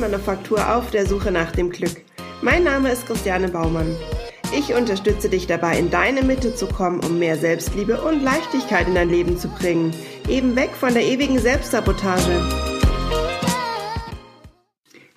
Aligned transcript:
Erfolgsmanufaktur 0.00 0.76
auf 0.76 0.90
der 0.90 1.06
Suche 1.06 1.30
nach 1.30 1.52
dem 1.52 1.68
Glück. 1.70 2.02
Mein 2.40 2.64
Name 2.64 2.90
ist 2.90 3.06
Christiane 3.06 3.48
Baumann. 3.48 3.94
Ich 4.56 4.72
unterstütze 4.72 5.28
dich 5.28 5.46
dabei, 5.46 5.78
in 5.78 5.90
deine 5.90 6.22
Mitte 6.22 6.54
zu 6.54 6.66
kommen, 6.66 7.00
um 7.00 7.18
mehr 7.18 7.36
Selbstliebe 7.36 8.00
und 8.00 8.22
Leichtigkeit 8.22 8.88
in 8.88 8.94
dein 8.94 9.10
Leben 9.10 9.36
zu 9.36 9.48
bringen. 9.48 9.92
Eben 10.26 10.56
weg 10.56 10.70
von 10.70 10.94
der 10.94 11.04
ewigen 11.04 11.38
Selbstsabotage. 11.38 12.32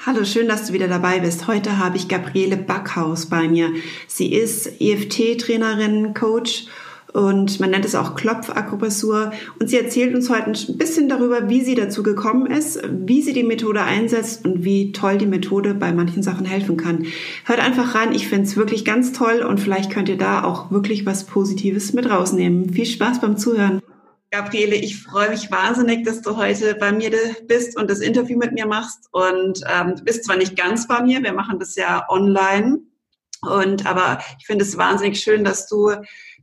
Hallo, 0.05 0.25
schön, 0.25 0.49
dass 0.49 0.67
du 0.67 0.73
wieder 0.73 0.89
dabei 0.89 1.19
bist. 1.19 1.47
Heute 1.47 1.77
habe 1.77 1.95
ich 1.95 2.09
Gabriele 2.09 2.57
Backhaus 2.57 3.27
bei 3.27 3.47
mir. 3.47 3.69
Sie 4.07 4.33
ist 4.33 4.81
EFT-Trainerin, 4.81 6.13
Coach 6.13 6.65
und 7.13 7.59
man 7.59 7.69
nennt 7.69 7.85
es 7.85 7.95
auch 7.95 8.15
Klopfakupressur. 8.15 9.31
Und 9.59 9.69
sie 9.69 9.77
erzählt 9.77 10.15
uns 10.15 10.29
heute 10.29 10.51
ein 10.51 10.77
bisschen 10.77 11.07
darüber, 11.07 11.47
wie 11.47 11.61
sie 11.61 11.75
dazu 11.75 12.03
gekommen 12.03 12.47
ist, 12.47 12.81
wie 12.89 13.21
sie 13.21 13.33
die 13.33 13.43
Methode 13.43 13.83
einsetzt 13.83 14.45
und 14.45 14.63
wie 14.63 14.91
toll 14.91 15.17
die 15.17 15.27
Methode 15.27 15.75
bei 15.75 15.93
manchen 15.93 16.23
Sachen 16.23 16.45
helfen 16.45 16.75
kann. 16.75 17.05
Hört 17.45 17.59
einfach 17.59 17.95
rein, 17.95 18.13
ich 18.13 18.27
finde 18.27 18.45
es 18.45 18.57
wirklich 18.57 18.83
ganz 18.83 19.13
toll 19.13 19.43
und 19.47 19.59
vielleicht 19.59 19.91
könnt 19.91 20.09
ihr 20.09 20.17
da 20.17 20.43
auch 20.43 20.71
wirklich 20.71 21.05
was 21.05 21.25
Positives 21.25 21.93
mit 21.93 22.09
rausnehmen. 22.09 22.73
Viel 22.73 22.85
Spaß 22.85 23.21
beim 23.21 23.37
Zuhören. 23.37 23.81
Gabriele, 24.31 24.75
ich 24.75 24.99
freue 24.99 25.29
mich 25.29 25.51
wahnsinnig, 25.51 26.05
dass 26.05 26.21
du 26.21 26.35
heute 26.35 26.73
bei 26.73 26.91
mir 26.91 27.11
bist 27.47 27.77
und 27.77 27.91
das 27.91 27.99
Interview 27.99 28.39
mit 28.39 28.51
mir 28.53 28.65
machst. 28.65 29.07
Und 29.11 29.61
ähm, 29.71 29.95
du 29.95 30.03
bist 30.03 30.25
zwar 30.25 30.37
nicht 30.37 30.57
ganz 30.57 30.87
bei 30.87 31.03
mir, 31.03 31.21
wir 31.21 31.33
machen 31.33 31.59
das 31.59 31.75
ja 31.75 32.03
online. 32.09 32.79
Und 33.43 33.85
aber 33.85 34.19
ich 34.39 34.47
finde 34.47 34.65
es 34.65 34.75
wahnsinnig 34.77 35.19
schön, 35.19 35.43
dass 35.43 35.67
du 35.67 35.91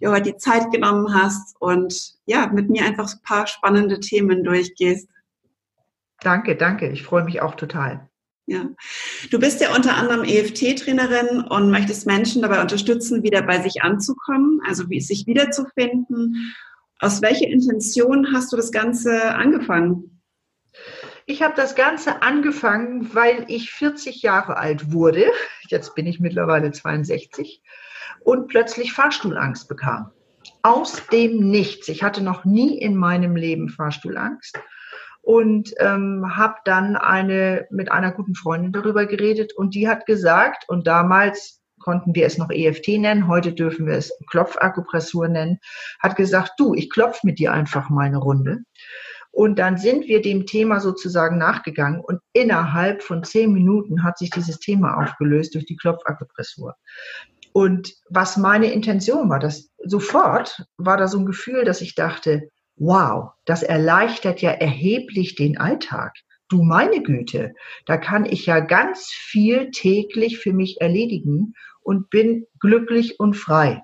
dir 0.01 0.11
heute 0.11 0.33
die 0.33 0.37
Zeit 0.37 0.71
genommen 0.71 1.15
hast 1.15 1.57
und 1.61 2.15
ja, 2.27 2.47
mit 2.49 2.71
mir 2.71 2.85
einfach 2.85 3.13
ein 3.13 3.23
paar 3.23 3.47
spannende 3.47 4.01
Themen 4.01 4.45
durchgehst. 4.45 5.09
Danke, 6.21 6.57
danke. 6.57 6.89
Ich 6.89 7.03
freue 7.03 7.25
mich 7.25 7.41
auch 7.41 7.55
total. 7.55 8.09
Ja. 8.47 8.69
Du 9.31 9.39
bist 9.39 9.61
ja 9.61 9.75
unter 9.75 9.97
anderem 9.97 10.25
EFT-Trainerin 10.25 11.43
und 11.43 11.71
möchtest 11.71 12.07
Menschen 12.07 12.43
dabei 12.43 12.61
unterstützen, 12.61 13.23
wieder 13.23 13.43
bei 13.43 13.61
sich 13.61 13.83
anzukommen, 13.83 14.61
also 14.67 14.89
wie 14.91 15.01
sich 15.01 15.27
wiederzufinden. 15.27 16.55
Aus 16.99 17.23
welcher 17.23 17.47
Intention 17.47 18.33
hast 18.35 18.53
du 18.53 18.57
das 18.57 18.73
Ganze 18.73 19.35
angefangen? 19.35 20.20
Ich 21.31 21.43
habe 21.43 21.55
das 21.55 21.77
Ganze 21.77 22.23
angefangen, 22.23 23.15
weil 23.15 23.45
ich 23.47 23.71
40 23.71 24.21
Jahre 24.21 24.57
alt 24.57 24.91
wurde. 24.91 25.27
Jetzt 25.69 25.95
bin 25.95 26.05
ich 26.09 26.19
mittlerweile 26.19 26.73
62 26.73 27.63
und 28.25 28.49
plötzlich 28.49 28.93
Fahrstuhlangst 28.93 29.69
bekam. 29.69 30.11
Aus 30.63 31.07
dem 31.13 31.49
Nichts. 31.49 31.87
Ich 31.87 32.03
hatte 32.03 32.21
noch 32.21 32.45
nie 32.45 32.77
in 32.77 32.97
meinem 32.97 33.37
Leben 33.37 33.69
Fahrstuhlangst 33.69 34.59
und 35.23 35.73
ähm, 35.79 36.37
habe 36.37 36.57
dann 36.65 36.97
eine 36.97 37.69
mit 37.71 37.93
einer 37.93 38.11
guten 38.11 38.35
Freundin 38.35 38.73
darüber 38.73 39.07
geredet 39.07 39.53
und 39.57 39.77
die 39.77 39.89
hat 39.89 40.07
gesagt 40.07 40.69
und 40.69 40.89
damals 40.89 41.63
konnten 41.79 42.13
wir 42.13 42.27
es 42.27 42.39
noch 42.39 42.51
EFT 42.51 42.89
nennen, 42.99 43.29
heute 43.29 43.53
dürfen 43.53 43.87
wir 43.87 43.95
es 43.95 44.13
Klopfakupressur 44.29 45.29
nennen, 45.29 45.61
hat 46.01 46.17
gesagt, 46.17 46.55
du, 46.59 46.75
ich 46.75 46.91
klopf 46.91 47.23
mit 47.23 47.39
dir 47.39 47.53
einfach 47.53 47.89
meine 47.89 48.19
Runde. 48.19 48.65
Und 49.41 49.59
dann 49.59 49.79
sind 49.79 50.07
wir 50.07 50.21
dem 50.21 50.45
Thema 50.45 50.81
sozusagen 50.81 51.39
nachgegangen 51.39 52.03
und 52.03 52.21
innerhalb 52.35 53.03
von 53.03 53.25
zehn 53.25 53.51
Minuten 53.55 54.05
hat 54.05 54.19
sich 54.19 54.29
dieses 54.29 54.59
Thema 54.59 55.01
aufgelöst 55.03 55.55
durch 55.55 55.65
die 55.65 55.77
Klopfakupressur. 55.77 56.75
Und 57.55 57.91
was 58.11 58.37
meine 58.37 58.71
Intention 58.71 59.31
war, 59.31 59.39
dass 59.39 59.71
sofort 59.83 60.67
war 60.77 60.99
da 60.99 61.09
so 61.09 61.19
ein 61.19 61.25
Gefühl, 61.25 61.65
dass 61.65 61.81
ich 61.81 61.95
dachte, 61.95 62.51
wow, 62.77 63.31
das 63.47 63.63
erleichtert 63.63 64.43
ja 64.43 64.51
erheblich 64.51 65.37
den 65.37 65.57
Alltag. 65.57 66.13
Du 66.51 66.63
meine 66.63 67.03
Güte, 67.03 67.55
da 67.87 67.97
kann 67.97 68.27
ich 68.27 68.45
ja 68.45 68.61
ganz 68.61 69.07
viel 69.07 69.71
täglich 69.71 70.39
für 70.39 70.53
mich 70.53 70.83
erledigen 70.83 71.55
und 71.81 72.11
bin 72.11 72.45
glücklich 72.61 73.19
und 73.19 73.39
frei. 73.39 73.83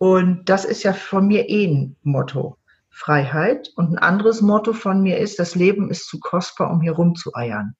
Und 0.00 0.48
das 0.48 0.64
ist 0.64 0.82
ja 0.82 0.92
von 0.92 1.28
mir 1.28 1.48
eh 1.48 1.66
ein 1.66 1.96
Motto. 2.02 2.56
Freiheit. 3.00 3.70
Und 3.76 3.92
ein 3.92 3.98
anderes 3.98 4.42
Motto 4.42 4.72
von 4.72 5.02
mir 5.02 5.18
ist, 5.18 5.38
das 5.38 5.54
Leben 5.54 5.90
ist 5.90 6.06
zu 6.06 6.20
kostbar, 6.20 6.70
um 6.70 6.80
hier 6.80 6.92
rumzueiern. 6.92 7.74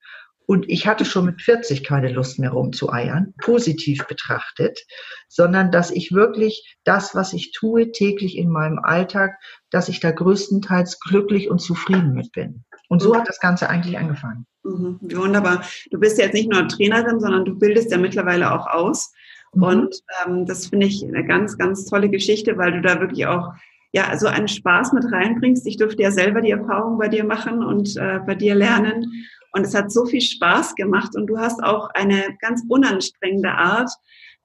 Und 0.46 0.68
ich 0.68 0.88
hatte 0.88 1.04
schon 1.04 1.26
mit 1.26 1.42
40 1.42 1.84
keine 1.84 2.10
Lust 2.10 2.40
mehr 2.40 2.50
rumzueiern, 2.50 3.34
positiv 3.40 4.04
betrachtet, 4.08 4.80
sondern 5.28 5.70
dass 5.70 5.92
ich 5.92 6.10
wirklich 6.10 6.76
das, 6.82 7.14
was 7.14 7.32
ich 7.34 7.52
tue, 7.52 7.92
täglich 7.92 8.36
in 8.36 8.50
meinem 8.50 8.80
Alltag, 8.80 9.38
dass 9.70 9.88
ich 9.88 10.00
da 10.00 10.10
größtenteils 10.10 10.98
glücklich 10.98 11.50
und 11.50 11.60
zufrieden 11.60 12.14
mit 12.14 12.32
bin. 12.32 12.64
Und 12.88 13.00
so 13.00 13.14
hat 13.14 13.28
das 13.28 13.38
Ganze 13.38 13.68
eigentlich 13.68 13.96
angefangen. 13.96 14.44
Mhm, 14.64 14.98
wunderbar. 15.02 15.62
Du 15.92 16.00
bist 16.00 16.18
jetzt 16.18 16.34
nicht 16.34 16.50
nur 16.50 16.66
Trainerin, 16.66 17.20
sondern 17.20 17.44
du 17.44 17.56
bildest 17.56 17.92
ja 17.92 17.98
mittlerweile 17.98 18.52
auch 18.52 18.66
aus. 18.66 19.12
Mhm. 19.52 19.62
Und 19.62 20.02
ähm, 20.26 20.46
das 20.46 20.66
finde 20.66 20.86
ich 20.86 21.04
eine 21.04 21.24
ganz, 21.24 21.58
ganz 21.58 21.84
tolle 21.84 22.08
Geschichte, 22.08 22.58
weil 22.58 22.72
du 22.72 22.80
da 22.80 22.98
wirklich 22.98 23.26
auch 23.26 23.52
ja 23.92 24.16
so 24.18 24.26
einen 24.26 24.48
Spaß 24.48 24.92
mit 24.92 25.10
reinbringst. 25.10 25.66
Ich 25.66 25.76
durfte 25.76 26.02
ja 26.02 26.10
selber 26.10 26.40
die 26.40 26.50
Erfahrung 26.50 26.98
bei 26.98 27.08
dir 27.08 27.24
machen 27.24 27.64
und 27.64 27.96
äh, 27.96 28.20
bei 28.26 28.34
dir 28.34 28.54
lernen. 28.54 29.26
Und 29.52 29.66
es 29.66 29.74
hat 29.74 29.90
so 29.90 30.06
viel 30.06 30.20
Spaß 30.20 30.76
gemacht 30.76 31.16
und 31.16 31.26
du 31.26 31.38
hast 31.38 31.62
auch 31.62 31.90
eine 31.94 32.36
ganz 32.40 32.62
unanstrengende 32.68 33.50
Art, 33.50 33.90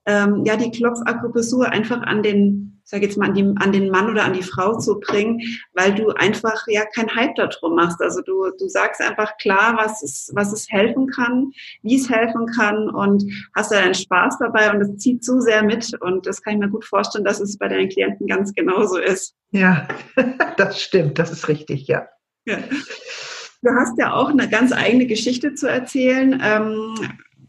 ähm, 0.06 0.42
ja, 0.44 0.56
die 0.56 0.70
Klopfakupressur 0.70 1.68
einfach 1.68 2.02
an 2.02 2.22
den, 2.22 2.75
sag 2.88 3.02
jetzt 3.02 3.18
mal, 3.18 3.26
an, 3.26 3.34
die, 3.34 3.42
an 3.42 3.72
den 3.72 3.90
Mann 3.90 4.08
oder 4.08 4.24
an 4.24 4.32
die 4.32 4.44
Frau 4.44 4.78
zu 4.78 5.00
bringen, 5.00 5.40
weil 5.74 5.92
du 5.92 6.10
einfach 6.10 6.66
ja 6.68 6.84
kein 6.94 7.12
Hype 7.14 7.34
darum 7.34 7.74
machst. 7.74 8.00
Also 8.00 8.22
du, 8.22 8.50
du 8.58 8.68
sagst 8.68 9.00
einfach 9.00 9.36
klar, 9.38 9.76
was 9.76 10.04
es, 10.04 10.30
was 10.34 10.52
es 10.52 10.70
helfen 10.70 11.08
kann, 11.08 11.50
wie 11.82 11.96
es 11.96 12.08
helfen 12.08 12.46
kann 12.46 12.88
und 12.88 13.24
hast 13.56 13.72
da 13.72 13.78
einen 13.78 13.94
Spaß 13.94 14.38
dabei 14.38 14.72
und 14.72 14.80
es 14.80 14.96
zieht 14.98 15.24
so 15.24 15.40
sehr 15.40 15.64
mit 15.64 16.00
und 16.00 16.26
das 16.26 16.40
kann 16.40 16.54
ich 16.54 16.60
mir 16.60 16.70
gut 16.70 16.84
vorstellen, 16.84 17.24
dass 17.24 17.40
es 17.40 17.58
bei 17.58 17.66
deinen 17.66 17.88
Klienten 17.88 18.28
ganz 18.28 18.54
genauso 18.54 18.98
ist. 18.98 19.34
Ja, 19.50 19.88
das 20.56 20.80
stimmt, 20.80 21.18
das 21.18 21.32
ist 21.32 21.48
richtig, 21.48 21.88
ja. 21.88 22.06
ja. 22.46 22.58
Du 23.62 23.70
hast 23.72 23.98
ja 23.98 24.14
auch 24.14 24.30
eine 24.30 24.48
ganz 24.48 24.72
eigene 24.72 25.06
Geschichte 25.06 25.54
zu 25.54 25.68
erzählen, 25.68 26.40
ähm, 26.40 26.94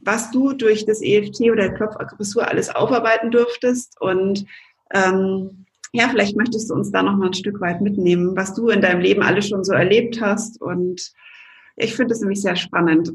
was 0.02 0.32
du 0.32 0.54
durch 0.54 0.86
das 0.86 1.02
EFT 1.02 1.42
oder 1.52 1.70
Klopfakupressur 1.70 2.48
alles 2.48 2.74
aufarbeiten 2.74 3.30
dürftest. 3.30 4.00
Und 4.00 4.46
ähm, 4.94 5.66
ja, 5.94 6.10
vielleicht 6.10 6.36
möchtest 6.36 6.70
du 6.70 6.74
uns 6.74 6.92
da 6.92 7.02
noch 7.02 7.16
mal 7.16 7.28
ein 7.28 7.34
Stück 7.34 7.60
weit 7.62 7.82
mitnehmen, 7.82 8.36
was 8.36 8.54
du 8.54 8.70
in 8.70 8.82
deinem 8.82 9.02
Leben 9.02 9.24
alles 9.24 9.48
schon 9.48 9.64
so 9.64 9.74
erlebt 9.74 10.22
hast. 10.22 10.62
Und 10.62 11.12
ich 11.76 11.96
finde 11.96 12.14
es 12.14 12.22
nämlich 12.22 12.42
sehr 12.42 12.56
spannend. 12.56 13.12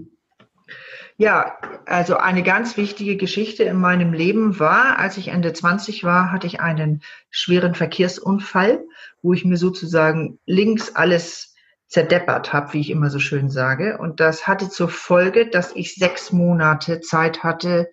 Ja, 1.18 1.58
also 1.86 2.16
eine 2.16 2.42
ganz 2.42 2.76
wichtige 2.76 3.16
Geschichte 3.16 3.64
in 3.64 3.76
meinem 3.76 4.12
Leben 4.12 4.58
war, 4.58 4.98
als 4.98 5.18
ich 5.18 5.28
Ende 5.28 5.52
20 5.52 6.04
war, 6.04 6.32
hatte 6.32 6.46
ich 6.46 6.60
einen 6.60 7.02
schweren 7.30 7.74
Verkehrsunfall, 7.74 8.82
wo 9.20 9.32
ich 9.32 9.44
mir 9.44 9.58
sozusagen 9.58 10.38
links 10.46 10.94
alles 10.94 11.54
zerdeppert 11.86 12.54
habe, 12.54 12.72
wie 12.72 12.80
ich 12.80 12.90
immer 12.90 13.10
so 13.10 13.18
schön 13.18 13.50
sage. 13.50 13.98
Und 13.98 14.18
das 14.18 14.48
hatte 14.48 14.70
zur 14.70 14.88
Folge, 14.88 15.46
dass 15.48 15.76
ich 15.76 15.94
sechs 15.94 16.32
Monate 16.32 17.00
Zeit 17.00 17.42
hatte, 17.42 17.90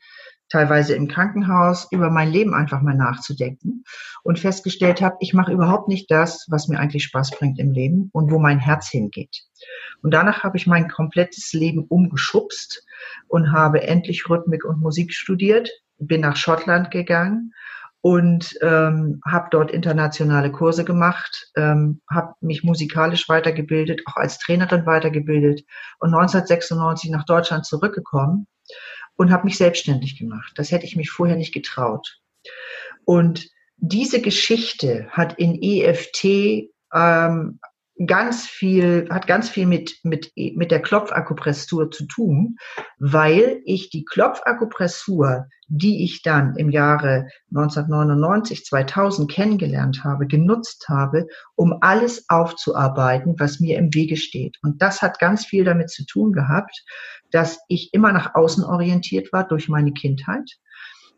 teilweise 0.49 0.95
im 0.95 1.07
Krankenhaus, 1.07 1.87
über 1.91 2.09
mein 2.09 2.31
Leben 2.31 2.53
einfach 2.53 2.81
mal 2.81 2.95
nachzudenken 2.95 3.83
und 4.23 4.39
festgestellt 4.39 5.01
habe, 5.01 5.17
ich 5.19 5.33
mache 5.33 5.51
überhaupt 5.51 5.87
nicht 5.87 6.09
das, 6.11 6.45
was 6.49 6.67
mir 6.67 6.79
eigentlich 6.79 7.03
Spaß 7.03 7.31
bringt 7.31 7.59
im 7.59 7.71
Leben 7.71 8.09
und 8.13 8.31
wo 8.31 8.39
mein 8.39 8.59
Herz 8.59 8.89
hingeht. 8.89 9.43
Und 10.01 10.13
danach 10.13 10.43
habe 10.43 10.57
ich 10.57 10.67
mein 10.67 10.89
komplettes 10.89 11.53
Leben 11.53 11.85
umgeschubst 11.87 12.85
und 13.27 13.51
habe 13.51 13.83
endlich 13.83 14.29
Rhythmik 14.29 14.65
und 14.65 14.81
Musik 14.81 15.13
studiert, 15.13 15.69
bin 15.97 16.21
nach 16.21 16.35
Schottland 16.35 16.91
gegangen 16.91 17.53
und 18.01 18.57
ähm, 18.61 19.19
habe 19.25 19.49
dort 19.51 19.71
internationale 19.71 20.51
Kurse 20.51 20.85
gemacht, 20.85 21.51
ähm, 21.57 22.01
habe 22.09 22.33
mich 22.39 22.63
musikalisch 22.63 23.27
weitergebildet, 23.27 24.01
auch 24.05 24.15
als 24.15 24.39
Trainerin 24.39 24.85
weitergebildet 24.85 25.65
und 25.99 26.13
1996 26.13 27.11
nach 27.11 27.25
Deutschland 27.25 27.65
zurückgekommen 27.65 28.47
und 29.19 29.31
habe 29.31 29.43
mich 29.43 29.57
selbstständig 29.57 30.17
gemacht. 30.17 30.53
Das 30.55 30.71
hätte 30.71 30.85
ich 30.85 30.95
mich 30.95 31.11
vorher 31.11 31.35
nicht 31.35 31.53
getraut. 31.53 32.21
Und 33.03 33.49
diese 33.75 34.21
Geschichte 34.21 35.09
hat 35.11 35.37
in 35.37 35.61
EFT 35.61 36.69
ähm, 36.93 37.59
ganz 38.05 38.45
viel, 38.45 39.07
hat 39.09 39.27
ganz 39.27 39.49
viel 39.49 39.65
mit, 39.65 39.99
mit, 40.03 40.31
mit 40.35 40.71
der 40.71 40.81
Klopfakupressur 40.81 41.91
zu 41.91 42.05
tun, 42.05 42.57
weil 42.97 43.61
ich 43.65 43.89
die 43.89 44.05
Klopfakupressur, 44.05 45.47
die 45.67 46.03
ich 46.03 46.23
dann 46.23 46.55
im 46.55 46.69
Jahre 46.69 47.27
1999, 47.49 48.65
2000 48.65 49.29
kennengelernt 49.29 50.03
habe, 50.03 50.27
genutzt 50.27 50.87
habe, 50.87 51.27
um 51.55 51.77
alles 51.81 52.25
aufzuarbeiten, 52.29 53.35
was 53.37 53.59
mir 53.59 53.77
im 53.77 53.93
Wege 53.93 54.15
steht. 54.15 54.57
Und 54.63 54.81
das 54.81 55.01
hat 55.01 55.19
ganz 55.19 55.45
viel 55.45 55.65
damit 55.65 55.89
zu 55.89 56.05
tun 56.05 56.31
gehabt, 56.31 56.83
dass 57.31 57.59
ich 57.67 57.93
immer 57.93 58.13
nach 58.13 58.33
außen 58.33 58.63
orientiert 58.63 59.33
war 59.33 59.45
durch 59.45 59.67
meine 59.67 59.91
Kindheit 59.91 60.49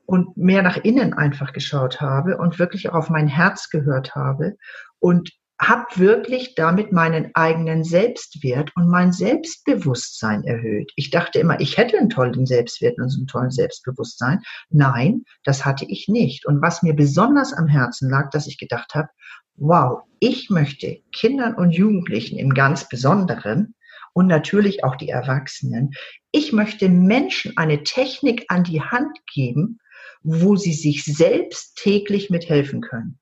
und 0.06 0.36
mehr 0.36 0.64
nach 0.64 0.78
innen 0.78 1.14
einfach 1.14 1.54
geschaut 1.54 2.02
habe 2.02 2.38
und 2.38 2.60
wirklich 2.60 2.90
auch 2.90 2.96
auf 2.96 3.10
mein 3.10 3.28
Herz 3.28 3.70
gehört 3.70 4.16
habe 4.16 4.58
und 5.00 5.32
habe 5.62 5.86
wirklich 5.98 6.56
damit 6.56 6.92
meinen 6.92 7.30
eigenen 7.36 7.84
Selbstwert 7.84 8.72
und 8.76 8.90
mein 8.90 9.14
Selbstbewusstsein 9.14 10.44
erhöht. 10.44 10.92
Ich 10.96 11.12
dachte 11.12 11.38
immer, 11.38 11.60
ich 11.60 11.78
hätte 11.78 12.00
einen 12.00 12.10
tollen 12.10 12.48
Selbstwert 12.48 12.98
und 12.98 13.14
einen 13.16 13.28
tollen 13.28 13.52
Selbstbewusstsein. 13.52 14.42
Nein, 14.70 15.24
das 15.44 15.64
hatte 15.64 15.86
ich 15.86 16.08
nicht. 16.08 16.48
Und 16.48 16.64
was 16.64 16.82
mir 16.82 16.96
besonders 16.96 17.54
am 17.54 17.68
Herzen 17.68 18.10
lag, 18.10 18.32
dass 18.32 18.48
ich 18.48 18.58
gedacht 18.58 18.96
habe, 18.96 19.10
wow, 19.56 20.02
ich 20.20 20.50
möchte 20.50 21.02
Kindern 21.12 21.54
und 21.54 21.72
Jugendlichen 21.72 22.40
im 22.40 22.56
ganz 22.56 22.90
Besonderen 22.90 23.76
und 24.14 24.26
natürlich 24.26 24.84
auch 24.84 24.96
die 24.96 25.10
Erwachsenen, 25.10 25.92
ich 26.32 26.54
möchte 26.54 26.90
Menschen 26.90 27.56
eine 27.58 27.84
Technik 27.84 28.46
an 28.48 28.64
die 28.64 28.82
Hand 28.82 29.16
geben, 29.32 29.78
wo 30.24 30.56
sie 30.56 30.74
sich 30.74 31.04
selbst 31.06 31.78
täglich 31.78 32.32
mithelfen 32.32 32.82
können. 32.82 33.21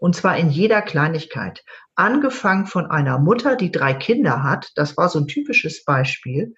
Und 0.00 0.16
zwar 0.16 0.38
in 0.38 0.48
jeder 0.48 0.80
Kleinigkeit. 0.80 1.62
Angefangen 1.94 2.66
von 2.66 2.86
einer 2.86 3.18
Mutter, 3.18 3.54
die 3.54 3.70
drei 3.70 3.92
Kinder 3.92 4.42
hat, 4.42 4.70
das 4.74 4.96
war 4.96 5.10
so 5.10 5.18
ein 5.18 5.26
typisches 5.26 5.84
Beispiel, 5.84 6.54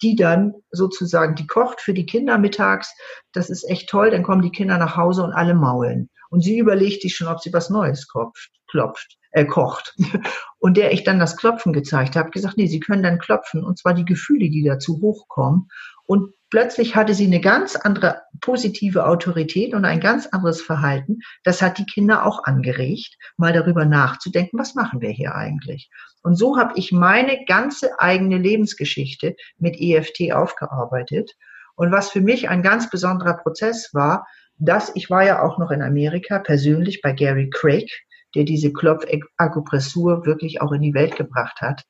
die 0.00 0.14
dann 0.14 0.54
sozusagen, 0.70 1.34
die 1.34 1.46
kocht 1.46 1.80
für 1.80 1.92
die 1.92 2.06
Kinder 2.06 2.38
mittags, 2.38 2.94
das 3.32 3.50
ist 3.50 3.68
echt 3.68 3.88
toll, 3.88 4.10
dann 4.10 4.22
kommen 4.22 4.42
die 4.42 4.52
Kinder 4.52 4.78
nach 4.78 4.96
Hause 4.96 5.24
und 5.24 5.32
alle 5.32 5.54
maulen. 5.54 6.08
Und 6.30 6.42
sie 6.42 6.58
überlegt 6.58 7.02
sich 7.02 7.16
schon, 7.16 7.28
ob 7.28 7.40
sie 7.40 7.52
was 7.52 7.68
Neues 7.68 8.06
klopft, 8.68 9.18
äh, 9.34 9.44
kocht. 9.44 9.94
Und 10.58 10.76
der 10.76 10.92
ich 10.92 11.04
dann 11.04 11.18
das 11.18 11.36
Klopfen 11.36 11.72
gezeigt 11.72 12.16
habe, 12.16 12.30
gesagt, 12.30 12.56
nee, 12.56 12.66
sie 12.66 12.80
können 12.80 13.02
dann 13.02 13.18
klopfen, 13.18 13.62
und 13.62 13.78
zwar 13.78 13.92
die 13.92 14.04
Gefühle, 14.04 14.48
die 14.48 14.64
dazu 14.64 15.00
hochkommen. 15.02 15.68
Und 16.06 16.32
plötzlich 16.50 16.94
hatte 16.94 17.14
sie 17.14 17.26
eine 17.26 17.40
ganz 17.40 17.76
andere 17.76 18.22
positive 18.40 19.06
Autorität 19.06 19.74
und 19.74 19.84
ein 19.84 20.00
ganz 20.00 20.26
anderes 20.28 20.62
Verhalten. 20.62 21.18
Das 21.42 21.60
hat 21.60 21.78
die 21.78 21.86
Kinder 21.86 22.24
auch 22.24 22.44
angeregt, 22.44 23.16
mal 23.36 23.52
darüber 23.52 23.84
nachzudenken, 23.84 24.58
was 24.58 24.74
machen 24.74 25.00
wir 25.00 25.10
hier 25.10 25.34
eigentlich? 25.34 25.90
Und 26.22 26.36
so 26.36 26.56
habe 26.56 26.74
ich 26.76 26.92
meine 26.92 27.44
ganze 27.46 27.98
eigene 27.98 28.38
Lebensgeschichte 28.38 29.34
mit 29.58 29.80
EFT 29.80 30.32
aufgearbeitet. 30.32 31.32
Und 31.74 31.90
was 31.90 32.10
für 32.10 32.20
mich 32.20 32.48
ein 32.48 32.62
ganz 32.62 32.88
besonderer 32.88 33.34
Prozess 33.34 33.90
war, 33.92 34.26
dass 34.58 34.94
ich 34.94 35.10
war 35.10 35.24
ja 35.24 35.42
auch 35.42 35.58
noch 35.58 35.72
in 35.72 35.82
Amerika 35.82 36.38
persönlich 36.38 37.02
bei 37.02 37.12
Gary 37.12 37.50
Craig, 37.50 37.90
der 38.34 38.44
diese 38.44 38.72
Klopfakupressur 38.72 40.26
wirklich 40.26 40.60
auch 40.60 40.72
in 40.72 40.82
die 40.82 40.94
Welt 40.94 41.16
gebracht 41.16 41.60
hat. 41.60 41.84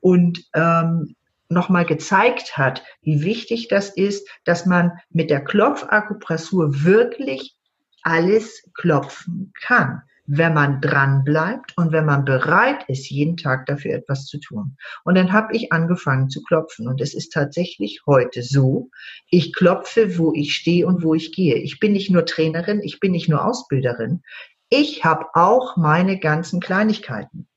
Und 0.00 0.44
ähm, 0.54 1.14
nochmal 1.48 1.84
gezeigt 1.84 2.56
hat, 2.56 2.82
wie 3.02 3.22
wichtig 3.22 3.68
das 3.68 3.90
ist, 3.90 4.28
dass 4.44 4.66
man 4.66 4.92
mit 5.10 5.30
der 5.30 5.42
Klopfakupressur 5.42 6.84
wirklich 6.84 7.56
alles 8.02 8.62
klopfen 8.74 9.52
kann, 9.60 10.02
wenn 10.26 10.54
man 10.54 10.80
dran 10.80 11.22
bleibt 11.24 11.76
und 11.76 11.92
wenn 11.92 12.06
man 12.06 12.24
bereit 12.24 12.84
ist, 12.88 13.10
jeden 13.10 13.36
Tag 13.36 13.66
dafür 13.66 13.94
etwas 13.94 14.26
zu 14.26 14.38
tun. 14.38 14.76
Und 15.04 15.16
dann 15.16 15.32
habe 15.32 15.54
ich 15.54 15.72
angefangen 15.72 16.30
zu 16.30 16.42
klopfen 16.42 16.88
und 16.88 17.00
es 17.00 17.14
ist 17.14 17.30
tatsächlich 17.32 18.02
heute 18.06 18.42
so, 18.42 18.90
ich 19.28 19.52
klopfe, 19.52 20.18
wo 20.18 20.32
ich 20.34 20.54
stehe 20.54 20.86
und 20.86 21.02
wo 21.02 21.14
ich 21.14 21.32
gehe. 21.32 21.56
Ich 21.56 21.78
bin 21.78 21.92
nicht 21.92 22.10
nur 22.10 22.24
Trainerin, 22.24 22.80
ich 22.82 23.00
bin 23.00 23.12
nicht 23.12 23.28
nur 23.28 23.44
Ausbilderin, 23.44 24.22
ich 24.70 25.04
habe 25.04 25.26
auch 25.34 25.76
meine 25.76 26.18
ganzen 26.18 26.60
Kleinigkeiten 26.60 27.48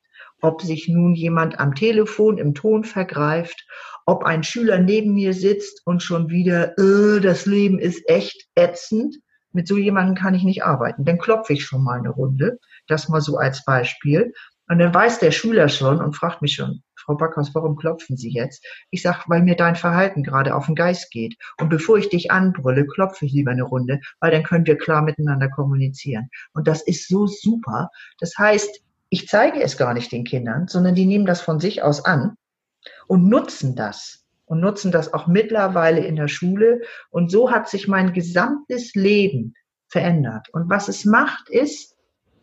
ob 0.42 0.62
sich 0.62 0.88
nun 0.88 1.16
jemand 1.16 1.60
am 1.60 1.76
Telefon 1.76 2.38
im 2.38 2.54
Ton 2.54 2.84
vergreift, 2.84 3.66
ob 4.06 4.24
ein 4.24 4.44
Schüler 4.44 4.80
neben 4.80 5.14
mir 5.14 5.34
sitzt 5.34 5.82
und 5.86 6.04
schon 6.04 6.30
wieder, 6.30 6.78
äh, 6.78 7.20
das 7.20 7.46
Leben 7.46 7.80
ist 7.80 8.08
echt 8.08 8.48
ätzend. 8.56 9.18
Mit 9.52 9.68
so 9.68 9.78
jemandem 9.78 10.16
kann 10.16 10.36
ich 10.36 10.44
nicht 10.44 10.64
arbeiten. 10.64 11.06
Dann 11.06 11.18
klopfe 11.18 11.54
ich 11.54 11.66
schon 11.66 11.84
mal 11.84 11.98
eine 11.98 12.10
Runde. 12.10 12.60
Das 12.88 13.10
mal 13.10 13.22
so 13.22 13.38
als 13.38 13.66
Beispiel. 13.66 14.34
Und 14.70 14.80
dann 14.80 14.94
weiß 14.94 15.20
der 15.20 15.32
Schüler 15.32 15.68
schon 15.70 16.00
und 16.00 16.16
fragt 16.16 16.42
mich 16.42 16.56
schon, 16.56 16.84
Frau 17.08 17.16
Backhaus, 17.16 17.56
warum 17.56 17.78
klopfen 17.78 18.18
Sie 18.18 18.30
jetzt? 18.30 18.66
Ich 18.92 19.02
sage, 19.02 19.24
weil 19.28 19.42
mir 19.42 19.56
dein 19.56 19.78
Verhalten 19.78 20.24
gerade 20.24 20.54
auf 20.54 20.66
den 20.66 20.76
Geist 20.76 21.10
geht. 21.10 21.38
Und 21.58 21.70
bevor 21.70 21.98
ich 21.98 22.10
dich 22.10 22.32
anbrülle, 22.32 22.86
klopfe 22.86 23.26
ich 23.26 23.32
lieber 23.32 23.52
eine 23.52 23.64
Runde, 23.64 24.02
weil 24.20 24.32
dann 24.32 24.44
können 24.44 24.68
wir 24.68 24.78
klar 24.78 25.02
miteinander 25.02 25.50
kommunizieren. 25.50 26.30
Und 26.54 26.68
das 26.68 26.82
ist 26.82 27.08
so 27.08 27.26
super. 27.26 27.90
Das 28.20 28.38
heißt, 28.38 28.82
ich 29.08 29.30
zeige 29.30 29.62
es 29.62 29.78
gar 29.78 29.94
nicht 29.94 30.12
den 30.12 30.26
Kindern, 30.26 30.68
sondern 30.68 30.96
die 30.96 31.06
nehmen 31.06 31.26
das 31.26 31.40
von 31.40 31.62
sich 31.62 31.82
aus 31.82 32.04
an 32.04 32.36
und 33.08 33.30
nutzen 33.30 33.78
das 33.78 34.26
und 34.44 34.60
nutzen 34.60 34.92
das 34.92 35.14
auch 35.14 35.28
mittlerweile 35.28 36.06
in 36.06 36.18
der 36.18 36.28
Schule. 36.28 36.82
Und 37.10 37.32
so 37.32 37.52
hat 37.52 37.70
sich 37.70 37.88
mein 37.88 38.12
gesamtes 38.12 38.96
Leben 38.96 39.54
verändert. 39.88 40.50
Und 40.52 40.70
was 40.70 40.90
es 40.90 41.06
macht, 41.06 41.50
ist, 41.50 41.96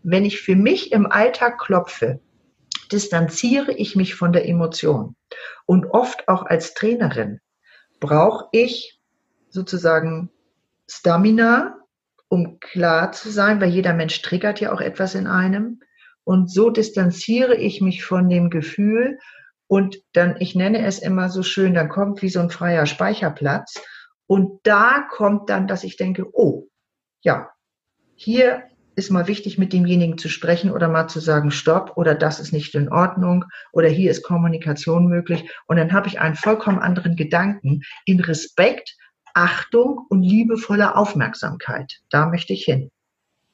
wenn 0.03 0.25
ich 0.25 0.41
für 0.41 0.57
mich 0.57 0.91
im 0.93 1.05
Alltag 1.05 1.59
klopfe, 1.59 2.21
distanziere 2.94 3.73
ich 3.73 3.96
mich 3.96 4.14
von 4.14 4.32
der 4.32 4.49
Emotion. 4.49 5.17
Und 5.67 5.87
oft 5.87 6.29
auch 6.29 6.46
als 6.46 6.75
Trainerin 6.75 7.41
brauche 7.99 8.46
ich 8.52 9.00
sozusagen 9.50 10.31
Stamina, 10.88 11.76
um 12.29 12.61
klar 12.61 13.11
zu 13.11 13.31
sein, 13.31 13.61
weil 13.61 13.70
jeder 13.70 13.94
Mensch 13.94 14.23
triggert 14.23 14.61
ja 14.61 14.73
auch 14.73 14.81
etwas 14.81 15.17
in 15.17 15.26
einem. 15.26 15.81
Und 16.23 16.50
so 16.50 16.70
distanziere 16.70 17.56
ich 17.56 17.81
mich 17.81 18.05
von 18.05 18.29
dem 18.29 18.49
Gefühl 18.49 19.19
und 19.67 19.96
dann, 20.12 20.37
ich 20.38 20.55
nenne 20.55 20.87
es 20.87 21.00
immer 21.00 21.31
so 21.31 21.43
schön, 21.43 21.75
dann 21.75 21.88
kommt 21.88 22.23
wie 22.23 22.29
so 22.29 22.38
ein 22.38 22.50
freier 22.50 22.87
Speicherplatz. 22.87 23.75
Und 24.26 24.61
da 24.62 25.05
kommt 25.11 25.50
dann, 25.50 25.67
dass 25.67 25.82
ich 25.82 25.96
denke, 25.96 26.26
oh, 26.32 26.69
ja, 27.23 27.50
hier 28.14 28.62
ist 28.96 29.11
mal 29.11 29.26
wichtig, 29.26 29.58
mit 29.58 29.73
demjenigen 29.73 30.19
zu 30.19 30.29
sprechen 30.29 30.70
oder 30.70 30.88
mal 30.88 31.08
zu 31.08 31.20
sagen, 31.20 31.50
stopp 31.50 31.96
oder 31.96 32.14
das 32.14 32.41
ist 32.41 32.52
nicht 32.52 32.75
in 32.75 32.91
Ordnung 32.91 33.44
oder 33.73 33.88
hier 33.88 34.11
ist 34.11 34.23
Kommunikation 34.23 35.08
möglich. 35.08 35.49
Und 35.67 35.76
dann 35.76 35.93
habe 35.93 36.08
ich 36.08 36.20
einen 36.20 36.37
vollkommen 36.37 36.79
anderen 36.79 37.17
Gedanken 37.17 37.82
in 38.05 38.20
Respekt, 38.20 38.96
Achtung 39.35 40.06
und 40.08 40.23
liebevoller 40.23 40.96
Aufmerksamkeit. 40.96 42.00
Da 42.11 42.26
möchte 42.26 42.52
ich 42.52 42.64
hin. 42.64 42.91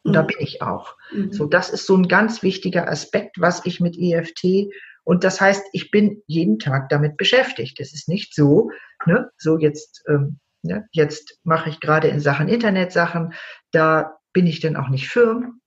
Und 0.02 0.12
mhm. 0.12 0.14
da 0.14 0.22
bin 0.22 0.36
ich 0.40 0.62
auch. 0.62 0.96
Mhm. 1.12 1.32
So, 1.32 1.46
das 1.46 1.70
ist 1.70 1.86
so 1.86 1.96
ein 1.96 2.08
ganz 2.08 2.42
wichtiger 2.42 2.88
Aspekt, 2.88 3.40
was 3.40 3.64
ich 3.64 3.80
mit 3.80 3.96
EFT 3.98 4.70
und 5.04 5.24
das 5.24 5.40
heißt, 5.40 5.64
ich 5.72 5.90
bin 5.90 6.22
jeden 6.26 6.58
Tag 6.58 6.88
damit 6.88 7.16
beschäftigt. 7.16 7.80
Es 7.80 7.92
ist 7.92 8.08
nicht 8.08 8.34
so, 8.34 8.70
ne, 9.06 9.30
so 9.38 9.58
jetzt, 9.58 10.04
ähm, 10.08 10.38
ne, 10.62 10.86
jetzt 10.92 11.38
mache 11.42 11.70
ich 11.70 11.80
gerade 11.80 12.08
in 12.08 12.20
Sachen 12.20 12.48
Internetsachen, 12.48 13.32
da 13.72 14.19
bin 14.32 14.46
ich 14.46 14.60
dann 14.60 14.76
auch 14.76 14.88
nicht 14.88 15.08
firm. 15.08 15.60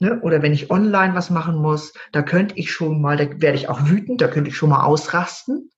Ne? 0.00 0.20
Oder 0.20 0.42
wenn 0.42 0.52
ich 0.52 0.70
online 0.70 1.14
was 1.14 1.30
machen 1.30 1.56
muss, 1.56 1.92
da 2.12 2.22
könnte 2.22 2.56
ich 2.56 2.70
schon 2.70 3.00
mal, 3.00 3.16
da 3.16 3.24
werde 3.40 3.58
ich 3.58 3.68
auch 3.68 3.88
wütend, 3.88 4.20
da 4.20 4.28
könnte 4.28 4.50
ich 4.50 4.56
schon 4.56 4.70
mal 4.70 4.84
ausrasten. 4.84 5.70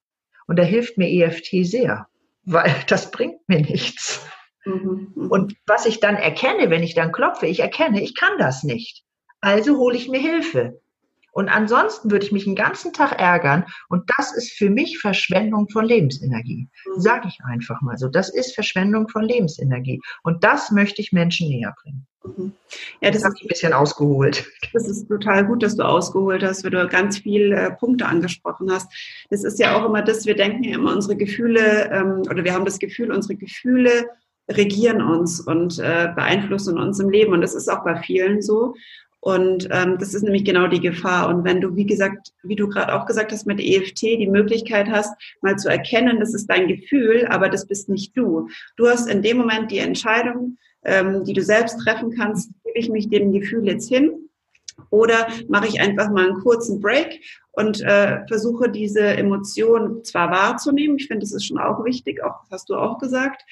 Und 0.47 0.59
da 0.59 0.63
hilft 0.63 0.99
mir 0.99 1.09
EFT 1.09 1.65
sehr, 1.65 2.09
weil 2.45 2.75
das 2.89 3.11
bringt 3.11 3.49
mir 3.49 3.61
nichts. 3.61 4.27
Mhm, 4.65 5.13
mhm, 5.15 5.31
und 5.31 5.57
was 5.67 5.87
ich 5.87 6.01
dann 6.01 6.17
erkenne, 6.17 6.71
wenn 6.71 6.83
ich 6.83 6.95
dann 6.95 7.13
klopfe, 7.13 7.47
ich 7.47 7.61
erkenne, 7.61 8.03
ich 8.03 8.15
kann 8.15 8.37
das 8.39 8.63
nicht. 8.63 9.05
Also 9.41 9.79
hole 9.79 9.97
ich 9.97 10.09
mir 10.09 10.21
Hilfe. 10.21 10.81
Und 11.33 11.49
ansonsten 11.49 12.11
würde 12.11 12.27
ich 12.27 12.33
mich 12.33 12.45
den 12.45 12.57
ganzen 12.57 12.93
Tag 12.93 13.19
ärgern. 13.19 13.65
Und 13.89 14.11
das 14.17 14.37
ist 14.37 14.53
für 14.53 14.69
mich 14.69 14.99
Verschwendung 14.99 15.69
von 15.69 15.85
Lebensenergie. 15.85 16.69
Mhm. 16.87 17.01
Sage 17.01 17.29
ich 17.29 17.39
einfach 17.45 17.81
mal 17.81 17.97
so. 17.97 18.09
Das 18.09 18.29
ist 18.29 18.55
Verschwendung 18.55 19.09
von 19.09 19.25
Lebensenergie. 19.25 20.01
Und 20.23 20.45
das 20.45 20.71
möchte 20.71 21.01
ich 21.01 21.13
Menschen 21.13 21.49
näher 21.49 21.75
bringen. 21.81 22.07
Mhm. 22.25 22.53
Ja, 23.01 23.11
das, 23.11 23.23
das 23.23 23.33
ist 23.35 23.43
ein 23.43 23.49
bisschen 23.49 23.73
ausgeholt. 23.73 24.47
Das 24.73 24.89
ist 24.89 25.09
total 25.09 25.47
gut, 25.47 25.63
dass 25.63 25.77
du 25.77 25.85
ausgeholt 25.85 26.43
hast, 26.43 26.65
weil 26.65 26.71
du 26.71 26.87
ganz 26.89 27.19
viele 27.19 27.57
äh, 27.57 27.71
Punkte 27.71 28.07
angesprochen 28.07 28.71
hast. 28.71 28.93
Das 29.31 29.45
ist 29.45 29.59
ja 29.59 29.77
auch 29.77 29.87
immer 29.87 30.03
das, 30.03 30.27
wir 30.27 30.37
denken 30.37 30.65
ja 30.65 30.75
immer, 30.75 30.93
unsere 30.93 31.17
Gefühle 31.17 31.91
ähm, 31.91 32.23
oder 32.31 32.45
wir 32.45 32.53
haben 32.53 32.65
das 32.65 32.79
Gefühl, 32.79 33.11
unsere 33.13 33.37
Gefühle 33.37 34.09
regieren 34.51 35.01
uns 35.01 35.41
und 35.41 35.79
äh, 35.79 36.09
beeinflussen 36.15 36.79
uns 36.79 36.99
im 37.01 37.11
Leben. 37.11 37.33
Und 37.33 37.41
das 37.41 37.55
ist 37.55 37.69
auch 37.69 37.85
bei 37.85 37.97
vielen 37.97 38.43
so. 38.43 38.75
Und 39.21 39.69
ähm, 39.71 39.99
das 39.99 40.15
ist 40.15 40.23
nämlich 40.23 40.45
genau 40.45 40.67
die 40.67 40.81
Gefahr. 40.81 41.29
Und 41.29 41.45
wenn 41.45 41.61
du, 41.61 41.77
wie 41.77 41.85
gesagt, 41.85 42.33
wie 42.43 42.57
du 42.57 42.69
gerade 42.69 42.95
auch 42.95 43.07
gesagt 43.07 43.33
hast, 43.33 43.47
mit 43.47 43.61
EFT 43.61 44.03
die 44.03 44.27
Möglichkeit 44.27 44.89
hast, 44.91 45.15
mal 45.43 45.57
zu 45.57 45.69
erkennen, 45.69 46.21
das 46.21 46.33
ist 46.33 46.47
dein 46.47 46.69
Gefühl, 46.69 47.27
aber 47.27 47.51
das 47.51 47.67
bist 47.67 47.91
nicht 47.91 48.17
du. 48.17 48.49
Du 48.77 48.89
hast 48.89 49.09
in 49.09 49.23
dem 49.23 49.37
Moment 49.37 49.71
die 49.71 49.79
Entscheidung, 49.79 50.57
ähm, 50.85 51.25
die 51.25 51.33
du 51.33 51.43
selbst 51.43 51.79
treffen 51.79 52.13
kannst, 52.17 52.51
gebe 52.65 52.79
ich 52.79 52.89
mich 52.89 53.09
dem 53.09 53.33
Gefühl 53.33 53.67
jetzt 53.67 53.89
hin 53.89 54.29
oder 54.91 55.29
mache 55.49 55.69
ich 55.69 55.81
einfach 55.81 56.11
mal 56.11 56.29
einen 56.29 56.41
kurzen 56.41 56.81
Break 56.81 57.21
und 57.53 57.81
äh, 57.83 58.27
versuche 58.27 58.71
diese 58.71 59.01
Emotion 59.01 60.05
zwar 60.05 60.31
wahrzunehmen, 60.31 60.97
ich 60.99 61.07
finde, 61.07 61.25
das 61.25 61.33
ist 61.33 61.47
schon 61.47 61.59
auch 61.59 61.85
wichtig, 61.85 62.23
auch 62.23 62.41
hast 62.51 62.71
du 62.71 62.77
auch 62.77 62.99
gesagt, 62.99 63.45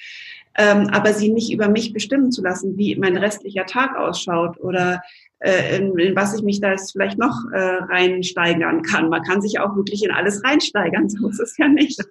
ähm, 0.57 0.89
aber 0.91 1.13
sie 1.13 1.29
nicht 1.29 1.51
über 1.51 1.69
mich 1.69 1.93
bestimmen 1.93 2.31
zu 2.31 2.41
lassen, 2.41 2.77
wie 2.77 2.95
mein 2.95 3.17
restlicher 3.17 3.65
Tag 3.65 3.95
ausschaut 3.95 4.59
oder 4.59 5.01
äh, 5.39 5.77
in, 5.77 5.97
in 5.97 6.15
was 6.15 6.33
ich 6.33 6.41
mich 6.41 6.59
da 6.59 6.71
jetzt 6.71 6.91
vielleicht 6.91 7.17
noch 7.17 7.45
äh, 7.53 7.57
reinsteigern 7.59 8.81
kann. 8.81 9.09
Man 9.09 9.23
kann 9.23 9.41
sich 9.41 9.59
auch 9.59 9.75
wirklich 9.75 10.03
in 10.03 10.11
alles 10.11 10.43
reinsteigern, 10.43 11.07
so 11.09 11.29
ist 11.29 11.39
es 11.39 11.57
ja 11.57 11.67
nicht. 11.67 12.01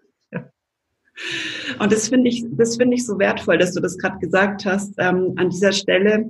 Und 1.79 1.93
das 1.93 2.09
finde 2.09 2.29
ich, 2.29 2.45
das 2.51 2.77
finde 2.77 2.97
ich 2.97 3.07
so 3.07 3.19
wertvoll, 3.19 3.59
dass 3.59 3.75
du 3.75 3.81
das 3.81 3.99
gerade 3.99 4.19
gesagt 4.19 4.65
hast, 4.65 4.95
ähm, 4.99 5.35
an 5.37 5.51
dieser 5.51 5.73
Stelle, 5.73 6.27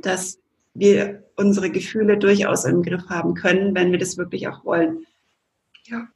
dass 0.00 0.38
wir 0.74 1.24
unsere 1.36 1.70
Gefühle 1.70 2.18
durchaus 2.18 2.64
im 2.64 2.82
Griff 2.82 3.08
haben 3.08 3.34
können, 3.34 3.74
wenn 3.74 3.90
wir 3.90 3.98
das 3.98 4.16
wirklich 4.16 4.48
auch 4.48 4.64
wollen. 4.64 5.04
Ja. 5.84 6.08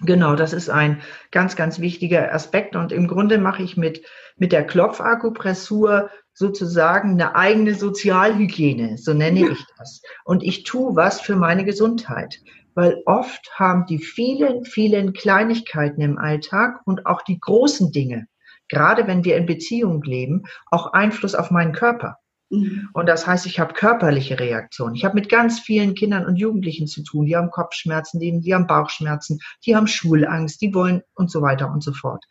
Genau, 0.00 0.36
das 0.36 0.52
ist 0.52 0.68
ein 0.68 1.00
ganz, 1.30 1.56
ganz 1.56 1.80
wichtiger 1.80 2.32
Aspekt. 2.32 2.76
Und 2.76 2.92
im 2.92 3.08
Grunde 3.08 3.38
mache 3.38 3.62
ich 3.62 3.76
mit, 3.76 4.04
mit 4.36 4.52
der 4.52 4.66
Klopfakupressur 4.66 6.10
sozusagen 6.34 7.12
eine 7.12 7.34
eigene 7.34 7.74
Sozialhygiene, 7.74 8.98
so 8.98 9.14
nenne 9.14 9.48
ich 9.50 9.64
das. 9.78 10.02
Und 10.24 10.42
ich 10.42 10.64
tue 10.64 10.94
was 10.96 11.22
für 11.22 11.34
meine 11.34 11.64
Gesundheit. 11.64 12.40
Weil 12.76 13.02
oft 13.06 13.50
haben 13.54 13.86
die 13.86 13.98
vielen, 13.98 14.64
vielen 14.64 15.14
Kleinigkeiten 15.14 16.02
im 16.02 16.18
Alltag 16.18 16.82
und 16.84 17.06
auch 17.06 17.22
die 17.22 17.40
großen 17.40 17.90
Dinge, 17.90 18.28
gerade 18.68 19.06
wenn 19.06 19.24
wir 19.24 19.36
in 19.36 19.46
Beziehung 19.46 20.02
leben, 20.02 20.44
auch 20.70 20.92
Einfluss 20.92 21.34
auf 21.34 21.50
meinen 21.50 21.72
Körper. 21.72 22.18
Mhm. 22.50 22.90
Und 22.92 23.08
das 23.08 23.26
heißt, 23.26 23.46
ich 23.46 23.58
habe 23.58 23.72
körperliche 23.72 24.38
Reaktionen. 24.38 24.94
Ich 24.94 25.04
habe 25.04 25.14
mit 25.14 25.28
ganz 25.28 25.58
vielen 25.58 25.94
Kindern 25.94 26.26
und 26.26 26.36
Jugendlichen 26.36 26.86
zu 26.86 27.02
tun. 27.02 27.26
Die 27.26 27.34
haben 27.34 27.50
Kopfschmerzen, 27.50 28.20
die, 28.20 28.40
die 28.40 28.54
haben 28.54 28.66
Bauchschmerzen, 28.66 29.38
die 29.64 29.74
haben 29.74 29.88
Schulangst, 29.88 30.60
die 30.60 30.74
wollen 30.74 31.02
und 31.14 31.30
so 31.30 31.42
weiter 31.42 31.70
und 31.72 31.82
so 31.82 31.92
fort. 31.92 32.24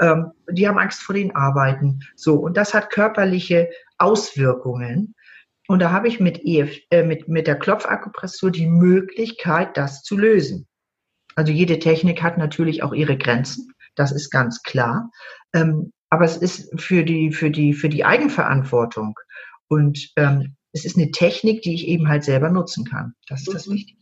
Ähm, 0.00 0.32
die 0.50 0.68
haben 0.68 0.78
Angst 0.78 1.02
vor 1.02 1.14
den 1.14 1.34
Arbeiten. 1.34 2.00
So, 2.16 2.34
und 2.34 2.56
das 2.56 2.74
hat 2.74 2.90
körperliche 2.90 3.70
Auswirkungen. 3.98 5.14
Und 5.68 5.80
da 5.80 5.90
habe 5.90 6.08
ich 6.08 6.20
mit, 6.20 6.40
EF, 6.44 6.76
äh, 6.90 7.04
mit, 7.04 7.28
mit 7.28 7.46
der 7.46 7.58
Klopfakupressur 7.58 8.50
die 8.50 8.66
Möglichkeit, 8.66 9.76
das 9.76 10.02
zu 10.02 10.16
lösen. 10.16 10.66
Also 11.34 11.52
jede 11.52 11.78
Technik 11.78 12.22
hat 12.22 12.36
natürlich 12.36 12.82
auch 12.82 12.92
ihre 12.92 13.16
Grenzen. 13.16 13.72
Das 13.94 14.12
ist 14.12 14.30
ganz 14.30 14.62
klar. 14.62 15.10
Ähm, 15.54 15.92
aber 16.10 16.24
es 16.24 16.36
ist 16.36 16.78
für 16.80 17.04
die, 17.04 17.32
für 17.32 17.50
die, 17.50 17.72
für 17.72 17.88
die 17.88 18.04
Eigenverantwortung 18.04 19.14
und 19.68 20.10
ähm, 20.16 20.56
es 20.72 20.84
ist 20.84 20.96
eine 20.96 21.10
Technik, 21.10 21.62
die 21.62 21.74
ich 21.74 21.88
eben 21.88 22.08
halt 22.08 22.24
selber 22.24 22.50
nutzen 22.50 22.84
kann. 22.84 23.14
Das 23.28 23.40
ist 23.40 23.54
das 23.54 23.66
mhm. 23.66 23.74
Wichtige. 23.74 24.01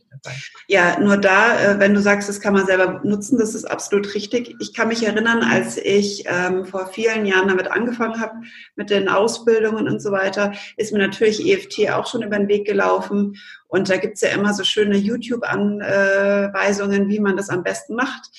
Ja, 0.67 0.99
nur 0.99 1.15
da, 1.17 1.59
äh, 1.59 1.79
wenn 1.79 1.93
du 1.93 2.01
sagst, 2.01 2.27
das 2.29 2.41
kann 2.41 2.53
man 2.53 2.65
selber 2.65 3.01
nutzen, 3.03 3.37
das 3.37 3.53
ist 3.55 3.65
absolut 3.65 4.13
richtig. 4.13 4.55
Ich 4.59 4.73
kann 4.73 4.89
mich 4.89 5.05
erinnern, 5.05 5.43
als 5.43 5.77
ich 5.77 6.25
ähm, 6.27 6.65
vor 6.65 6.87
vielen 6.87 7.25
Jahren 7.25 7.47
damit 7.47 7.71
angefangen 7.71 8.19
habe, 8.19 8.41
mit 8.75 8.89
den 8.89 9.07
Ausbildungen 9.07 9.87
und 9.87 10.01
so 10.01 10.11
weiter, 10.11 10.51
ist 10.77 10.91
mir 10.93 10.99
natürlich 10.99 11.47
EFT 11.47 11.89
auch 11.91 12.07
schon 12.07 12.23
über 12.23 12.37
den 12.37 12.49
Weg 12.49 12.65
gelaufen. 12.65 13.37
Und 13.67 13.89
da 13.89 13.97
gibt's 13.97 14.21
ja 14.21 14.29
immer 14.29 14.53
so 14.53 14.63
schöne 14.63 14.97
YouTube-Anweisungen, 14.97 17.09
wie 17.09 17.19
man 17.19 17.37
das 17.37 17.49
am 17.49 17.63
besten 17.63 17.95
macht. 17.95 18.29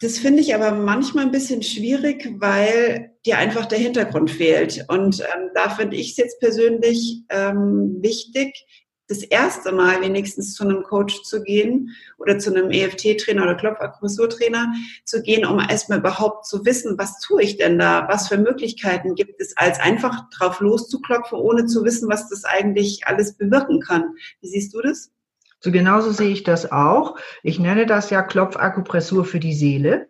Das 0.00 0.18
finde 0.18 0.40
ich 0.40 0.54
aber 0.54 0.72
manchmal 0.72 1.26
ein 1.26 1.30
bisschen 1.30 1.62
schwierig, 1.62 2.26
weil 2.38 3.12
dir 3.26 3.36
einfach 3.36 3.66
der 3.66 3.78
Hintergrund 3.78 4.30
fehlt. 4.30 4.86
Und 4.88 5.20
ähm, 5.20 5.50
da 5.54 5.68
finde 5.68 5.96
ich 5.96 6.12
es 6.12 6.16
jetzt 6.16 6.40
persönlich 6.40 7.20
ähm, 7.28 7.98
wichtig, 8.00 8.64
das 9.10 9.22
erste 9.22 9.72
Mal 9.72 10.00
wenigstens 10.02 10.54
zu 10.54 10.64
einem 10.64 10.84
Coach 10.84 11.22
zu 11.22 11.42
gehen 11.42 11.90
oder 12.18 12.38
zu 12.38 12.54
einem 12.54 12.70
EFT-Trainer 12.70 13.42
oder 13.42 13.56
Klopfakupressurtrainer 13.56 14.72
zu 15.04 15.22
gehen, 15.22 15.44
um 15.44 15.58
erstmal 15.58 15.98
überhaupt 15.98 16.46
zu 16.46 16.64
wissen, 16.64 16.96
was 16.96 17.18
tue 17.18 17.42
ich 17.42 17.56
denn 17.56 17.78
da, 17.78 18.06
was 18.08 18.28
für 18.28 18.38
Möglichkeiten 18.38 19.16
gibt 19.16 19.40
es, 19.40 19.56
als 19.56 19.80
einfach 19.80 20.30
drauf 20.30 20.60
loszuklopfen, 20.60 21.38
ohne 21.38 21.66
zu 21.66 21.84
wissen, 21.84 22.08
was 22.08 22.28
das 22.28 22.44
eigentlich 22.44 23.06
alles 23.06 23.36
bewirken 23.36 23.80
kann. 23.80 24.14
Wie 24.40 24.48
siehst 24.48 24.72
du 24.74 24.80
das? 24.80 25.10
So 25.58 25.72
genauso 25.72 26.10
sehe 26.12 26.30
ich 26.30 26.44
das 26.44 26.70
auch. 26.70 27.18
Ich 27.42 27.58
nenne 27.58 27.86
das 27.86 28.10
ja 28.10 28.22
Klopfakupressur 28.22 29.24
für 29.24 29.40
die 29.40 29.54
Seele. 29.54 30.09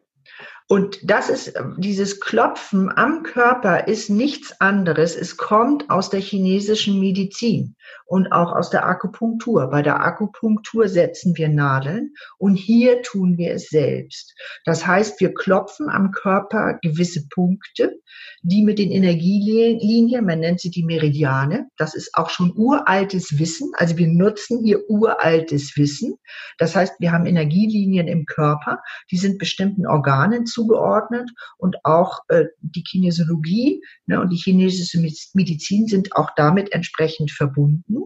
Und 0.73 1.01
das 1.03 1.29
ist, 1.29 1.53
dieses 1.79 2.21
Klopfen 2.21 2.97
am 2.97 3.25
Körper 3.25 3.89
ist 3.89 4.09
nichts 4.09 4.61
anderes. 4.61 5.17
Es 5.17 5.37
kommt 5.37 5.91
aus 5.91 6.11
der 6.11 6.21
chinesischen 6.21 7.01
Medizin 7.01 7.75
und 8.07 8.31
auch 8.31 8.53
aus 8.53 8.71
der 8.71 8.87
Akupunktur. 8.87 9.69
Bei 9.69 9.83
der 9.83 10.01
Akupunktur 10.01 10.89
setzen 10.89 11.37
wir 11.37 11.49
Nadeln 11.49 12.15
und 12.39 12.55
hier 12.55 13.03
tun 13.03 13.37
wir 13.37 13.53
es 13.55 13.69
selbst. 13.69 14.33
Das 14.65 14.87
heißt, 14.87 15.21
wir 15.21 15.35
klopfen 15.35 15.89
am 15.89 16.13
Körper 16.13 16.79
gewisse 16.83 17.27
Punkte, 17.29 17.99
die 18.43 18.63
mit 18.63 18.79
den 18.79 18.93
Energielinien, 18.93 20.25
man 20.25 20.41
nennt 20.41 20.61
sie 20.61 20.71
die 20.71 20.85
Meridiane, 20.85 21.69
das 21.79 21.95
ist 21.95 22.15
auch 22.15 22.31
schon 22.31 22.53
uraltes 22.57 23.39
Wissen. 23.41 23.73
Also 23.75 23.97
wir 23.97 24.07
nutzen 24.07 24.65
hier 24.65 24.89
uraltes 24.89 25.77
Wissen. 25.77 26.15
Das 26.59 26.77
heißt, 26.77 26.95
wir 27.01 27.13
haben 27.13 27.27
Energielinien 27.27 28.09
im 28.09 28.25
Körper, 28.27 28.79
die 29.11 29.19
sind 29.19 29.39
bestimmten 29.39 29.87
Organen 29.87 30.47
zugeordnet 30.61 31.31
und 31.57 31.77
auch 31.85 32.21
äh, 32.29 32.47
die 32.61 32.83
Kinesiologie 32.83 33.83
ne, 34.07 34.21
und 34.21 34.31
die 34.31 34.37
chinesische 34.37 35.01
Medizin 35.35 35.87
sind 35.87 36.15
auch 36.15 36.31
damit 36.37 36.73
entsprechend 36.73 37.31
verbunden. 37.31 38.05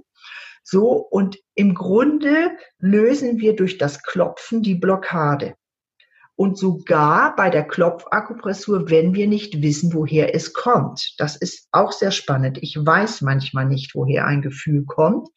So, 0.62 0.92
und 0.92 1.38
im 1.54 1.74
Grunde 1.74 2.50
lösen 2.78 3.38
wir 3.38 3.54
durch 3.54 3.76
das 3.76 4.02
Klopfen 4.02 4.62
die 4.62 4.74
Blockade. 4.74 5.56
Und 6.36 6.58
sogar 6.58 7.36
bei 7.36 7.48
der 7.48 7.62
Klopfakupressur, 7.62 8.90
wenn 8.90 9.14
wir 9.14 9.28
nicht 9.28 9.62
wissen, 9.62 9.94
woher 9.94 10.34
es 10.34 10.52
kommt. 10.52 11.14
Das 11.18 11.36
ist 11.36 11.68
auch 11.70 11.92
sehr 11.92 12.10
spannend. 12.10 12.58
Ich 12.60 12.76
weiß 12.76 13.20
manchmal 13.20 13.66
nicht, 13.66 13.94
woher 13.94 14.26
ein 14.26 14.42
Gefühl 14.42 14.84
kommt. 14.84 15.28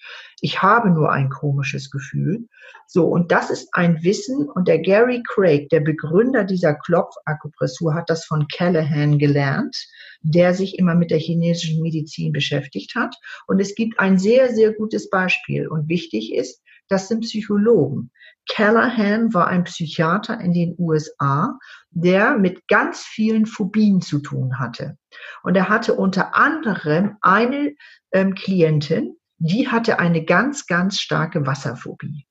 Ich 0.42 0.64
habe 0.64 0.90
nur 0.90 1.12
ein 1.12 1.30
komisches 1.30 1.92
Gefühl. 1.92 2.48
So, 2.88 3.06
und 3.06 3.32
das 3.32 3.52
ist 3.52 3.70
ein 3.74 4.02
Wissen. 4.02 4.50
Und 4.50 4.68
der 4.68 4.80
Gary 4.80 5.22
Craig, 5.28 5.70
der 5.70 5.82
Begründer 5.82 6.44
dieser 6.44 6.74
Klopfakupressur, 6.74 7.94
hat 7.94 8.10
das 8.10 8.26
von 8.26 8.48
Callahan 8.48 9.20
gelernt, 9.20 9.78
der 10.22 10.56
sich 10.56 10.80
immer 10.80 10.96
mit 10.96 11.12
der 11.12 11.20
chinesischen 11.20 11.82
Medizin 11.84 12.32
beschäftigt 12.32 12.96
hat. 12.96 13.16
Und 13.46 13.60
es 13.60 13.76
gibt 13.76 14.00
ein 14.00 14.18
sehr, 14.18 14.54
sehr 14.56 14.74
gutes 14.74 15.12
Beispiel. 15.12 15.68
Und 15.68 15.90
wichtig 15.90 16.34
ist, 16.34 16.64
das 16.90 17.08
sind 17.08 17.22
Psychologen. 17.22 18.12
Callahan 18.50 19.34
war 19.34 19.48
ein 19.48 19.64
Psychiater 19.66 20.40
in 20.40 20.54
den 20.54 20.76
USA, 20.78 21.58
der 21.92 22.38
mit 22.38 22.68
ganz 22.68 23.02
vielen 23.02 23.46
Phobien 23.46 24.02
zu 24.02 24.20
tun 24.20 24.60
hatte. 24.60 24.98
Und 25.44 25.56
er 25.56 25.70
hatte 25.70 25.94
unter 25.96 26.36
anderem 26.36 27.18
eine 27.22 27.74
ähm, 28.12 28.36
Klientin, 28.36 29.18
die 29.40 29.68
hatte 29.68 30.00
eine 30.00 30.24
ganz, 30.24 30.66
ganz 30.66 31.00
starke 31.00 31.46
Wasserphobie. 31.46 32.27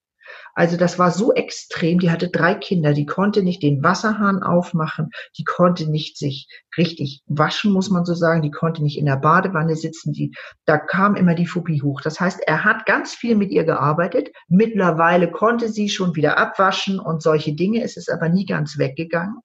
Also 0.56 0.78
das 0.78 0.98
war 0.98 1.10
so 1.10 1.34
extrem. 1.34 1.98
Die 1.98 2.10
hatte 2.10 2.30
drei 2.30 2.54
Kinder, 2.54 2.94
die 2.94 3.04
konnte 3.04 3.42
nicht 3.42 3.62
den 3.62 3.84
Wasserhahn 3.84 4.42
aufmachen, 4.42 5.10
die 5.38 5.44
konnte 5.44 5.88
nicht 5.88 6.16
sich 6.16 6.48
richtig 6.78 7.22
waschen, 7.26 7.72
muss 7.72 7.90
man 7.90 8.06
so 8.06 8.14
sagen, 8.14 8.40
die 8.40 8.50
konnte 8.50 8.82
nicht 8.82 8.98
in 8.98 9.04
der 9.04 9.18
Badewanne 9.18 9.76
sitzen. 9.76 10.14
Die, 10.14 10.32
da 10.64 10.78
kam 10.78 11.14
immer 11.14 11.34
die 11.34 11.46
Phobie 11.46 11.82
hoch. 11.82 12.00
Das 12.00 12.18
heißt, 12.18 12.40
er 12.46 12.64
hat 12.64 12.86
ganz 12.86 13.14
viel 13.14 13.36
mit 13.36 13.50
ihr 13.50 13.64
gearbeitet. 13.64 14.30
Mittlerweile 14.48 15.30
konnte 15.30 15.68
sie 15.68 15.90
schon 15.90 16.16
wieder 16.16 16.38
abwaschen 16.38 16.98
und 16.98 17.22
solche 17.22 17.54
Dinge. 17.54 17.82
Es 17.82 17.98
ist 17.98 18.10
aber 18.10 18.30
nie 18.30 18.46
ganz 18.46 18.78
weggegangen 18.78 19.36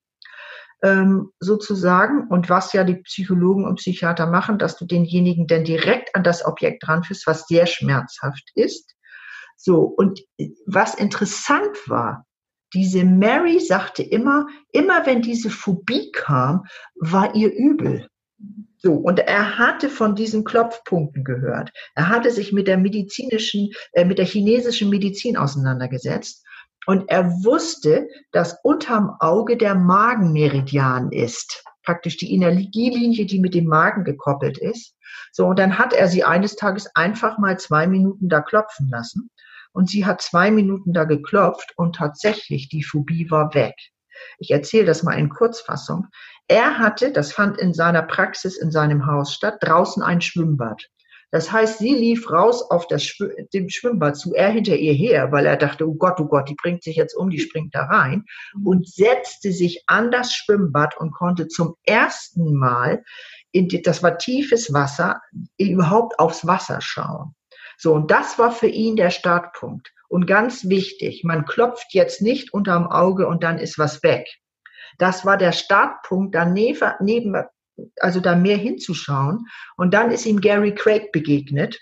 ähm, 0.82 1.32
sozusagen. 1.42 2.28
Und 2.30 2.50
was 2.50 2.72
ja 2.72 2.86
die 2.86 2.96
Psychologen 2.96 3.66
und 3.66 3.76
Psychiater 3.76 4.28
machen, 4.28 4.58
dass 4.58 4.78
du 4.78 4.86
denjenigen 4.86 5.46
dann 5.46 5.66
direkt 5.66 6.16
an 6.16 6.24
das 6.24 6.46
Objekt 6.46 6.88
ranführst, 6.88 7.28
was 7.28 7.48
sehr 7.48 7.66
schmerzhaft 7.66 8.50
ist. 8.56 8.96
So, 9.64 9.84
und 9.84 10.22
was 10.66 10.96
interessant 10.96 11.78
war, 11.88 12.26
diese 12.74 13.04
Mary 13.04 13.60
sagte 13.60 14.02
immer, 14.02 14.48
immer 14.72 15.06
wenn 15.06 15.22
diese 15.22 15.52
Phobie 15.52 16.12
kam, 16.12 16.64
war 16.96 17.36
ihr 17.36 17.54
übel. 17.54 18.08
So, 18.78 18.94
und 18.94 19.20
er 19.20 19.60
hatte 19.60 19.90
von 19.90 20.16
diesen 20.16 20.44
Klopfpunkten 20.44 21.24
gehört. 21.24 21.72
Er 21.94 22.10
hatte 22.10 22.32
sich 22.32 22.52
mit 22.52 22.68
der 22.68 22.78
medizinischen, 22.78 23.70
äh, 23.92 24.04
mit 24.04 24.18
der 24.18 24.26
chinesischen 24.26 24.90
Medizin 24.90 25.38
auseinandergesetzt. 25.38 26.44
Und 26.88 27.08
er 27.10 27.30
wusste, 27.44 28.08
dass 28.32 28.58
unterm 28.64 29.16
Auge 29.20 29.58
der 29.58 29.76
Magenmeridian 29.76 31.12
ist. 31.12 31.64
Praktisch 31.84 32.18
die 32.18 32.34
Energielinie, 32.34 33.28
die 33.28 33.40
mit 33.40 33.54
dem 33.54 33.66
Magen 33.66 34.04
gekoppelt 34.04 34.58
ist. 34.58 34.96
So, 35.32 35.46
und 35.46 35.60
dann 35.60 35.78
hat 35.78 35.94
er 35.94 36.08
sie 36.08 36.24
eines 36.24 36.56
Tages 36.56 36.90
einfach 36.96 37.38
mal 37.38 37.60
zwei 37.60 37.86
Minuten 37.86 38.28
da 38.30 38.42
klopfen 38.42 38.90
lassen. 38.90 39.30
Und 39.74 39.90
sie 39.90 40.06
hat 40.06 40.22
zwei 40.22 40.52
Minuten 40.52 40.94
da 40.94 41.06
geklopft 41.06 41.74
und 41.78 41.96
tatsächlich 41.96 42.70
die 42.70 42.84
Phobie 42.84 43.30
war 43.32 43.54
weg. 43.54 43.76
Ich 44.38 44.52
erzähle 44.52 44.86
das 44.86 45.04
mal 45.04 45.18
in 45.18 45.30
Kurzfassung. 45.30 46.08
Er 46.48 46.78
hatte, 46.78 47.12
das 47.12 47.32
fand 47.32 47.58
in 47.58 47.74
seiner 47.74 48.02
Praxis 48.02 48.58
in 48.58 48.72
seinem 48.72 49.06
Haus 49.06 49.34
statt, 49.34 49.58
draußen 49.62 50.04
ein 50.04 50.22
Schwimmbad. 50.22 50.90
Das 51.32 51.50
heißt, 51.50 51.80
sie 51.80 51.96
lief 51.96 52.30
raus 52.30 52.62
auf 52.70 52.88
das 52.88 53.06
Schw 53.06 53.30
dem 53.54 53.70
Schwimmbad 53.70 54.18
zu, 54.18 54.34
er 54.34 54.50
hinter 54.50 54.76
ihr 54.76 54.94
her, 54.94 55.32
weil 55.32 55.46
er 55.46 55.56
dachte, 55.56 55.88
oh 55.88 55.94
Gott, 55.94 56.20
oh 56.20 56.26
Gott, 56.26 56.50
die 56.50 56.58
bringt 56.62 56.84
sich 56.84 56.98
jetzt 56.98 57.16
um, 57.16 57.30
die 57.30 57.40
springt 57.40 57.74
da 57.74 57.86
rein 57.86 58.26
und 58.66 58.88
setzte 58.88 59.54
sich 59.54 59.84
an 59.88 60.12
das 60.12 60.34
Schwimmbad 60.34 60.98
und 60.98 61.14
konnte 61.14 61.48
zum 61.48 61.76
ersten 61.86 62.54
Mal, 62.54 63.04
in 63.54 63.70
die, 63.70 63.82
das 63.82 64.04
war 64.04 64.18
tiefes 64.18 64.74
Wasser, 64.74 65.22
überhaupt 65.58 66.20
aufs 66.20 66.46
Wasser 66.46 66.82
schauen. 66.82 67.34
So, 67.82 67.96
und 67.96 68.12
das 68.12 68.38
war 68.38 68.52
für 68.52 68.68
ihn 68.68 68.96
der 68.96 69.10
Startpunkt. 69.10 69.92
Und 70.08 70.28
ganz 70.28 70.70
wichtig, 70.70 71.24
man 71.24 71.46
klopft 71.46 71.96
jetzt 71.96 72.22
nicht 72.22 72.54
unterm 72.54 72.86
Auge 72.86 73.28
und 73.28 73.44
dann 73.44 73.58
ist 73.58 73.80
was 73.80 74.04
weg. 74.04 74.28
Das 75.00 75.26
war 75.26 75.36
der 75.36 75.52
Startpunkt. 75.52 76.36
Daneben, 76.36 76.92
neben, 77.00 77.44
also 78.00 78.20
da 78.20 78.36
mehr 78.36 78.58
hinzuschauen. 78.58 79.48
Und 79.78 79.96
dann 79.96 80.12
ist 80.12 80.28
ihm 80.28 80.42
Gary 80.42 80.76
Craig 80.76 81.12
begegnet. 81.12 81.80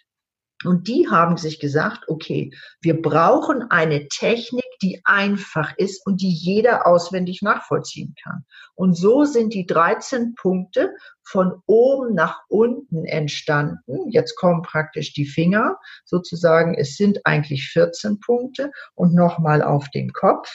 Und 0.64 0.88
die 0.88 1.10
haben 1.10 1.36
sich 1.36 1.60
gesagt, 1.60 2.08
okay, 2.08 2.52
wir 2.80 3.02
brauchen 3.02 3.70
eine 3.70 4.08
Technik, 4.08 4.64
die 4.82 5.02
einfach 5.04 5.74
ist 5.78 6.06
und 6.06 6.22
die 6.22 6.32
jeder 6.32 6.88
auswendig 6.88 7.42
nachvollziehen 7.42 8.16
kann. 8.22 8.46
Und 8.76 8.96
so 8.96 9.26
sind 9.26 9.54
die 9.54 9.66
13 9.66 10.36
Punkte 10.36 10.94
von 11.24 11.62
oben 11.66 12.16
nach 12.16 12.40
unten 12.48 13.06
entstanden. 13.06 14.10
Jetzt 14.10 14.36
kommen 14.36 14.62
praktisch 14.62 15.14
die 15.14 15.26
Finger, 15.26 15.78
sozusagen, 16.06 16.74
es 16.76 16.96
sind 16.96 17.26
eigentlich 17.26 17.68
14 17.70 18.20
Punkte 18.20 18.72
und 18.96 19.14
nochmal 19.14 19.62
auf 19.62 19.90
den 19.90 20.12
Kopf. 20.14 20.50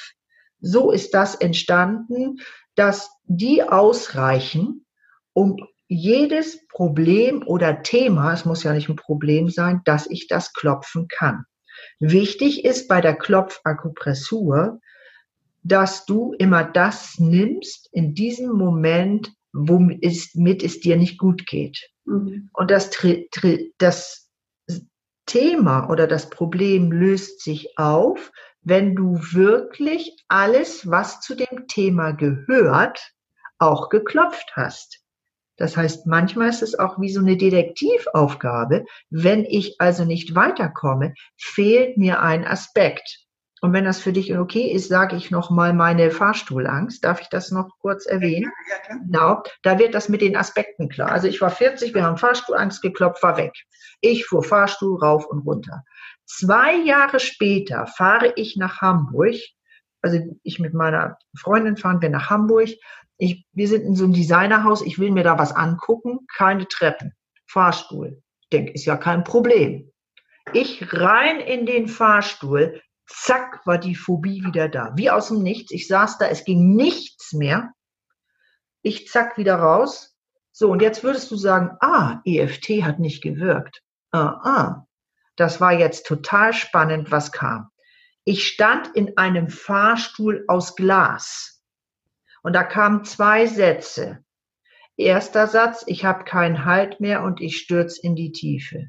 So 0.61 0.91
ist 0.91 1.15
das 1.15 1.35
entstanden, 1.35 2.39
dass 2.75 3.11
die 3.25 3.63
ausreichen, 3.63 4.87
um 5.33 5.57
jedes 5.87 6.67
Problem 6.69 7.43
oder 7.47 7.83
Thema, 7.83 8.33
es 8.33 8.45
muss 8.45 8.63
ja 8.63 8.73
nicht 8.73 8.89
ein 8.89 8.97
Problem 8.97 9.49
sein, 9.51 9.83
dass 9.85 10.09
ich 10.09 10.29
das 10.29 10.53
klopfen 10.53 11.09
kann. 11.09 11.45
Wichtig 12.01 12.65
ist 12.65 12.89
bei 12.89 13.01
der 13.01 13.17
Klopfakupressur, 13.17 14.81
dass 15.63 16.05
du 16.05 16.35
immer 16.39 16.65
das 16.65 17.19
nimmst 17.19 17.89
in 17.93 18.15
diesem 18.15 18.53
Moment, 18.53 19.33
womit 19.53 20.63
es 20.63 20.81
dir 20.81 20.97
nicht 20.97 21.19
gut 21.19 21.47
geht. 21.47 21.91
Mhm. 22.05 22.51
Und 22.53 22.71
das, 22.71 22.91
das 23.79 24.29
Thema 25.27 25.89
oder 25.89 26.07
das 26.07 26.29
Problem 26.29 26.93
löst 26.93 27.43
sich 27.43 27.79
auf, 27.79 28.31
wenn 28.63 28.95
du 28.95 29.19
wirklich 29.33 30.17
alles, 30.29 30.91
was 30.91 31.21
zu 31.21 31.35
dem 31.35 31.67
Thema 31.69 32.13
gehört, 32.13 33.13
auch 33.59 33.89
geklopft 33.89 34.53
hast. 34.55 35.04
Das 35.57 35.77
heißt, 35.77 36.07
manchmal 36.07 36.49
ist 36.49 36.63
es 36.63 36.79
auch 36.79 37.01
wie 37.01 37.13
so 37.13 37.21
eine 37.21 37.37
Detektivaufgabe. 37.37 38.85
Wenn 39.11 39.45
ich 39.45 39.77
also 39.81 40.05
nicht 40.05 40.35
weiterkomme, 40.35 41.15
fehlt 41.37 41.97
mir 41.97 42.21
ein 42.21 42.47
Aspekt. 42.47 43.25
Und 43.65 43.73
wenn 43.73 43.85
das 43.85 43.99
für 43.99 44.13
dich 44.13 44.37
okay 44.37 44.71
ist, 44.71 44.89
sage 44.89 45.17
ich 45.17 45.31
noch 45.31 45.51
mal 45.51 45.73
meine 45.73 46.11
Fahrstuhlangst. 46.11 47.03
Darf 47.03 47.23
ich 47.23 47.29
das 47.31 47.51
noch 47.51 47.71
kurz 47.81 48.05
erwähnen? 48.05 48.53
Ja, 48.69 48.79
klar. 48.79 48.99
Genau, 49.07 49.43
da 49.63 49.79
wird 49.79 49.95
das 49.95 50.11
mit 50.11 50.21
den 50.21 50.37
Aspekten 50.37 50.91
klar. 50.91 51.11
Also 51.11 51.29
ich 51.29 51.41
war 51.41 51.49
40, 51.49 51.95
wir 51.95 52.05
haben 52.05 52.19
Fahrstuhlangst 52.19 52.83
geklopft, 52.83 53.23
war 53.23 53.39
weg. 53.39 53.55
Ich 54.03 54.27
fuhr 54.27 54.43
Fahrstuhl 54.43 54.99
rauf 54.99 55.25
und 55.27 55.47
runter. 55.47 55.83
Zwei 56.27 56.77
Jahre 56.77 57.21
später 57.21 57.87
fahre 57.87 58.35
ich 58.37 58.57
nach 58.57 58.83
Hamburg. 58.83 59.37
Also 60.03 60.19
ich 60.43 60.59
mit 60.59 60.75
meiner 60.75 61.17
Freundin 61.35 61.79
fahren 61.79 62.03
wir 62.03 62.11
nach 62.11 62.29
Hamburg 62.29 62.69
ich, 63.17 63.47
wir 63.53 63.69
sind 63.69 63.83
in 63.83 63.95
so 63.95 64.05
einem 64.05 64.13
Designerhaus, 64.13 64.83
ich 64.83 64.99
will 64.99 65.11
mir 65.11 65.25
da 65.25 65.39
was 65.39 65.53
angucken, 65.53 66.27
keine 66.37 66.67
Treppen, 66.67 67.15
Fahrstuhl. 67.47 68.23
Ich 68.43 68.49
denke, 68.51 68.73
ist 68.73 68.85
ja 68.85 68.97
kein 68.97 69.25
Problem. 69.25 69.91
Ich 70.53 70.93
rein 70.93 71.41
in 71.41 71.67
den 71.67 71.89
Fahrstuhl, 71.89 72.83
zack, 73.07 73.67
war 73.67 73.79
die 73.79 73.95
Phobie 73.95 74.45
wieder 74.45 74.69
da. 74.69 74.93
Wie 74.97 75.11
aus 75.11 75.29
dem 75.29 75.43
Nichts. 75.43 75.73
Ich 75.73 75.89
saß 75.89 76.19
da, 76.19 76.27
es 76.27 76.45
ging 76.45 76.75
nichts 76.75 77.33
mehr. 77.33 77.73
Ich 78.83 79.09
zack 79.09 79.39
wieder 79.39 79.57
raus. 79.57 80.17
So, 80.53 80.71
und 80.71 80.83
jetzt 80.83 81.03
würdest 81.03 81.31
du 81.31 81.37
sagen, 81.37 81.77
ah, 81.81 82.21
EFT 82.25 82.83
hat 82.83 82.99
nicht 82.99 83.23
gewirkt. 83.23 83.83
Ah, 84.13 84.41
ah. 84.43 84.87
Das 85.37 85.61
war 85.61 85.73
jetzt 85.73 86.07
total 86.07 86.53
spannend, 86.53 87.11
was 87.11 87.33
kam. 87.33 87.71
Ich 88.25 88.47
stand 88.47 88.89
in 88.95 89.17
einem 89.17 89.49
Fahrstuhl 89.49 90.45
aus 90.47 90.77
Glas. 90.77 91.54
Und 92.45 92.53
da 92.53 92.63
kamen 92.63 93.05
zwei 93.05 93.47
Sätze. 93.47 94.23
Erster 94.97 95.47
Satz, 95.47 95.83
ich 95.87 96.05
habe 96.05 96.25
keinen 96.25 96.67
Halt 96.67 97.01
mehr 97.01 97.23
und 97.23 97.41
ich 97.41 97.57
stürze 97.57 98.01
in 98.03 98.15
die 98.15 98.33
Tiefe. 98.33 98.89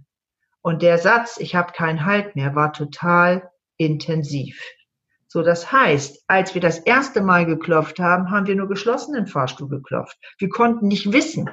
Und 0.62 0.82
der 0.82 0.98
Satz, 0.98 1.38
ich 1.40 1.56
habe 1.56 1.72
keinen 1.72 2.06
Halt 2.06 2.36
mehr, 2.36 2.54
war 2.54 2.74
total 2.74 3.50
intensiv. 3.78 4.62
So, 5.28 5.42
das 5.42 5.72
heißt, 5.72 6.26
als 6.28 6.54
wir 6.54 6.60
das 6.62 6.80
erste 6.80 7.22
Mal 7.22 7.46
geklopft 7.46 7.98
haben, 8.00 8.30
haben 8.30 8.46
wir 8.46 8.56
nur 8.56 8.68
geschlossenen 8.68 9.26
Fahrstuhl 9.26 9.70
geklopft. 9.70 10.18
Wir 10.38 10.50
konnten 10.50 10.90
nicht 10.90 11.14
wissen, 11.14 11.50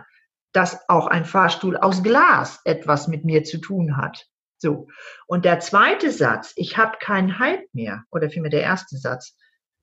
dass 0.52 0.88
auch 0.88 1.06
ein 1.06 1.24
Fahrstuhl 1.24 1.76
aus 1.76 2.02
Glas 2.02 2.60
etwas 2.64 3.06
mit 3.06 3.24
mir 3.24 3.44
zu 3.44 3.58
tun 3.58 3.96
hat. 3.96 4.26
So. 4.58 4.88
Und 5.28 5.44
der 5.44 5.60
zweite 5.60 6.10
Satz, 6.10 6.52
ich 6.56 6.76
habe 6.76 6.98
keinen 7.00 7.38
Halt 7.38 7.72
mehr, 7.72 8.02
oder 8.10 8.28
vielmehr 8.28 8.50
der 8.50 8.62
erste 8.62 8.96
Satz, 8.96 9.36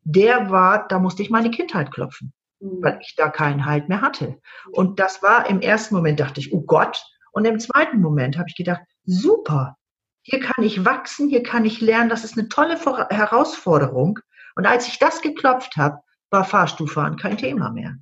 der 0.04 0.50
war, 0.50 0.88
da 0.88 1.00
musste 1.00 1.22
ich 1.22 1.30
meine 1.30 1.52
Kindheit 1.52 1.92
klopfen, 1.92 2.34
mhm. 2.60 2.82
weil 2.82 3.00
ich 3.02 3.16
da 3.16 3.30
keinen 3.30 3.66
Halt 3.66 3.90
mehr 3.90 4.02
hatte. 4.02 4.40
Und 4.72 5.00
das 5.00 5.22
war 5.22 5.50
im 5.50 5.62
ersten 5.62 5.96
Moment, 5.96 6.20
dachte 6.20 6.40
ich, 6.40 6.54
oh 6.54 6.62
Gott. 6.62 7.04
Und 7.32 7.46
im 7.46 7.60
zweiten 7.60 8.02
Moment 8.02 8.38
habe 8.38 8.50
ich 8.50 8.56
gedacht, 8.56 8.82
super, 9.06 9.78
hier 10.24 10.40
kann 10.40 10.64
ich 10.64 10.86
wachsen, 10.86 11.30
hier 11.30 11.44
kann 11.44 11.66
ich 11.66 11.82
lernen, 11.82 12.10
das 12.10 12.24
ist 12.24 12.38
eine 12.38 12.50
tolle 12.50 12.78
Herausforderung. 13.10 14.20
Und 14.56 14.66
als 14.66 14.88
ich 14.88 15.00
das 15.00 15.22
geklopft 15.22 15.78
habe, 15.78 16.00
war 16.30 16.44
Fahrstuhlfahren 16.44 17.18
kein 17.18 17.38
Thema 17.38 17.72
mehr. 17.72 17.96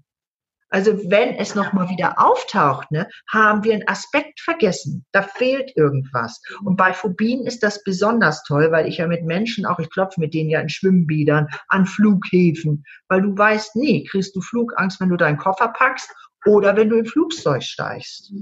Also 0.69 0.97
wenn 1.09 1.35
es 1.35 1.55
nochmal 1.55 1.89
wieder 1.89 2.15
auftaucht, 2.19 2.91
ne, 2.91 3.07
haben 3.31 3.63
wir 3.63 3.73
einen 3.73 3.87
Aspekt 3.87 4.41
vergessen. 4.41 5.05
Da 5.11 5.21
fehlt 5.21 5.71
irgendwas. 5.75 6.41
Und 6.63 6.75
bei 6.75 6.93
Phobien 6.93 7.45
ist 7.45 7.63
das 7.63 7.83
besonders 7.83 8.43
toll, 8.43 8.71
weil 8.71 8.87
ich 8.87 8.97
ja 8.97 9.07
mit 9.07 9.23
Menschen 9.23 9.65
auch, 9.65 9.79
ich 9.79 9.89
klopfe 9.89 10.19
mit 10.19 10.33
denen 10.33 10.49
ja 10.49 10.59
in 10.59 10.69
Schwimmbädern, 10.69 11.47
an 11.69 11.85
Flughäfen, 11.85 12.83
weil 13.07 13.21
du 13.21 13.37
weißt 13.37 13.75
nie, 13.77 14.03
kriegst 14.05 14.35
du 14.35 14.41
Flugangst, 14.41 14.99
wenn 14.99 15.09
du 15.09 15.17
deinen 15.17 15.37
Koffer 15.37 15.69
packst 15.69 16.09
oder 16.45 16.75
wenn 16.75 16.89
du 16.89 16.97
im 16.97 17.05
Flugzeug 17.05 17.63
steigst. 17.63 18.33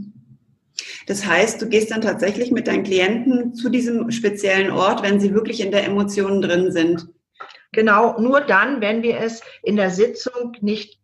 Das 1.08 1.26
heißt, 1.26 1.62
du 1.62 1.70
gehst 1.70 1.92
dann 1.92 2.02
tatsächlich 2.02 2.52
mit 2.52 2.68
deinen 2.68 2.84
Klienten 2.84 3.54
zu 3.54 3.70
diesem 3.70 4.12
speziellen 4.12 4.72
Ort, 4.72 5.04
wenn 5.04 5.20
sie 5.20 5.34
wirklich 5.34 5.62
in 5.62 5.72
der 5.72 5.86
Emotion 5.86 6.42
drin 6.42 6.72
sind. 6.72 7.08
Genau, 7.72 8.20
nur 8.20 8.42
dann, 8.42 8.82
wenn 8.82 9.04
wir 9.04 9.20
es 9.20 9.42
in 9.64 9.76
der 9.76 9.92
Sitzung 9.92 10.56
nicht 10.62 11.00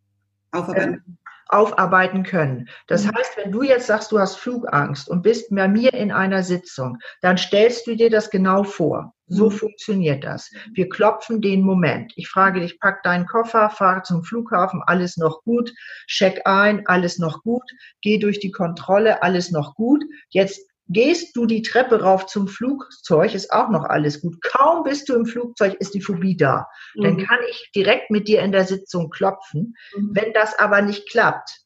aufarbeiten. 0.52 0.94
Ähm, 0.94 1.18
aufarbeiten 1.52 2.24
können. 2.24 2.70
Das 2.88 3.06
mhm. 3.06 3.12
heißt, 3.16 3.38
wenn 3.38 3.52
du 3.52 3.62
jetzt 3.62 3.88
sagst, 3.88 4.12
du 4.12 4.20
hast 4.20 4.38
Flugangst 4.38 5.10
und 5.10 5.22
bist 5.22 5.54
bei 5.54 5.68
mir 5.68 5.94
in 5.94 6.12
einer 6.12 6.44
Sitzung, 6.44 6.98
dann 7.22 7.38
stellst 7.38 7.86
du 7.88 7.96
dir 7.96 8.10
das 8.10 8.30
genau 8.30 8.64
vor. 8.64 9.14
So 9.28 9.50
mhm. 9.50 9.52
funktioniert 9.52 10.24
das. 10.24 10.52
Wir 10.74 10.90
klopfen 10.90 11.42
den 11.42 11.62
Moment. 11.62 12.14
Ich 12.16 12.30
frage 12.30 12.62
dich, 12.62 12.80
pack 12.80 13.04
deinen 13.04 13.26
Koffer, 13.26 13.70
fahre 13.70 14.02
zum 14.04 14.24
Flughafen, 14.24 14.82
alles 14.86 15.18
noch 15.18 15.44
gut, 15.44 15.74
check 16.08 16.42
ein, 16.46 16.88
alles 16.88 17.20
noch 17.20 17.44
gut, 17.44 17.64
geh 18.02 18.18
durch 18.18 18.40
die 18.40 18.52
Kontrolle, 18.52 19.22
alles 19.22 19.52
noch 19.52 19.76
gut. 19.76 20.04
Jetzt 20.30 20.71
Gehst 20.92 21.36
du 21.36 21.46
die 21.46 21.62
Treppe 21.62 22.02
rauf 22.02 22.26
zum 22.26 22.48
Flugzeug, 22.48 23.34
ist 23.34 23.52
auch 23.54 23.70
noch 23.70 23.86
alles 23.86 24.22
gut. 24.22 24.42
Kaum 24.42 24.84
bist 24.84 25.08
du 25.08 25.16
im 25.16 25.26
Flugzeug, 25.26 25.76
ist 25.80 25.94
die 25.94 26.02
Phobie 26.02 26.36
da. 26.36 26.68
Mhm. 26.96 27.04
Dann 27.04 27.18
kann 27.18 27.40
ich 27.50 27.72
direkt 27.74 28.12
mit 28.12 28.28
dir 28.28 28.42
in 28.42 28.52
der 28.52 28.66
Sitzung 28.66 29.10
klopfen. 29.10 29.76
Mhm. 29.96 30.10
Wenn 30.14 30.34
das 30.34 30.58
aber 30.58 30.82
nicht 30.82 31.10
klappt, 31.10 31.62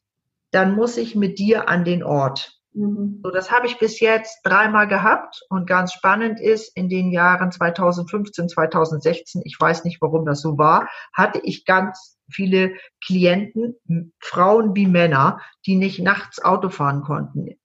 dann 0.52 0.74
muss 0.76 0.96
ich 0.96 1.16
mit 1.16 1.38
dir 1.38 1.68
an 1.68 1.84
den 1.84 2.04
Ort. 2.04 2.56
Mhm. 2.76 3.20
So, 3.24 3.30
das 3.30 3.50
habe 3.50 3.66
ich 3.66 3.78
bis 3.78 4.00
jetzt 4.00 4.40
dreimal 4.44 4.86
gehabt 4.86 5.40
und 5.48 5.66
ganz 5.66 5.92
spannend 5.92 6.40
ist, 6.40 6.76
in 6.76 6.88
den 6.88 7.10
Jahren 7.10 7.50
2015, 7.50 8.48
2016, 8.48 9.42
ich 9.44 9.56
weiß 9.58 9.84
nicht, 9.84 10.00
warum 10.00 10.26
das 10.26 10.40
so 10.40 10.58
war, 10.58 10.88
hatte 11.12 11.40
ich 11.42 11.64
ganz 11.64 12.18
viele 12.30 12.74
Klienten, 13.04 14.12
Frauen 14.20 14.76
wie 14.76 14.86
Männer, 14.86 15.40
die 15.64 15.76
nicht 15.76 16.00
nachts 16.00 16.42
Auto 16.44 16.68
fahren 16.68 17.02
konnten. 17.02 17.56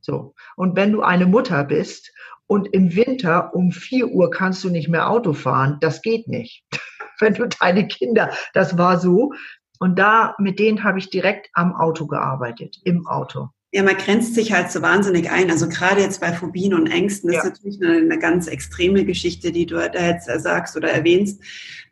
So. 0.00 0.34
Und 0.56 0.76
wenn 0.76 0.92
du 0.92 1.02
eine 1.02 1.26
Mutter 1.26 1.64
bist 1.64 2.12
und 2.46 2.68
im 2.68 2.94
Winter 2.94 3.54
um 3.54 3.70
vier 3.70 4.08
Uhr 4.08 4.30
kannst 4.30 4.64
du 4.64 4.70
nicht 4.70 4.88
mehr 4.88 5.08
Auto 5.10 5.32
fahren, 5.32 5.78
das 5.80 6.02
geht 6.02 6.28
nicht. 6.28 6.64
wenn 7.20 7.34
du 7.34 7.46
deine 7.46 7.86
Kinder, 7.86 8.30
das 8.54 8.78
war 8.78 8.98
so. 8.98 9.32
Und 9.78 9.98
da, 9.98 10.34
mit 10.38 10.58
denen 10.58 10.84
habe 10.84 10.98
ich 10.98 11.10
direkt 11.10 11.48
am 11.54 11.74
Auto 11.74 12.06
gearbeitet, 12.06 12.78
im 12.84 13.06
Auto. 13.06 13.48
Ja, 13.72 13.82
man 13.82 13.96
grenzt 13.96 14.34
sich 14.34 14.52
halt 14.52 14.70
so 14.70 14.82
wahnsinnig 14.82 15.30
ein. 15.30 15.50
Also 15.50 15.68
gerade 15.68 16.00
jetzt 16.00 16.20
bei 16.20 16.32
Phobien 16.32 16.74
und 16.74 16.88
Ängsten, 16.88 17.30
das 17.30 17.36
ja. 17.36 17.42
ist 17.42 17.50
natürlich 17.50 17.80
eine, 17.82 17.98
eine, 17.98 18.18
ganz 18.18 18.48
extreme 18.48 19.04
Geschichte, 19.04 19.52
die 19.52 19.64
du 19.64 19.76
da 19.76 20.06
jetzt 20.06 20.26
sagst 20.42 20.76
oder 20.76 20.90
erwähnst. 20.90 21.40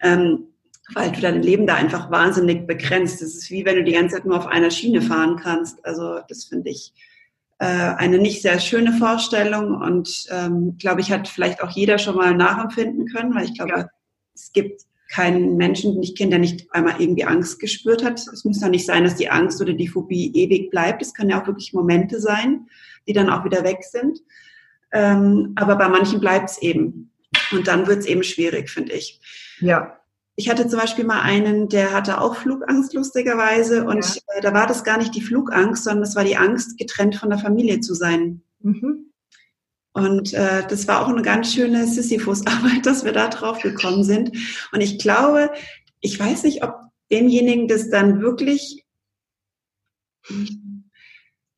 Ähm, 0.02 0.48
weil 0.94 1.12
du 1.12 1.20
dein 1.20 1.42
Leben 1.42 1.66
da 1.66 1.74
einfach 1.74 2.10
wahnsinnig 2.10 2.66
begrenzt. 2.66 3.20
Das 3.22 3.34
ist 3.34 3.50
wie 3.50 3.64
wenn 3.64 3.76
du 3.76 3.84
die 3.84 3.92
ganze 3.92 4.16
Zeit 4.16 4.24
nur 4.24 4.38
auf 4.38 4.46
einer 4.46 4.70
Schiene 4.70 5.02
fahren 5.02 5.36
kannst. 5.36 5.84
Also 5.84 6.20
das 6.28 6.44
finde 6.44 6.70
ich 6.70 6.92
äh, 6.96 7.07
eine 7.64 8.18
nicht 8.18 8.42
sehr 8.42 8.60
schöne 8.60 8.92
Vorstellung 8.92 9.74
und 9.80 10.26
ähm, 10.30 10.76
glaube 10.78 11.00
ich, 11.00 11.10
hat 11.10 11.26
vielleicht 11.26 11.62
auch 11.62 11.70
jeder 11.70 11.98
schon 11.98 12.16
mal 12.16 12.34
nachempfinden 12.34 13.06
können, 13.06 13.34
weil 13.34 13.46
ich 13.46 13.54
glaube, 13.54 13.72
ja. 13.72 13.88
es 14.34 14.52
gibt 14.52 14.82
keinen 15.10 15.56
Menschen, 15.56 15.94
den 15.94 16.02
ich 16.02 16.14
kenne, 16.14 16.30
der 16.30 16.38
nicht 16.38 16.72
einmal 16.72 17.00
irgendwie 17.00 17.24
Angst 17.24 17.58
gespürt 17.58 18.04
hat. 18.04 18.18
Es 18.18 18.44
muss 18.44 18.60
ja 18.60 18.68
nicht 18.68 18.86
sein, 18.86 19.04
dass 19.04 19.16
die 19.16 19.30
Angst 19.30 19.60
oder 19.60 19.72
die 19.72 19.88
Phobie 19.88 20.30
ewig 20.34 20.70
bleibt. 20.70 21.02
Es 21.02 21.14
kann 21.14 21.30
ja 21.30 21.40
auch 21.40 21.46
wirklich 21.46 21.72
Momente 21.72 22.20
sein, 22.20 22.66
die 23.06 23.14
dann 23.14 23.30
auch 23.30 23.44
wieder 23.44 23.64
weg 23.64 23.82
sind. 23.82 24.20
Ähm, 24.92 25.52
aber 25.56 25.76
bei 25.76 25.88
manchen 25.88 26.20
bleibt 26.20 26.50
es 26.50 26.62
eben. 26.62 27.10
Und 27.52 27.66
dann 27.66 27.86
wird 27.86 28.00
es 28.00 28.06
eben 28.06 28.22
schwierig, 28.22 28.70
finde 28.70 28.92
ich. 28.92 29.20
Ja. 29.60 29.97
Ich 30.38 30.48
hatte 30.48 30.68
zum 30.68 30.78
Beispiel 30.78 31.04
mal 31.04 31.22
einen, 31.22 31.68
der 31.68 31.92
hatte 31.92 32.20
auch 32.20 32.36
Flugangst 32.36 32.94
lustigerweise 32.94 33.84
und 33.84 34.04
ja. 34.04 34.36
Äh, 34.36 34.40
da 34.40 34.54
war 34.54 34.68
das 34.68 34.84
gar 34.84 34.96
nicht 34.96 35.12
die 35.16 35.20
Flugangst, 35.20 35.82
sondern 35.82 36.04
es 36.04 36.14
war 36.14 36.22
die 36.22 36.36
Angst, 36.36 36.78
getrennt 36.78 37.16
von 37.16 37.28
der 37.28 37.40
Familie 37.40 37.80
zu 37.80 37.92
sein. 37.92 38.42
Mhm. 38.60 39.10
Und 39.92 40.32
äh, 40.34 40.64
das 40.68 40.86
war 40.86 41.02
auch 41.02 41.08
eine 41.08 41.22
ganz 41.22 41.52
schöne 41.52 41.88
Sisyphus-Arbeit, 41.88 42.84
dass 42.86 43.04
wir 43.04 43.10
da 43.10 43.26
drauf 43.26 43.60
gekommen 43.62 44.04
sind. 44.04 44.30
Und 44.70 44.80
ich 44.80 45.00
glaube, 45.00 45.50
ich 46.00 46.20
weiß 46.20 46.44
nicht, 46.44 46.62
ob 46.62 46.76
demjenigen 47.10 47.66
das 47.66 47.90
dann 47.90 48.20
wirklich 48.20 48.86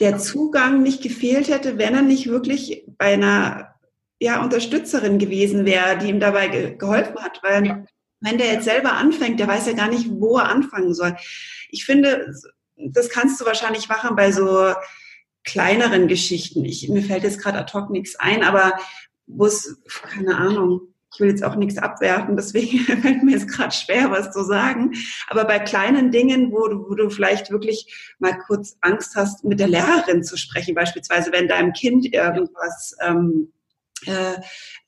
der 0.01 0.17
Zugang 0.17 0.83
nicht 0.83 1.03
gefehlt 1.03 1.51
hätte, 1.51 1.77
wenn 1.77 1.95
er 1.95 2.03
nicht 2.03 2.29
wirklich 2.29 2.87
bei 2.97 3.13
einer 3.13 3.75
ja, 4.19 4.43
Unterstützerin 4.43 5.19
gewesen 5.19 5.67
wäre, 5.67 5.99
die 5.99 6.09
ihm 6.09 6.21
dabei 6.21 6.49
ge 6.49 6.77
geholfen 6.79 7.19
hat. 7.19 7.43
Weil. 7.43 7.85
Wenn 8.21 8.39
der 8.39 8.53
jetzt 8.53 8.65
selber 8.65 8.93
anfängt, 8.93 9.41
der 9.41 9.49
weiß 9.49 9.67
ja 9.67 9.73
gar 9.73 9.89
nicht, 9.89 10.09
wo 10.11 10.39
er 10.39 10.49
anfangen 10.49 10.95
soll. 10.95 11.17
Ich 11.71 11.85
finde, 11.85 12.35
das 12.77 13.09
kannst 13.09 13.41
du 13.41 13.47
wahrscheinlich 13.47 13.89
machen 13.89 14.17
bei 14.17 14.33
so 14.33 14.75
kleineren 15.45 16.09
Geschichten. 16.09 16.65
Ich, 16.65 16.89
mir 16.89 17.03
fällt 17.03 17.25
jetzt 17.25 17.41
gerade 17.41 17.59
ad 17.59 17.73
hoc 17.73 17.91
nichts 17.91 18.17
ein, 18.17 18.43
aber 18.43 18.75
wo 19.27 19.47
es, 19.47 19.81
keine 19.89 20.37
Ahnung, 20.37 20.83
ich 21.13 21.21
will 21.21 21.29
jetzt 21.29 21.43
auch 21.43 21.57
nichts 21.57 21.79
abwerten, 21.79 22.37
deswegen 22.37 22.79
fällt 23.03 23.23
mir 23.23 23.33
jetzt 23.33 23.49
gerade 23.49 23.75
schwer, 23.75 24.11
was 24.11 24.33
zu 24.33 24.45
sagen. 24.45 24.93
Aber 25.29 25.45
bei 25.45 25.59
kleinen 25.59 26.11
Dingen, 26.11 26.53
wo 26.53 26.69
du, 26.69 26.89
wo 26.89 26.95
du 26.95 27.11
vielleicht 27.11 27.51
wirklich 27.51 28.15
mal 28.19 28.39
kurz 28.47 28.77
Angst 28.81 29.17
hast, 29.17 29.45
mit 29.45 29.59
der 29.59 29.69
Lehrerin 29.69 30.23
zu 30.23 30.37
sprechen, 30.37 30.75
beispielsweise 30.75 31.33
wenn 31.33 31.49
deinem 31.49 31.73
Kind 31.73 32.13
irgendwas 32.13 32.95
ähm, 33.01 33.53
äh, 34.07 34.35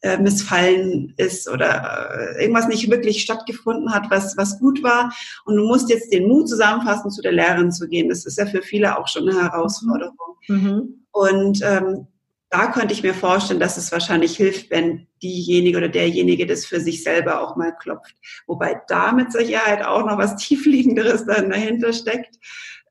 äh, 0.02 0.18
missfallen 0.18 1.14
ist 1.16 1.48
oder 1.48 2.34
äh, 2.36 2.42
irgendwas 2.42 2.68
nicht 2.68 2.90
wirklich 2.90 3.22
stattgefunden 3.22 3.92
hat, 3.92 4.10
was, 4.10 4.36
was 4.36 4.58
gut 4.58 4.82
war. 4.82 5.12
Und 5.44 5.56
du 5.56 5.64
musst 5.64 5.90
jetzt 5.90 6.12
den 6.12 6.28
Mut 6.28 6.48
zusammenfassen, 6.48 7.10
zu 7.10 7.22
der 7.22 7.32
Lehrerin 7.32 7.72
zu 7.72 7.88
gehen. 7.88 8.08
Das 8.08 8.24
ist 8.26 8.38
ja 8.38 8.46
für 8.46 8.62
viele 8.62 8.98
auch 8.98 9.08
schon 9.08 9.28
eine 9.28 9.40
Herausforderung. 9.40 10.36
Mhm. 10.48 11.04
Und 11.12 11.60
ähm, 11.62 12.06
da 12.52 12.66
könnte 12.66 12.92
ich 12.92 13.02
mir 13.02 13.14
vorstellen, 13.14 13.60
dass 13.60 13.78
es 13.78 13.92
wahrscheinlich 13.92 14.36
hilft, 14.36 14.70
wenn 14.70 15.06
diejenige 15.22 15.78
oder 15.78 15.88
derjenige 15.88 16.46
das 16.46 16.66
für 16.66 16.80
sich 16.80 17.02
selber 17.02 17.40
auch 17.40 17.56
mal 17.56 17.72
klopft. 17.72 18.14
Wobei 18.46 18.78
da 18.88 19.12
mit 19.12 19.32
Sicherheit 19.32 19.82
auch 19.82 20.04
noch 20.04 20.18
was 20.18 20.36
tiefliegenderes 20.42 21.24
dann 21.24 21.50
dahinter 21.50 21.94
steckt, 21.94 22.38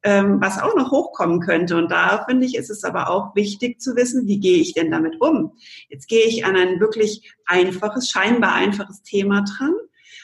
ähm, 0.04 0.42
was 0.42 0.62
auch 0.62 0.76
noch 0.76 0.92
hochkommen 0.92 1.40
könnte. 1.40 1.78
Und 1.78 1.92
da 1.92 2.26
finde 2.28 2.46
ich, 2.46 2.56
ist 2.56 2.70
es 2.70 2.84
aber 2.84 3.10
auch 3.10 3.36
wichtig 3.36 3.80
zu 3.80 3.96
wissen, 3.96 4.28
wie 4.28 4.40
gehe 4.40 4.60
ich 4.60 4.74
denn 4.74 4.92
damit 4.92 5.20
um? 5.22 5.54
Jetzt 5.90 6.08
gehe 6.08 6.26
ich 6.26 6.46
an 6.46 6.56
ein 6.56 6.80
wirklich 6.80 7.34
einfaches, 7.46 8.10
scheinbar 8.10 8.54
einfaches 8.54 9.04
Thema 9.04 9.44
dran 9.44 9.74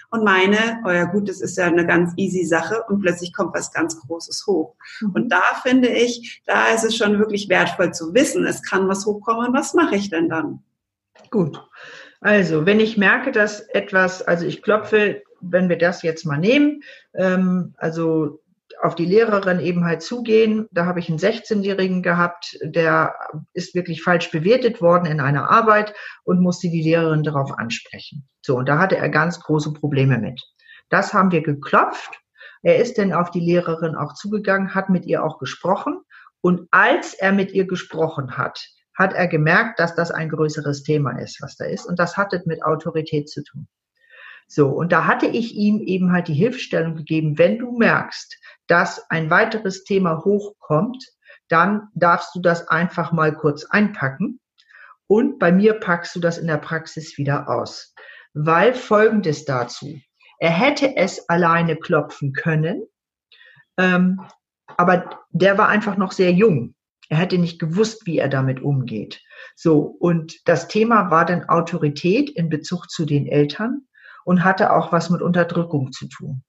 und 0.09 0.23
meine, 0.23 0.81
oh 0.85 0.89
ja 0.89 1.05
gut, 1.05 1.27
das 1.29 1.41
ist 1.41 1.57
ja 1.57 1.65
eine 1.65 1.85
ganz 1.85 2.13
easy 2.15 2.45
Sache 2.45 2.83
und 2.87 3.01
plötzlich 3.01 3.33
kommt 3.33 3.53
was 3.53 3.71
ganz 3.71 3.99
Großes 3.99 4.45
hoch. 4.47 4.75
Mhm. 5.01 5.11
Und 5.11 5.29
da 5.29 5.41
finde 5.63 5.89
ich, 5.89 6.41
da 6.45 6.69
ist 6.69 6.83
es 6.83 6.95
schon 6.95 7.19
wirklich 7.19 7.49
wertvoll 7.49 7.93
zu 7.93 8.13
wissen, 8.13 8.45
es 8.45 8.63
kann 8.63 8.87
was 8.87 9.05
hochkommen, 9.05 9.53
was 9.53 9.73
mache 9.73 9.95
ich 9.95 10.09
denn 10.09 10.29
dann? 10.29 10.63
Gut. 11.29 11.61
Also, 12.21 12.65
wenn 12.65 12.79
ich 12.79 12.97
merke, 12.97 13.31
dass 13.31 13.59
etwas, 13.59 14.21
also 14.23 14.45
ich 14.45 14.61
klopfe, 14.61 15.21
wenn 15.39 15.69
wir 15.69 15.77
das 15.77 16.01
jetzt 16.01 16.25
mal 16.25 16.37
nehmen, 16.37 16.81
ähm, 17.13 17.75
also 17.77 18.39
auf 18.87 18.95
die 18.95 19.05
Lehrerin 19.05 19.59
eben 19.59 19.85
halt 19.85 20.01
zugehen. 20.01 20.67
Da 20.71 20.85
habe 20.85 20.99
ich 20.99 21.09
einen 21.09 21.19
16-Jährigen 21.19 22.01
gehabt, 22.01 22.57
der 22.63 23.15
ist 23.53 23.75
wirklich 23.75 24.01
falsch 24.01 24.31
bewertet 24.31 24.81
worden 24.81 25.05
in 25.05 25.19
einer 25.19 25.51
Arbeit 25.51 25.93
und 26.23 26.41
musste 26.41 26.69
die 26.69 26.81
Lehrerin 26.81 27.23
darauf 27.23 27.51
ansprechen. 27.51 28.27
So, 28.41 28.55
und 28.55 28.69
da 28.69 28.79
hatte 28.79 28.97
er 28.97 29.09
ganz 29.09 29.41
große 29.41 29.73
Probleme 29.73 30.17
mit. 30.17 30.41
Das 30.89 31.13
haben 31.13 31.31
wir 31.31 31.43
geklopft. 31.43 32.19
Er 32.63 32.77
ist 32.77 32.97
dann 32.97 33.13
auf 33.13 33.29
die 33.29 33.41
Lehrerin 33.41 33.95
auch 33.95 34.13
zugegangen, 34.13 34.73
hat 34.73 34.89
mit 34.89 35.05
ihr 35.05 35.23
auch 35.23 35.37
gesprochen. 35.37 35.99
Und 36.41 36.67
als 36.71 37.13
er 37.13 37.33
mit 37.33 37.51
ihr 37.51 37.67
gesprochen 37.67 38.37
hat, 38.37 38.65
hat 38.95 39.13
er 39.13 39.27
gemerkt, 39.27 39.79
dass 39.79 39.95
das 39.95 40.11
ein 40.11 40.29
größeres 40.29 40.83
Thema 40.83 41.19
ist, 41.19 41.41
was 41.41 41.57
da 41.57 41.65
ist. 41.65 41.85
Und 41.85 41.99
das 41.99 42.15
hatte 42.15 42.41
mit 42.45 42.63
Autorität 42.63 43.29
zu 43.29 43.43
tun. 43.43 43.67
So, 44.47 44.69
und 44.69 44.93
da 44.93 45.05
hatte 45.05 45.27
ich 45.27 45.55
ihm 45.55 45.81
eben 45.81 46.13
halt 46.13 46.29
die 46.29 46.33
Hilfestellung 46.33 46.95
gegeben, 46.95 47.37
wenn 47.37 47.59
du 47.59 47.77
merkst, 47.77 48.39
dass 48.67 49.09
ein 49.09 49.29
weiteres 49.29 49.83
Thema 49.83 50.23
hochkommt, 50.23 51.03
dann 51.47 51.87
darfst 51.95 52.35
du 52.35 52.41
das 52.41 52.67
einfach 52.67 53.11
mal 53.11 53.33
kurz 53.33 53.65
einpacken. 53.65 54.39
Und 55.07 55.39
bei 55.39 55.51
mir 55.51 55.79
packst 55.79 56.15
du 56.15 56.19
das 56.19 56.37
in 56.37 56.47
der 56.47 56.57
Praxis 56.57 57.17
wieder 57.17 57.49
aus. 57.49 57.93
Weil 58.33 58.73
folgendes 58.73 59.45
dazu. 59.45 59.99
Er 60.39 60.51
hätte 60.51 60.95
es 60.97 61.27
alleine 61.29 61.77
klopfen 61.77 62.33
können, 62.33 62.83
ähm, 63.77 64.21
aber 64.75 65.09
der 65.31 65.57
war 65.57 65.69
einfach 65.69 65.97
noch 65.97 66.11
sehr 66.11 66.31
jung. 66.31 66.75
Er 67.09 67.17
hätte 67.17 67.37
nicht 67.37 67.59
gewusst, 67.59 68.05
wie 68.05 68.19
er 68.19 68.27
damit 68.27 68.61
umgeht. 68.61 69.21
So, 69.55 69.79
und 69.81 70.47
das 70.47 70.67
Thema 70.67 71.09
war 71.09 71.25
dann 71.25 71.47
Autorität 71.47 72.29
in 72.29 72.49
Bezug 72.49 72.89
zu 72.89 73.05
den 73.05 73.27
Eltern 73.27 73.87
und 74.25 74.43
hatte 74.43 74.73
auch 74.73 74.91
was 74.91 75.09
mit 75.09 75.21
Unterdrückung 75.21 75.91
zu 75.93 76.07
tun. 76.09 76.43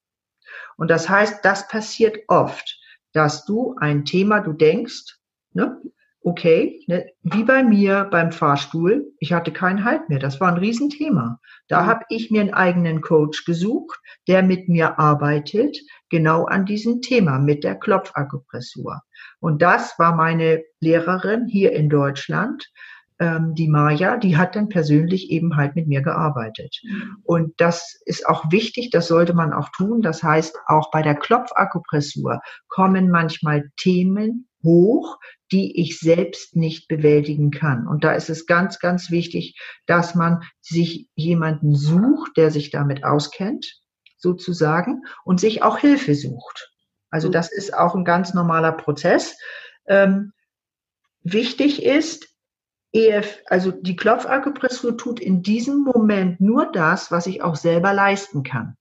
Und 0.79 0.89
das 0.91 1.09
heißt, 1.09 1.45
das 1.45 1.69
passiert 1.69 2.19
oft, 2.29 2.79
dass 3.13 3.45
du 3.45 3.75
ein 3.79 4.05
Thema, 4.05 4.41
du 4.41 4.53
denkst, 4.53 5.19
ne, 5.53 5.77
okay, 6.23 6.85
ne, 6.87 7.07
wie 7.23 7.43
bei 7.43 7.63
mir 7.63 8.07
beim 8.11 8.33
Fahrstuhl, 8.33 9.13
ich 9.19 9.33
hatte 9.33 9.53
keinen 9.53 9.85
Halt 9.85 10.09
mehr. 10.09 10.21
Das 10.21 10.41
war 10.41 10.49
ein 10.49 10.59
Riesenthema. 10.59 11.41
Da 11.67 11.83
mhm. 11.83 11.87
habe 11.87 12.05
ich 12.11 12.31
mir 12.31 12.43
einen 12.43 12.55
eigenen 12.55 13.01
Coach 13.01 13.45
gesucht, 13.45 13.99
der 14.29 14.43
mit 14.43 14.69
mir 14.69 14.99
arbeitet, 14.99 15.77
genau 16.11 16.45
an 16.45 16.65
diesem 16.65 17.03
Thema 17.03 17.39
mit 17.39 17.65
der 17.65 17.75
Klopfakupressur. 17.75 19.03
Und 19.41 19.63
das 19.63 19.99
war 19.99 20.15
meine 20.15 20.63
Lehrerin 20.81 21.47
hier 21.47 21.73
in 21.73 21.89
Deutschland 21.89 22.71
ähm, 23.19 23.55
die 23.55 23.69
Maja, 23.69 24.17
die 24.17 24.37
hat 24.37 24.55
dann 24.55 24.69
persönlich 24.69 25.31
eben 25.31 25.57
halt 25.57 25.75
mit 25.75 25.89
mir 25.89 26.03
gearbeitet. 26.03 26.81
Mhm. 26.83 27.17
Und 27.25 27.61
das 27.61 28.01
ist 28.05 28.27
auch 28.27 28.51
wichtig, 28.51 28.91
das 28.91 29.09
sollte 29.09 29.35
man 29.35 29.53
auch 29.53 29.69
tun. 29.71 30.03
Das 30.03 30.23
heißt, 30.23 30.57
auch 30.67 30.91
bei 30.91 31.03
der 31.03 31.17
Klopfakupressur 31.17 32.41
kommen 32.69 33.11
manchmal 33.11 33.71
Themen 33.77 34.49
hoch, 34.63 35.19
die 35.51 35.81
ich 35.81 35.99
selbst 35.99 36.57
nicht 36.57 36.89
bewältigen 36.89 37.51
kann. 37.51 37.87
Und 37.87 38.05
da 38.05 38.13
ist 38.13 38.29
es 38.29 38.47
ganz, 38.47 38.79
ganz 38.79 39.11
wichtig, 39.11 39.59
dass 39.87 40.15
man 40.15 40.43
sich 40.61 41.09
jemanden 41.15 41.75
sucht, 41.75 42.37
der 42.37 42.51
sich 42.51 42.71
damit 42.71 43.05
auskennt, 43.05 43.81
sozusagen, 44.17 45.03
und 45.25 45.41
sich 45.41 45.63
auch 45.63 45.79
Hilfe 45.79 46.15
sucht. 46.15 46.73
Also 47.11 47.29
das 47.29 47.51
ist 47.51 47.73
auch 47.73 47.95
ein 47.95 48.05
ganz 48.05 48.35
normaler 48.35 48.73
Prozess. 48.73 49.39
Ähm, 49.87 50.33
wichtig 51.23 51.83
ist, 51.83 52.29
EF, 52.93 53.41
also 53.47 53.71
die 53.71 53.97
Klopfakupressur 53.97 54.97
tut 54.97 55.21
in 55.21 55.43
diesem 55.43 55.85
Moment 55.85 56.41
nur 56.41 56.71
das, 56.73 57.11
was 57.11 57.27
ich 57.27 57.43
auch 57.43 57.57
selber 57.57 57.93
leisten 57.93 58.43
kann. 58.43 58.77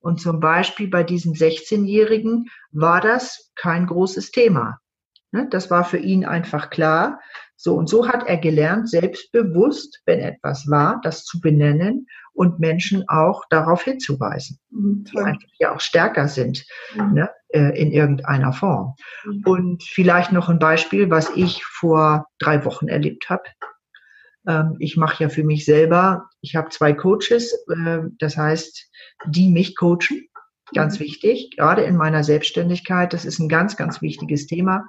Und 0.00 0.20
zum 0.20 0.40
Beispiel 0.40 0.88
bei 0.88 1.02
diesem 1.02 1.32
16-Jährigen 1.32 2.48
war 2.70 3.00
das 3.00 3.50
kein 3.56 3.86
großes 3.86 4.30
Thema. 4.30 4.78
Ne, 5.32 5.48
das 5.50 5.70
war 5.70 5.84
für 5.84 5.98
ihn 5.98 6.24
einfach 6.24 6.70
klar. 6.70 7.20
So 7.56 7.74
und 7.74 7.88
so 7.88 8.08
hat 8.08 8.26
er 8.26 8.36
gelernt, 8.36 8.88
selbstbewusst, 8.88 10.00
wenn 10.06 10.20
etwas 10.20 10.68
war, 10.70 11.00
das 11.02 11.24
zu 11.24 11.40
benennen 11.40 12.06
und 12.36 12.60
Menschen 12.60 13.08
auch 13.08 13.44
darauf 13.48 13.82
hinzuweisen, 13.82 14.58
mhm, 14.70 15.04
die 15.04 15.18
einfach 15.18 15.48
ja 15.58 15.74
auch 15.74 15.80
stärker 15.80 16.28
sind 16.28 16.66
mhm. 16.94 17.14
ne, 17.14 17.30
äh, 17.48 17.80
in 17.80 17.90
irgendeiner 17.90 18.52
Form. 18.52 18.94
Mhm. 19.24 19.42
Und 19.44 19.82
vielleicht 19.82 20.32
noch 20.32 20.48
ein 20.48 20.58
Beispiel, 20.58 21.10
was 21.10 21.30
ich 21.34 21.64
vor 21.64 22.26
drei 22.38 22.64
Wochen 22.64 22.88
erlebt 22.88 23.30
habe. 23.30 23.44
Ähm, 24.46 24.76
ich 24.78 24.98
mache 24.98 25.24
ja 25.24 25.28
für 25.30 25.44
mich 25.44 25.64
selber, 25.64 26.28
ich 26.42 26.56
habe 26.56 26.68
zwei 26.68 26.92
Coaches, 26.92 27.52
äh, 27.70 28.00
das 28.18 28.36
heißt, 28.36 28.90
die 29.26 29.50
mich 29.50 29.76
coachen. 29.76 30.28
Ganz 30.74 30.98
mhm. 30.98 31.04
wichtig, 31.04 31.54
gerade 31.56 31.82
in 31.82 31.96
meiner 31.96 32.22
Selbstständigkeit. 32.22 33.12
Das 33.12 33.24
ist 33.24 33.38
ein 33.38 33.48
ganz, 33.48 33.76
ganz 33.76 34.02
wichtiges 34.02 34.46
Thema 34.46 34.84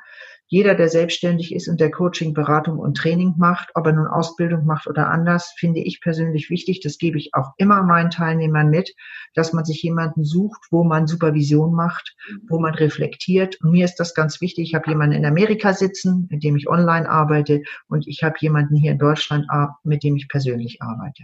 jeder, 0.50 0.76
der 0.76 0.88
selbstständig 0.88 1.54
ist 1.54 1.68
und 1.68 1.82
der 1.82 1.92
Coaching, 1.92 2.34
Beratung 2.34 2.80
und 2.80 2.96
Training 2.96 3.34
macht, 3.38 3.72
ob 3.76 3.86
er 3.86 3.94
nun 3.94 4.08
Ausbildung 4.08 4.66
macht 4.66 4.88
oder 4.88 5.10
anders, 5.10 5.54
finde 5.58 5.82
ich 5.82 6.00
persönlich 6.00 6.50
wichtig. 6.50 6.80
Das 6.80 6.98
gebe 6.98 7.18
ich 7.18 7.34
auch 7.34 7.52
immer 7.58 7.84
meinen 7.84 8.10
Teilnehmern 8.10 8.70
mit, 8.70 8.96
dass 9.34 9.52
man 9.52 9.66
sich 9.66 9.84
jemanden 9.84 10.24
sucht, 10.24 10.68
wo 10.72 10.86
man 10.86 11.06
Supervision 11.06 11.74
macht, 11.74 12.16
wo 12.48 12.60
man 12.60 12.74
reflektiert. 12.74 13.58
Und 13.62 13.72
mir 13.72 13.84
ist 13.84 13.98
das 13.98 14.14
ganz 14.14 14.40
wichtig. 14.40 14.70
Ich 14.70 14.76
habe 14.76 14.90
jemanden 14.90 15.18
in 15.18 15.26
Amerika 15.26 15.74
sitzen, 15.74 16.28
mit 16.32 16.44
dem 16.44 16.56
ich 16.56 16.70
online 16.70 17.10
arbeite 17.10 17.62
und 17.90 18.08
ich 18.08 18.24
habe 18.24 18.36
jemanden 18.40 18.76
hier 18.76 18.94
in 18.94 19.00
Deutschland, 19.00 19.46
mit 19.84 20.04
dem 20.04 20.16
ich 20.16 20.30
persönlich 20.30 20.82
arbeite. 20.82 21.24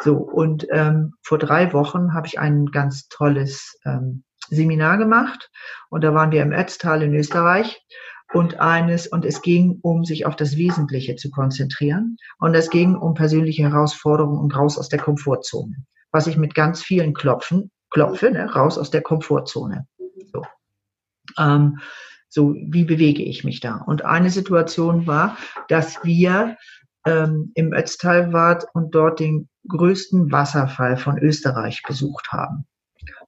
So, 0.00 0.16
und 0.16 0.66
ähm, 0.70 1.14
vor 1.22 1.38
drei 1.38 1.72
Wochen 1.72 2.14
habe 2.14 2.26
ich 2.26 2.38
ein 2.38 2.66
ganz 2.66 3.08
tolles 3.08 3.78
ähm, 3.84 4.22
Seminar 4.48 4.96
gemacht 4.96 5.50
und 5.90 6.02
da 6.02 6.14
waren 6.14 6.30
wir 6.30 6.42
im 6.42 6.52
Ötztal 6.52 7.02
in 7.02 7.14
Österreich 7.14 7.82
und 8.32 8.60
eines, 8.60 9.06
und 9.06 9.24
es 9.24 9.42
ging 9.42 9.78
um 9.82 10.04
sich 10.04 10.26
auf 10.26 10.36
das 10.36 10.56
Wesentliche 10.56 11.16
zu 11.16 11.30
konzentrieren. 11.30 12.16
Und 12.38 12.54
es 12.54 12.70
ging 12.70 12.94
um 12.94 13.14
persönliche 13.14 13.62
Herausforderungen 13.62 14.38
und 14.38 14.54
raus 14.54 14.78
aus 14.78 14.88
der 14.88 14.98
Komfortzone. 14.98 15.76
Was 16.12 16.26
ich 16.26 16.36
mit 16.36 16.54
ganz 16.54 16.82
vielen 16.82 17.14
Klopfen 17.14 17.70
klopfe, 17.90 18.30
ne, 18.30 18.52
raus 18.52 18.78
aus 18.78 18.90
der 18.90 19.02
Komfortzone. 19.02 19.86
So. 20.32 20.44
Ähm, 21.38 21.78
so, 22.28 22.54
wie 22.54 22.84
bewege 22.84 23.22
ich 23.22 23.44
mich 23.44 23.60
da? 23.60 23.76
Und 23.76 24.04
eine 24.04 24.30
Situation 24.30 25.06
war, 25.06 25.38
dass 25.68 26.04
wir 26.04 26.56
ähm, 27.06 27.52
im 27.54 27.72
Ötztalwart 27.72 28.66
und 28.74 28.94
dort 28.94 29.20
den 29.20 29.48
größten 29.68 30.30
Wasserfall 30.30 30.96
von 30.96 31.18
Österreich 31.18 31.82
besucht 31.86 32.30
haben. 32.30 32.66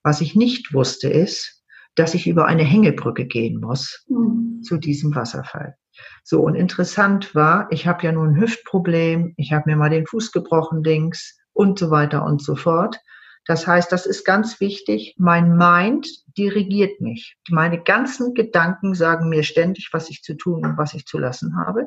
Was 0.03 0.21
ich 0.21 0.35
nicht 0.35 0.75
wusste 0.75 1.09
ist, 1.09 1.60
dass 1.95 2.15
ich 2.15 2.27
über 2.27 2.47
eine 2.47 2.65
Hängebrücke 2.65 3.27
gehen 3.27 3.61
muss 3.61 4.05
mhm. 4.09 4.63
zu 4.63 4.79
diesem 4.79 5.15
Wasserfall. 5.15 5.77
So, 6.23 6.41
und 6.41 6.55
interessant 6.55 7.35
war, 7.35 7.67
ich 7.71 7.87
habe 7.87 8.05
ja 8.05 8.13
nun 8.13 8.31
ein 8.31 8.41
Hüftproblem, 8.41 9.35
ich 9.37 9.53
habe 9.53 9.69
mir 9.69 9.77
mal 9.77 9.91
den 9.91 10.07
Fuß 10.07 10.33
gebrochen 10.33 10.83
links 10.83 11.39
und 11.53 11.79
so 11.79 11.91
weiter 11.91 12.25
und 12.25 12.43
so 12.43 12.57
fort. 12.57 12.99
Das 13.47 13.67
heißt, 13.67 13.91
das 13.91 14.07
ist 14.07 14.25
ganz 14.25 14.61
wichtig. 14.61 15.15
Mein 15.19 15.57
Mind 15.57 16.07
dirigiert 16.37 17.01
mich. 17.01 17.37
Meine 17.49 17.83
ganzen 17.83 18.35
Gedanken 18.35 18.95
sagen 18.95 19.29
mir 19.29 19.43
ständig, 19.43 19.89
was 19.93 20.11
ich 20.11 20.23
zu 20.23 20.35
tun 20.35 20.65
und 20.65 20.79
was 20.79 20.95
ich 20.95 21.07
zu 21.07 21.19
lassen 21.19 21.57
habe. 21.57 21.87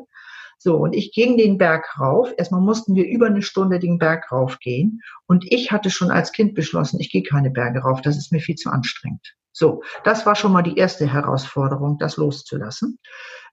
So, 0.58 0.78
und 0.78 0.94
ich 0.94 1.12
ging 1.12 1.38
den 1.38 1.58
Berg 1.58 2.00
rauf. 2.00 2.34
Erstmal 2.38 2.62
mussten 2.62 2.96
wir 2.96 3.06
über 3.06 3.28
eine 3.28 3.42
Stunde 3.42 3.80
den 3.80 3.98
Berg 3.98 4.32
raufgehen. 4.32 5.02
Und 5.28 5.46
ich 5.52 5.72
hatte 5.72 5.89
schon 5.89 6.12
als 6.12 6.32
Kind 6.32 6.56
beschlossen, 6.56 7.00
ich 7.00 7.12
gehe 7.12 7.24
keine 7.24 7.50
Berge 7.50 7.80
rauf, 7.80 8.02
das 8.02 8.18
ist 8.18 8.32
mir 8.32 8.39
viel 8.39 8.56
zu 8.56 8.70
anstrengend. 8.70 9.36
So, 9.54 9.84
das 10.04 10.26
war 10.26 10.36
schon 10.36 10.52
mal 10.52 10.63
die 10.63 10.78
erste 10.78 11.08
Herausforderung, 11.08 11.98
das 12.00 12.18
loszulassen. 12.18 13.00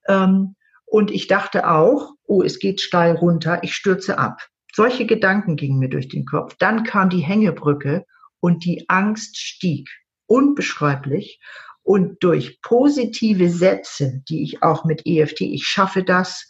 Ähm, 0.09 0.57
und 0.87 1.11
ich 1.13 1.29
dachte 1.29 1.69
auch, 1.69 2.15
oh, 2.25 2.43
es 2.43 2.59
geht 2.59 2.81
steil 2.81 3.15
runter, 3.15 3.63
ich 3.63 3.75
stürze 3.75 4.19
ab. 4.19 4.41
Solche 4.75 5.07
Gedanken 5.07 5.57
gingen 5.57 5.79
mir 5.79 5.89
durch 5.89 6.09
den 6.09 6.25
Kopf. 6.25 6.57
Dann 6.59 6.85
kam 6.85 7.11
die 7.11 7.21
Hängebrücke 7.21 8.05
und 8.41 8.65
die 8.65 8.89
Angst 8.89 9.37
stieg. 9.39 9.89
Unbeschreiblich. 10.27 11.41
Und 11.83 12.23
durch 12.23 12.61
positive 12.63 13.49
Sätze, 13.49 14.23
die 14.29 14.43
ich 14.43 14.63
auch 14.63 14.85
mit 14.85 15.07
EFT, 15.07 15.43
ich 15.43 15.67
schaffe 15.67 16.03
das, 16.03 16.49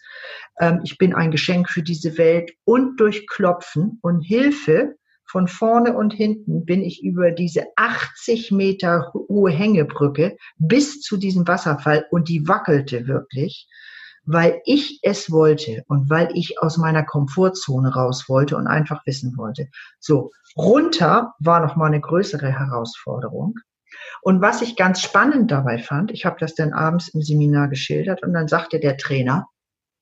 ähm, 0.59 0.81
ich 0.85 0.99
bin 0.99 1.15
ein 1.15 1.31
Geschenk 1.31 1.69
für 1.69 1.83
diese 1.83 2.19
Welt 2.19 2.53
und 2.65 3.01
durch 3.01 3.27
Klopfen 3.27 3.99
und 4.03 4.21
Hilfe 4.21 4.97
von 5.31 5.47
vorne 5.47 5.97
und 5.97 6.13
hinten 6.13 6.65
bin 6.65 6.83
ich 6.83 7.03
über 7.05 7.31
diese 7.31 7.65
80 7.77 8.51
Meter 8.51 9.13
hohe 9.15 9.51
Hängebrücke 9.51 10.37
bis 10.59 11.01
zu 11.01 11.17
diesem 11.17 11.47
Wasserfall 11.47 12.05
und 12.11 12.29
die 12.29 12.49
wackelte 12.49 13.07
wirklich, 13.07 13.69
weil 14.25 14.61
ich 14.65 14.99
es 15.03 15.31
wollte 15.31 15.85
und 15.87 16.11
weil 16.11 16.31
ich 16.35 16.61
aus 16.61 16.79
meiner 16.79 17.05
Komfortzone 17.05 17.95
raus 17.95 18.29
wollte 18.29 18.57
und 18.57 18.67
einfach 18.67 19.07
wissen 19.07 19.37
wollte. 19.37 19.69
So, 20.01 20.33
runter 20.57 21.35
war 21.39 21.61
noch 21.61 21.77
mal 21.77 21.87
eine 21.87 22.01
größere 22.01 22.51
Herausforderung. 22.51 23.55
Und 24.23 24.41
was 24.41 24.63
ich 24.63 24.77
ganz 24.77 25.01
spannend 25.01 25.51
dabei 25.51 25.79
fand, 25.79 26.11
ich 26.11 26.27
habe 26.27 26.37
das 26.41 26.55
dann 26.55 26.73
abends 26.73 27.09
im 27.09 27.23
Seminar 27.23 27.69
geschildert 27.69 28.23
und 28.23 28.33
dann 28.33 28.49
sagte 28.49 28.81
der 28.81 28.97
Trainer, 28.97 29.47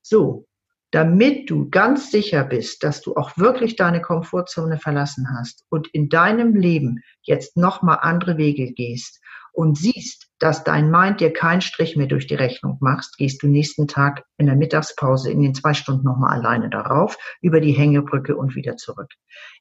so, 0.01 0.45
damit 0.91 1.49
du 1.49 1.69
ganz 1.69 2.11
sicher 2.11 2.43
bist, 2.43 2.83
dass 2.83 3.01
du 3.01 3.15
auch 3.15 3.37
wirklich 3.37 3.75
deine 3.75 4.01
Komfortzone 4.01 4.79
verlassen 4.79 5.27
hast 5.37 5.65
und 5.69 5.87
in 5.89 6.09
deinem 6.09 6.55
Leben 6.55 7.01
jetzt 7.21 7.57
nochmal 7.57 7.99
andere 8.01 8.37
Wege 8.37 8.73
gehst 8.73 9.21
und 9.53 9.77
siehst, 9.77 10.29
dass 10.39 10.63
dein 10.63 10.89
Mind 10.89 11.19
dir 11.19 11.33
keinen 11.33 11.61
Strich 11.61 11.95
mehr 11.95 12.07
durch 12.07 12.27
die 12.27 12.35
Rechnung 12.35 12.77
machst, 12.81 13.17
gehst 13.17 13.43
du 13.43 13.47
nächsten 13.47 13.87
Tag 13.87 14.23
in 14.37 14.45
der 14.45 14.55
Mittagspause 14.55 15.31
in 15.31 15.41
den 15.41 15.53
zwei 15.53 15.73
Stunden 15.73 16.05
nochmal 16.05 16.37
alleine 16.39 16.69
darauf, 16.69 17.17
über 17.41 17.59
die 17.59 17.73
Hängebrücke 17.73 18.35
und 18.35 18.55
wieder 18.55 18.77
zurück. 18.77 19.11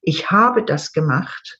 Ich 0.00 0.30
habe 0.30 0.64
das 0.64 0.92
gemacht, 0.92 1.58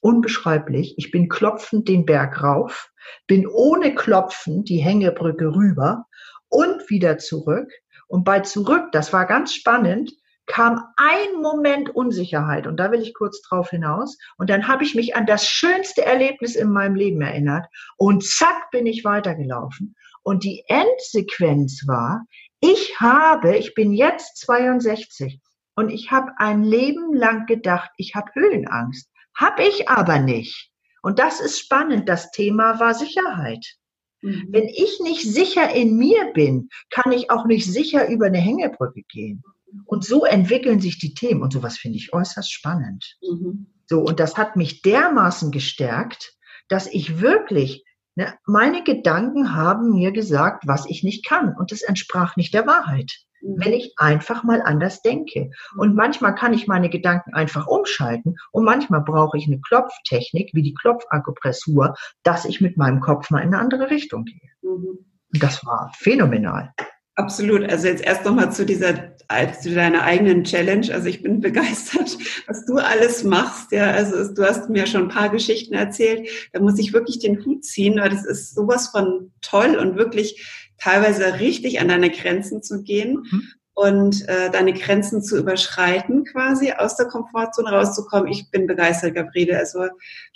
unbeschreiblich. 0.00 0.94
Ich 0.96 1.10
bin 1.10 1.28
klopfend 1.28 1.88
den 1.88 2.04
Berg 2.04 2.42
rauf, 2.42 2.90
bin 3.26 3.46
ohne 3.46 3.94
Klopfen 3.94 4.64
die 4.64 4.78
Hängebrücke 4.78 5.54
rüber 5.54 6.04
und 6.48 6.88
wieder 6.90 7.18
zurück 7.18 7.68
und 8.08 8.24
bei 8.24 8.40
zurück, 8.40 8.90
das 8.92 9.12
war 9.12 9.26
ganz 9.26 9.54
spannend, 9.54 10.12
kam 10.46 10.82
ein 10.96 11.40
Moment 11.40 11.90
Unsicherheit. 11.90 12.66
Und 12.66 12.78
da 12.78 12.90
will 12.90 13.02
ich 13.02 13.14
kurz 13.14 13.40
drauf 13.42 13.70
hinaus. 13.70 14.18
Und 14.38 14.50
dann 14.50 14.66
habe 14.66 14.82
ich 14.82 14.94
mich 14.94 15.14
an 15.14 15.26
das 15.26 15.46
schönste 15.46 16.04
Erlebnis 16.04 16.56
in 16.56 16.72
meinem 16.72 16.96
Leben 16.96 17.20
erinnert. 17.20 17.66
Und 17.96 18.24
zack 18.24 18.70
bin 18.72 18.86
ich 18.86 19.04
weitergelaufen. 19.04 19.94
Und 20.22 20.42
die 20.42 20.64
Endsequenz 20.66 21.86
war, 21.86 22.24
ich 22.60 22.98
habe, 22.98 23.56
ich 23.56 23.74
bin 23.74 23.92
jetzt 23.92 24.38
62 24.38 25.40
und 25.76 25.90
ich 25.90 26.10
habe 26.10 26.32
ein 26.38 26.64
Leben 26.64 27.14
lang 27.14 27.46
gedacht, 27.46 27.90
ich 27.96 28.14
habe 28.16 28.32
Höhenangst, 28.34 29.08
habe 29.36 29.62
ich 29.62 29.88
aber 29.88 30.18
nicht. 30.18 30.72
Und 31.02 31.20
das 31.20 31.40
ist 31.40 31.60
spannend, 31.60 32.08
das 32.08 32.32
Thema 32.32 32.80
war 32.80 32.94
Sicherheit. 32.94 33.77
Mhm. 34.22 34.48
Wenn 34.50 34.68
ich 34.68 35.00
nicht 35.02 35.22
sicher 35.22 35.74
in 35.74 35.96
mir 35.96 36.32
bin, 36.34 36.68
kann 36.90 37.12
ich 37.12 37.30
auch 37.30 37.46
nicht 37.46 37.70
sicher 37.70 38.08
über 38.08 38.26
eine 38.26 38.38
Hängebrücke 38.38 39.02
gehen. 39.08 39.42
Und 39.84 40.04
so 40.04 40.24
entwickeln 40.24 40.80
sich 40.80 40.98
die 40.98 41.14
Themen 41.14 41.42
und 41.42 41.52
sowas 41.52 41.76
finde 41.76 41.98
ich 41.98 42.12
äußerst 42.12 42.52
spannend. 42.52 43.16
Mhm. 43.22 43.66
So, 43.86 44.00
und 44.00 44.20
das 44.20 44.36
hat 44.36 44.56
mich 44.56 44.82
dermaßen 44.82 45.50
gestärkt, 45.50 46.34
dass 46.68 46.86
ich 46.86 47.20
wirklich, 47.20 47.84
ne, 48.14 48.34
meine 48.46 48.82
Gedanken 48.82 49.54
haben 49.54 49.92
mir 49.92 50.12
gesagt, 50.12 50.64
was 50.66 50.86
ich 50.86 51.02
nicht 51.02 51.26
kann. 51.26 51.54
Und 51.56 51.72
das 51.72 51.82
entsprach 51.82 52.36
nicht 52.36 52.54
der 52.54 52.66
Wahrheit 52.66 53.27
wenn 53.42 53.72
ich 53.72 53.94
einfach 53.96 54.44
mal 54.44 54.62
anders 54.62 55.02
denke. 55.02 55.50
Und 55.76 55.94
manchmal 55.94 56.34
kann 56.34 56.52
ich 56.52 56.66
meine 56.66 56.90
Gedanken 56.90 57.34
einfach 57.34 57.66
umschalten 57.66 58.36
und 58.52 58.64
manchmal 58.64 59.02
brauche 59.02 59.36
ich 59.38 59.46
eine 59.46 59.60
Klopftechnik 59.60 60.50
wie 60.54 60.62
die 60.62 60.74
Klopfakupressur, 60.74 61.94
dass 62.22 62.44
ich 62.44 62.60
mit 62.60 62.76
meinem 62.76 63.00
Kopf 63.00 63.30
mal 63.30 63.40
in 63.40 63.48
eine 63.48 63.58
andere 63.58 63.90
Richtung 63.90 64.24
gehe. 64.24 64.50
Mhm. 64.62 64.98
Das 65.32 65.64
war 65.64 65.92
phänomenal. 65.96 66.72
Absolut. 67.18 67.68
Also 67.68 67.88
jetzt 67.88 68.04
erst 68.04 68.24
nochmal 68.24 68.52
zu 68.52 68.64
dieser, 68.64 69.16
zu 69.60 69.74
deiner 69.74 70.04
eigenen 70.04 70.44
Challenge. 70.44 70.86
Also 70.94 71.08
ich 71.08 71.20
bin 71.20 71.40
begeistert, 71.40 72.16
was 72.46 72.64
du 72.64 72.76
alles 72.76 73.24
machst. 73.24 73.72
Ja, 73.72 73.90
also 73.90 74.32
du 74.32 74.44
hast 74.44 74.70
mir 74.70 74.86
schon 74.86 75.02
ein 75.02 75.08
paar 75.08 75.28
Geschichten 75.28 75.74
erzählt. 75.74 76.28
Da 76.52 76.60
muss 76.60 76.78
ich 76.78 76.92
wirklich 76.92 77.18
den 77.18 77.44
Hut 77.44 77.64
ziehen, 77.64 77.98
weil 77.98 78.10
das 78.10 78.24
ist 78.24 78.54
sowas 78.54 78.88
von 78.88 79.32
toll 79.40 79.76
und 79.76 79.96
wirklich 79.96 80.67
teilweise 80.80 81.40
richtig 81.40 81.80
an 81.80 81.88
deine 81.88 82.10
Grenzen 82.10 82.62
zu 82.62 82.82
gehen 82.82 83.26
mhm. 83.30 83.42
und 83.74 84.28
äh, 84.28 84.50
deine 84.50 84.72
Grenzen 84.72 85.22
zu 85.22 85.38
überschreiten, 85.38 86.24
quasi 86.24 86.72
aus 86.72 86.96
der 86.96 87.06
Komfortzone 87.06 87.70
rauszukommen. 87.70 88.28
Ich 88.28 88.50
bin 88.50 88.66
begeistert, 88.66 89.14
Gabriele. 89.14 89.58
Also 89.58 89.86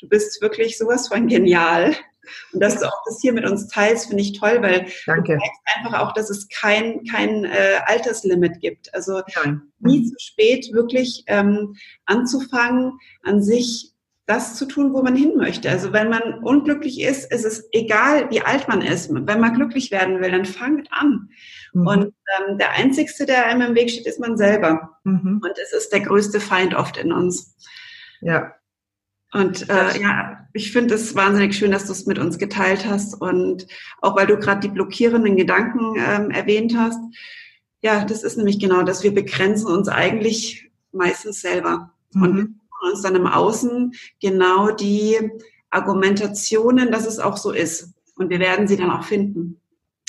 du 0.01 0.09
bist 0.09 0.41
wirklich 0.43 0.79
sowas 0.79 1.09
von 1.09 1.27
genial. 1.29 1.95
Und 2.53 2.61
dass 2.61 2.79
du 2.79 2.87
auch 2.87 3.03
das 3.05 3.21
hier 3.21 3.33
mit 3.33 3.45
uns 3.45 3.67
teilst, 3.67 4.07
finde 4.07 4.23
ich 4.23 4.39
toll, 4.39 4.63
weil 4.63 4.87
Danke. 5.07 5.35
du 5.35 5.39
zeigst 5.39 5.61
einfach 5.77 6.01
auch, 6.01 6.13
dass 6.13 6.31
es 6.31 6.49
kein, 6.49 7.05
kein 7.05 7.45
äh, 7.45 7.81
Alterslimit 7.87 8.61
gibt. 8.61 8.95
Also 8.95 9.23
Nein. 9.35 9.63
nie 9.81 10.01
mhm. 10.01 10.05
zu 10.07 10.15
spät, 10.19 10.73
wirklich 10.73 11.25
ähm, 11.27 11.75
anzufangen, 12.07 12.99
an 13.25 13.43
sich 13.43 13.92
das 14.27 14.57
zu 14.57 14.67
tun, 14.67 14.93
wo 14.93 15.03
man 15.03 15.17
hin 15.17 15.37
möchte. 15.37 15.69
Also 15.69 15.93
wenn 15.93 16.09
man 16.09 16.23
unglücklich 16.43 17.01
ist, 17.01 17.31
ist 17.33 17.45
es 17.45 17.69
egal, 17.73 18.31
wie 18.31 18.41
alt 18.41 18.69
man 18.69 18.81
ist. 18.81 19.11
Wenn 19.13 19.41
man 19.41 19.55
glücklich 19.55 19.91
werden 19.91 20.21
will, 20.21 20.31
dann 20.31 20.45
fangt 20.45 20.89
an. 20.93 21.31
Mhm. 21.73 21.87
Und 21.87 22.05
ähm, 22.05 22.59
der 22.59 22.73
Einzigste, 22.73 23.27
der 23.27 23.47
einem 23.47 23.69
im 23.69 23.75
Weg 23.75 23.91
steht, 23.91 24.07
ist 24.07 24.21
man 24.21 24.37
selber. 24.37 24.99
Mhm. 25.05 25.41
Und 25.43 25.59
es 25.61 25.73
ist 25.73 25.93
der 25.93 26.01
größte 26.01 26.41
Feind 26.41 26.75
oft 26.75 26.97
in 26.97 27.13
uns. 27.13 27.57
Ja. 28.21 28.55
Und 29.33 29.69
äh, 29.69 30.01
ja, 30.01 30.47
ich 30.53 30.73
finde 30.73 30.95
es 30.95 31.17
wahnsinnig 31.17 31.57
schön, 31.57 31.73
dass 31.73 31.87
du 31.87 31.93
es 31.93 32.07
mit 32.07 32.19
uns 32.19 32.39
geteilt 32.39 32.87
hast. 32.87 33.21
Und 33.21 33.67
auch 34.01 34.15
weil 34.15 34.27
du 34.27 34.39
gerade 34.39 34.61
die 34.61 34.73
blockierenden 34.73 35.37
Gedanken 35.37 35.97
ähm, 35.97 36.31
erwähnt 36.31 36.77
hast. 36.77 37.01
Ja, 37.81 38.05
das 38.05 38.23
ist 38.23 38.37
nämlich 38.37 38.61
genau 38.61 38.83
das. 38.83 39.03
Wir 39.03 39.13
begrenzen 39.13 39.67
uns 39.67 39.89
eigentlich 39.89 40.71
meistens 40.93 41.41
selber. 41.41 41.93
Mhm. 42.13 42.23
Und 42.23 42.62
uns 42.83 43.03
dann 43.03 43.17
im 43.17 43.27
Außen 43.27 43.93
genau 44.21 44.71
die 44.71 45.19
Argumentationen, 45.71 46.93
dass 46.93 47.07
es 47.07 47.19
auch 47.19 47.37
so 47.37 47.51
ist. 47.51 47.95
Und 48.17 48.31
wir 48.31 48.39
werden 48.39 48.69
sie 48.69 48.77
dann 48.77 48.91
auch 48.91 49.05
finden. 49.05 49.61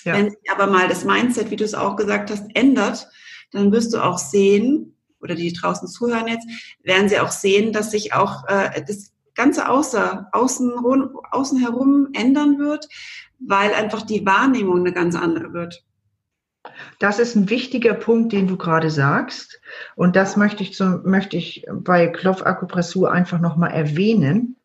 Ja. 0.04 0.14
Wenn 0.14 0.30
sich 0.30 0.52
aber 0.52 0.68
mal 0.68 0.88
das 0.88 1.06
Mindset, 1.06 1.50
wie 1.52 1.56
du 1.56 1.64
es 1.64 1.74
auch 1.74 1.96
gesagt 1.96 2.30
hast, 2.30 2.46
ändert, 2.54 3.08
dann 3.52 3.72
wirst 3.72 3.94
du 3.94 4.04
auch 4.04 4.18
sehen, 4.18 4.96
oder 5.22 5.36
die 5.36 5.54
draußen 5.54 5.88
zuhören 5.88 6.28
jetzt, 6.28 6.48
werden 6.84 7.08
sie 7.08 7.20
auch 7.20 7.32
sehen, 7.32 7.72
dass 7.72 7.92
sich 7.92 8.14
auch 8.14 8.48
äh, 8.48 8.84
das 8.86 9.14
Ganze 9.36 9.70
außer, 9.70 10.28
außen, 10.32 10.74
außen 11.32 11.60
herum 11.60 12.10
ändern 12.14 12.60
wird, 12.60 12.88
weil 13.40 13.74
einfach 13.74 14.02
die 14.04 14.26
Wahrnehmung 14.26 14.80
eine 14.80 14.94
ganz 14.94 15.16
andere 15.16 15.54
wird. 15.54 15.84
Das 17.00 17.20
ist 17.20 17.36
ein 17.36 17.50
wichtiger 17.50 17.94
Punkt, 17.94 18.32
den 18.32 18.48
du 18.48 18.58
gerade 18.58 18.90
sagst. 18.90 19.62
Und 19.96 20.16
das 20.16 20.38
möchte 20.38 20.64
ich, 20.64 20.74
zum, 20.74 21.04
möchte 21.04 21.38
ich 21.38 21.66
bei 21.72 22.08
Klopfakupressur 22.08 23.12
einfach 23.12 23.40
nochmal 23.40 23.72
erwähnen. 23.72 24.58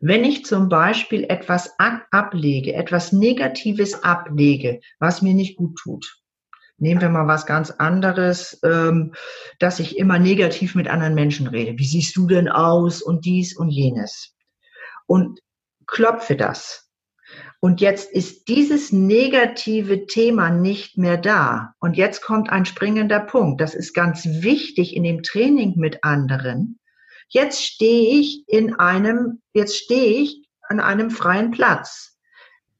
Wenn 0.00 0.24
ich 0.24 0.44
zum 0.44 0.68
Beispiel 0.68 1.24
etwas 1.24 1.74
ablege, 1.78 2.74
etwas 2.74 3.12
Negatives 3.12 4.04
ablege, 4.04 4.80
was 5.00 5.22
mir 5.22 5.34
nicht 5.34 5.56
gut 5.56 5.76
tut, 5.76 6.20
nehmen 6.76 7.00
wir 7.00 7.08
mal 7.08 7.26
was 7.26 7.46
ganz 7.46 7.72
anderes, 7.72 8.60
ähm, 8.62 9.14
dass 9.58 9.80
ich 9.80 9.98
immer 9.98 10.20
negativ 10.20 10.76
mit 10.76 10.86
anderen 10.86 11.14
Menschen 11.14 11.48
rede. 11.48 11.78
Wie 11.78 11.86
siehst 11.86 12.16
du 12.16 12.28
denn 12.28 12.48
aus 12.48 13.02
und 13.02 13.24
dies 13.24 13.56
und 13.56 13.70
jenes? 13.70 14.36
und 15.08 15.40
klopfe 15.86 16.36
das. 16.36 16.87
Und 17.60 17.80
jetzt 17.80 18.12
ist 18.12 18.46
dieses 18.48 18.92
negative 18.92 20.06
Thema 20.06 20.50
nicht 20.50 20.96
mehr 20.96 21.16
da. 21.16 21.74
Und 21.80 21.96
jetzt 21.96 22.22
kommt 22.22 22.50
ein 22.50 22.64
springender 22.64 23.18
Punkt. 23.18 23.60
Das 23.60 23.74
ist 23.74 23.94
ganz 23.94 24.24
wichtig 24.24 24.94
in 24.94 25.02
dem 25.02 25.22
Training 25.22 25.74
mit 25.76 26.04
anderen. 26.04 26.78
Jetzt 27.28 27.64
stehe 27.64 28.20
ich 28.20 28.44
in 28.46 28.74
einem, 28.74 29.42
jetzt 29.52 29.76
stehe 29.76 30.22
ich 30.22 30.48
an 30.68 30.80
einem 30.80 31.10
freien 31.10 31.50
Platz. 31.50 32.16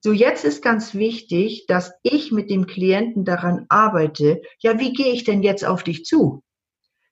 So, 0.00 0.12
jetzt 0.12 0.44
ist 0.44 0.62
ganz 0.62 0.94
wichtig, 0.94 1.66
dass 1.66 1.92
ich 2.04 2.30
mit 2.30 2.48
dem 2.48 2.66
Klienten 2.66 3.24
daran 3.24 3.66
arbeite, 3.68 4.40
ja, 4.60 4.78
wie 4.78 4.92
gehe 4.92 5.12
ich 5.12 5.24
denn 5.24 5.42
jetzt 5.42 5.64
auf 5.64 5.82
dich 5.82 6.04
zu? 6.04 6.44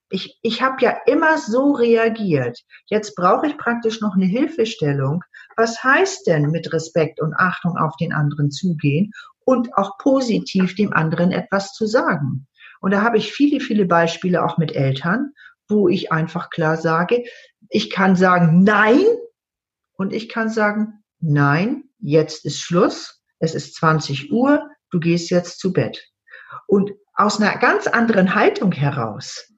Ich, 0.09 0.38
ich 0.42 0.62
habe 0.62 0.76
ja 0.81 0.96
immer 1.07 1.37
so 1.38 1.72
reagiert. 1.72 2.61
Jetzt 2.87 3.16
brauche 3.16 3.48
ich 3.48 3.59
praktisch 3.59 4.00
noch 4.00 4.14
eine 4.14 4.26
Hilfestellung. 4.26 5.24
Was 5.56 5.82
heißt 5.82 6.26
denn 6.26 6.50
mit 6.50 6.72
Respekt 6.72 7.20
und 7.20 7.34
Achtung 7.34 7.76
auf 7.76 7.96
den 7.96 8.12
anderen 8.12 8.50
zugehen 8.50 9.12
und 9.44 9.74
auch 9.76 9.98
positiv 9.98 10.74
dem 10.74 10.92
anderen 10.92 11.32
etwas 11.32 11.72
zu 11.72 11.86
sagen? 11.86 12.46
Und 12.80 12.90
da 12.92 13.02
habe 13.02 13.16
ich 13.18 13.32
viele, 13.32 13.60
viele 13.60 13.86
Beispiele 13.86 14.44
auch 14.44 14.58
mit 14.58 14.72
Eltern, 14.76 15.32
wo 15.68 15.88
ich 15.88 16.12
einfach 16.12 16.50
klar 16.50 16.76
sage, 16.76 17.24
ich 17.68 17.90
kann 17.90 18.16
sagen 18.16 18.62
Nein 18.62 19.04
und 19.96 20.12
ich 20.12 20.28
kann 20.28 20.50
sagen 20.50 21.02
Nein, 21.20 21.84
jetzt 21.98 22.44
ist 22.44 22.60
Schluss, 22.60 23.22
es 23.38 23.54
ist 23.54 23.74
20 23.76 24.30
Uhr, 24.30 24.68
du 24.90 25.00
gehst 25.00 25.30
jetzt 25.30 25.58
zu 25.58 25.72
Bett. 25.72 26.06
Und 26.66 26.92
aus 27.14 27.40
einer 27.40 27.56
ganz 27.58 27.86
anderen 27.86 28.34
Haltung 28.34 28.72
heraus. 28.72 29.52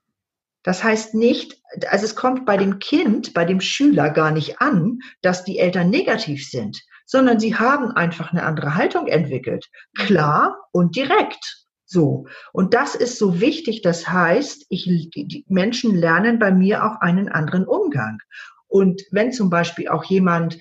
Das 0.68 0.84
heißt 0.84 1.14
nicht, 1.14 1.62
also 1.88 2.04
es 2.04 2.14
kommt 2.14 2.44
bei 2.44 2.58
dem 2.58 2.78
Kind, 2.78 3.32
bei 3.32 3.46
dem 3.46 3.58
Schüler 3.58 4.10
gar 4.10 4.30
nicht 4.30 4.60
an, 4.60 4.98
dass 5.22 5.42
die 5.42 5.58
Eltern 5.58 5.88
negativ 5.88 6.46
sind, 6.46 6.78
sondern 7.06 7.40
sie 7.40 7.54
haben 7.54 7.92
einfach 7.92 8.32
eine 8.32 8.42
andere 8.42 8.74
Haltung 8.74 9.06
entwickelt. 9.06 9.64
Klar 9.96 10.58
und 10.70 10.94
direkt. 10.94 11.64
So. 11.86 12.26
Und 12.52 12.74
das 12.74 12.94
ist 12.94 13.16
so 13.18 13.40
wichtig. 13.40 13.80
Das 13.80 14.10
heißt, 14.10 14.66
ich, 14.68 14.84
die 14.84 15.46
Menschen 15.48 15.96
lernen 15.96 16.38
bei 16.38 16.52
mir 16.52 16.84
auch 16.84 17.00
einen 17.00 17.30
anderen 17.30 17.66
Umgang. 17.66 18.18
Und 18.66 19.00
wenn 19.10 19.32
zum 19.32 19.48
Beispiel 19.48 19.88
auch 19.88 20.04
jemand 20.04 20.58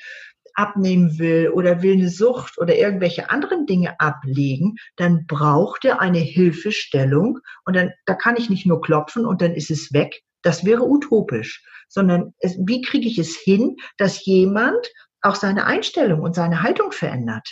abnehmen 0.57 1.19
will 1.19 1.49
oder 1.49 1.81
will 1.81 1.93
eine 1.93 2.09
Sucht 2.09 2.57
oder 2.57 2.75
irgendwelche 2.75 3.29
anderen 3.29 3.65
Dinge 3.65 3.99
ablegen, 3.99 4.75
dann 4.95 5.25
braucht 5.27 5.85
er 5.85 6.01
eine 6.01 6.19
Hilfestellung 6.19 7.39
und 7.65 7.75
dann, 7.75 7.91
da 8.05 8.15
kann 8.15 8.35
ich 8.35 8.49
nicht 8.49 8.65
nur 8.65 8.81
klopfen 8.81 9.25
und 9.25 9.41
dann 9.41 9.53
ist 9.53 9.71
es 9.71 9.93
weg. 9.93 10.23
Das 10.41 10.65
wäre 10.65 10.87
utopisch, 10.87 11.63
sondern 11.87 12.33
es, 12.39 12.57
wie 12.65 12.81
kriege 12.81 13.07
ich 13.07 13.19
es 13.19 13.35
hin, 13.35 13.75
dass 13.97 14.25
jemand 14.25 14.91
auch 15.21 15.35
seine 15.35 15.65
Einstellung 15.65 16.21
und 16.21 16.35
seine 16.35 16.63
Haltung 16.63 16.91
verändert? 16.91 17.47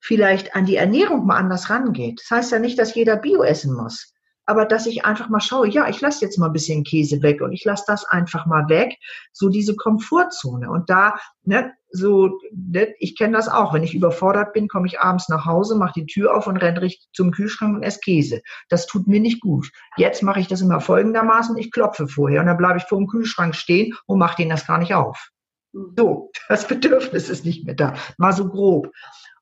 Vielleicht 0.00 0.56
an 0.56 0.66
die 0.66 0.76
Ernährung 0.76 1.26
mal 1.26 1.36
anders 1.36 1.70
rangeht. 1.70 2.20
Das 2.20 2.30
heißt 2.30 2.52
ja 2.52 2.58
nicht, 2.58 2.78
dass 2.78 2.94
jeder 2.94 3.16
Bio 3.16 3.42
essen 3.42 3.74
muss 3.74 4.12
aber 4.46 4.66
dass 4.66 4.86
ich 4.86 5.04
einfach 5.04 5.28
mal 5.28 5.40
schaue, 5.40 5.68
ja, 5.68 5.88
ich 5.88 6.00
lasse 6.00 6.24
jetzt 6.24 6.38
mal 6.38 6.46
ein 6.46 6.52
bisschen 6.52 6.84
Käse 6.84 7.22
weg 7.22 7.40
und 7.40 7.52
ich 7.52 7.64
lasse 7.64 7.84
das 7.86 8.04
einfach 8.04 8.46
mal 8.46 8.68
weg, 8.68 8.96
so 9.32 9.48
diese 9.48 9.76
Komfortzone. 9.76 10.70
Und 10.70 10.90
da, 10.90 11.16
ne, 11.44 11.72
so, 11.90 12.38
ne, 12.52 12.94
ich 12.98 13.16
kenne 13.16 13.36
das 13.36 13.48
auch, 13.48 13.72
wenn 13.72 13.82
ich 13.82 13.94
überfordert 13.94 14.52
bin, 14.52 14.68
komme 14.68 14.86
ich 14.86 15.00
abends 15.00 15.28
nach 15.28 15.44
Hause, 15.44 15.76
mache 15.76 16.00
die 16.00 16.06
Tür 16.06 16.34
auf 16.34 16.46
und 16.46 16.56
renne 16.56 16.80
richtig 16.80 17.08
zum 17.12 17.30
Kühlschrank 17.30 17.76
und 17.76 17.82
esse 17.82 18.00
Käse. 18.00 18.42
Das 18.68 18.86
tut 18.86 19.06
mir 19.06 19.20
nicht 19.20 19.40
gut. 19.40 19.70
Jetzt 19.96 20.22
mache 20.22 20.40
ich 20.40 20.48
das 20.48 20.60
immer 20.60 20.80
folgendermaßen, 20.80 21.56
ich 21.58 21.70
klopfe 21.70 22.08
vorher 22.08 22.40
und 22.40 22.46
dann 22.46 22.56
bleibe 22.56 22.78
ich 22.78 22.84
vor 22.84 22.98
dem 22.98 23.06
Kühlschrank 23.06 23.54
stehen 23.54 23.94
und 24.06 24.18
mache 24.18 24.36
den 24.36 24.48
das 24.48 24.66
gar 24.66 24.78
nicht 24.78 24.94
auf. 24.94 25.30
Mhm. 25.72 25.94
So, 25.96 26.30
das 26.48 26.66
Bedürfnis 26.66 27.28
ist 27.28 27.44
nicht 27.44 27.64
mehr 27.64 27.74
da. 27.74 27.94
Mal 28.18 28.32
so 28.32 28.48
grob. 28.48 28.90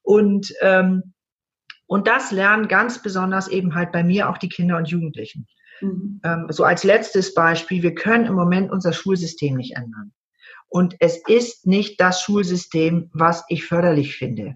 Und 0.02 0.52
ähm, 0.60 1.14
und 1.90 2.06
das 2.06 2.30
lernen 2.30 2.68
ganz 2.68 3.02
besonders 3.02 3.48
eben 3.48 3.74
halt 3.74 3.90
bei 3.90 4.04
mir 4.04 4.30
auch 4.30 4.38
die 4.38 4.48
Kinder 4.48 4.76
und 4.76 4.88
Jugendlichen. 4.88 5.48
Mhm. 5.80 6.20
Ähm, 6.22 6.46
so 6.48 6.62
als 6.62 6.84
letztes 6.84 7.34
Beispiel, 7.34 7.82
wir 7.82 7.96
können 7.96 8.26
im 8.26 8.34
Moment 8.34 8.70
unser 8.70 8.92
Schulsystem 8.92 9.56
nicht 9.56 9.74
ändern. 9.74 10.12
Und 10.68 10.94
es 11.00 11.20
ist 11.26 11.66
nicht 11.66 12.00
das 12.00 12.22
Schulsystem, 12.22 13.10
was 13.12 13.42
ich 13.48 13.66
förderlich 13.66 14.14
finde. 14.14 14.54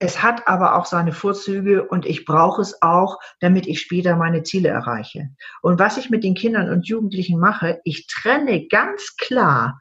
Es 0.00 0.24
hat 0.24 0.48
aber 0.48 0.74
auch 0.74 0.86
seine 0.86 1.12
Vorzüge 1.12 1.86
und 1.86 2.04
ich 2.04 2.24
brauche 2.24 2.62
es 2.62 2.82
auch, 2.82 3.20
damit 3.38 3.68
ich 3.68 3.80
später 3.80 4.16
meine 4.16 4.42
Ziele 4.42 4.70
erreiche. 4.70 5.28
Und 5.62 5.78
was 5.78 5.98
ich 5.98 6.10
mit 6.10 6.24
den 6.24 6.34
Kindern 6.34 6.68
und 6.68 6.88
Jugendlichen 6.88 7.38
mache, 7.38 7.80
ich 7.84 8.08
trenne 8.08 8.66
ganz 8.66 9.14
klar 9.16 9.78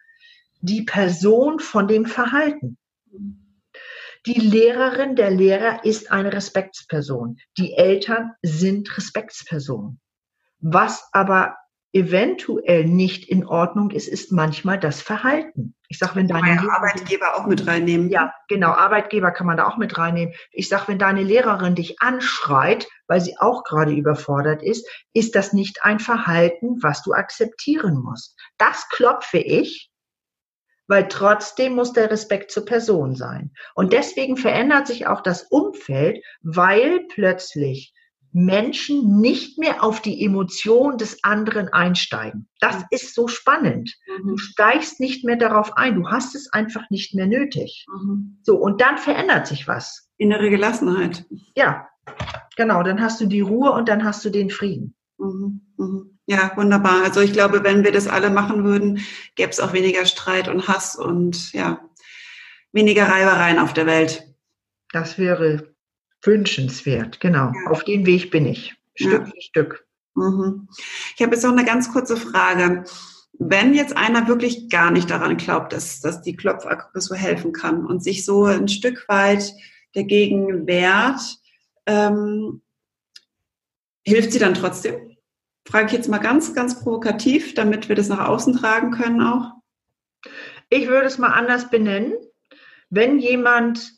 die 0.61 0.83
Person 0.83 1.57
von 1.57 1.87
dem 1.87 2.05
Verhalten. 2.05 2.77
Die 4.25 4.39
Lehrerin, 4.39 5.15
der 5.15 5.29
Lehrer 5.29 5.85
ist 5.85 6.11
eine 6.11 6.33
Respektsperson. 6.33 7.37
Die 7.57 7.73
Eltern 7.73 8.31
sind 8.41 8.97
Respektspersonen. 8.97 9.99
Was 10.59 11.07
aber 11.11 11.57
eventuell 11.93 12.85
nicht 12.85 13.29
in 13.29 13.45
Ordnung 13.45 13.91
ist, 13.91 14.07
ist 14.07 14.31
manchmal 14.31 14.79
das 14.79 15.01
Verhalten. 15.01 15.75
Ich 15.87 15.97
sag, 15.97 16.15
wenn 16.15 16.27
deine 16.27 16.55
ja, 16.55 16.69
Arbeitgeber 16.69 17.35
auch 17.35 17.45
mit 17.45 17.67
reinnehmen. 17.67 18.09
Ja, 18.09 18.33
genau, 18.49 18.71
Arbeitgeber 18.71 19.31
kann 19.31 19.47
man 19.47 19.57
da 19.57 19.67
auch 19.67 19.77
mit 19.77 19.97
reinnehmen. 19.97 20.33
Ich 20.51 20.67
sag, 20.67 20.87
wenn 20.89 20.99
deine 20.99 21.23
Lehrerin 21.23 21.75
dich 21.75 22.01
anschreit, 22.01 22.87
weil 23.07 23.21
sie 23.21 23.37
auch 23.39 23.63
gerade 23.63 23.93
überfordert 23.93 24.61
ist, 24.61 24.85
ist 25.13 25.35
das 25.35 25.53
nicht 25.53 25.85
ein 25.85 25.99
Verhalten, 25.99 26.81
was 26.81 27.01
du 27.01 27.13
akzeptieren 27.13 28.01
musst. 28.01 28.35
Das 28.57 28.89
klopfe 28.89 29.37
ich 29.37 29.89
weil 30.87 31.07
trotzdem 31.07 31.75
muss 31.75 31.93
der 31.93 32.11
Respekt 32.11 32.51
zur 32.51 32.65
Person 32.65 33.15
sein. 33.15 33.51
Und 33.73 33.93
deswegen 33.93 34.37
verändert 34.37 34.87
sich 34.87 35.07
auch 35.07 35.21
das 35.21 35.43
Umfeld, 35.43 36.23
weil 36.41 37.05
plötzlich 37.09 37.93
Menschen 38.37 39.21
nicht 39.21 39.57
mehr 39.57 39.81
auf 39.81 40.01
die 40.01 40.21
Emotion 40.25 40.97
des 40.97 41.23
anderen 41.23 41.69
einsteigen. 41.69 42.49
Das 42.59 42.79
mhm. 42.79 42.85
ist 42.89 43.15
so 43.15 43.29
spannend. 43.29 43.95
Du 44.07 44.31
mhm. 44.31 44.37
steigst 44.37 44.99
nicht 44.99 45.23
mehr 45.23 45.37
darauf 45.37 45.77
ein. 45.77 45.95
Du 45.95 46.09
hast 46.09 46.35
es 46.35 46.51
einfach 46.51 46.89
nicht 46.89 47.15
mehr 47.15 47.27
nötig. 47.27 47.85
Mhm. 47.87 48.39
So, 48.43 48.57
und 48.57 48.81
dann 48.81 48.97
verändert 48.97 49.47
sich 49.47 49.69
was. 49.69 50.09
Innere 50.17 50.49
Gelassenheit. 50.49 51.25
Ja, 51.55 51.87
genau. 52.57 52.83
Dann 52.83 53.01
hast 53.01 53.21
du 53.21 53.25
die 53.25 53.39
Ruhe 53.39 53.71
und 53.71 53.87
dann 53.87 54.03
hast 54.03 54.25
du 54.25 54.29
den 54.29 54.49
Frieden. 54.49 54.95
Mhm. 55.17 56.14
Ja, 56.27 56.51
wunderbar. 56.55 57.03
Also 57.03 57.21
ich 57.21 57.33
glaube, 57.33 57.63
wenn 57.63 57.83
wir 57.83 57.91
das 57.91 58.07
alle 58.07 58.29
machen 58.29 58.63
würden, 58.63 59.05
gäbe 59.35 59.51
es 59.51 59.59
auch 59.59 59.73
weniger 59.73 60.05
Streit 60.05 60.47
und 60.47 60.67
Hass 60.67 60.95
und 60.95 61.53
ja, 61.53 61.87
weniger 62.71 63.07
Reibereien 63.07 63.59
auf 63.59 63.73
der 63.73 63.85
Welt. 63.85 64.23
Das 64.91 65.17
wäre 65.17 65.75
wünschenswert, 66.23 67.19
genau. 67.19 67.51
Ja. 67.53 67.71
Auf 67.71 67.83
dem 67.83 68.05
Weg 68.05 68.31
bin 68.31 68.45
ich, 68.45 68.75
Stück 68.95 69.11
ja. 69.11 69.25
für 69.25 69.41
Stück. 69.41 69.87
Mhm. 70.15 70.67
Ich 71.15 71.21
habe 71.21 71.35
jetzt 71.35 71.43
noch 71.43 71.51
eine 71.51 71.65
ganz 71.65 71.91
kurze 71.91 72.17
Frage. 72.17 72.85
Wenn 73.37 73.73
jetzt 73.73 73.95
einer 73.95 74.27
wirklich 74.27 74.69
gar 74.69 74.91
nicht 74.91 75.11
daran 75.11 75.37
glaubt, 75.37 75.73
dass, 75.73 75.99
dass 75.99 76.21
die 76.21 76.35
Klopfakupressur 76.35 77.17
helfen 77.17 77.51
kann 77.51 77.85
und 77.85 78.03
sich 78.03 78.25
so 78.25 78.45
ein 78.45 78.67
Stück 78.67 79.07
weit 79.09 79.53
dagegen 79.93 80.65
wehrt, 80.65 81.19
ähm, 81.85 82.61
hilft 84.03 84.31
sie 84.31 84.39
dann 84.39 84.53
trotzdem? 84.53 85.14
Frage 85.67 85.87
ich 85.87 85.93
jetzt 85.93 86.09
mal 86.09 86.19
ganz, 86.19 86.53
ganz 86.53 86.83
provokativ, 86.83 87.53
damit 87.55 87.89
wir 87.89 87.95
das 87.95 88.07
nach 88.07 88.27
außen 88.27 88.55
tragen 88.57 88.91
können 88.91 89.21
auch. 89.21 89.53
Ich 90.69 90.87
würde 90.87 91.07
es 91.07 91.17
mal 91.17 91.31
anders 91.31 91.69
benennen. 91.69 92.13
Wenn 92.89 93.19
jemand 93.19 93.93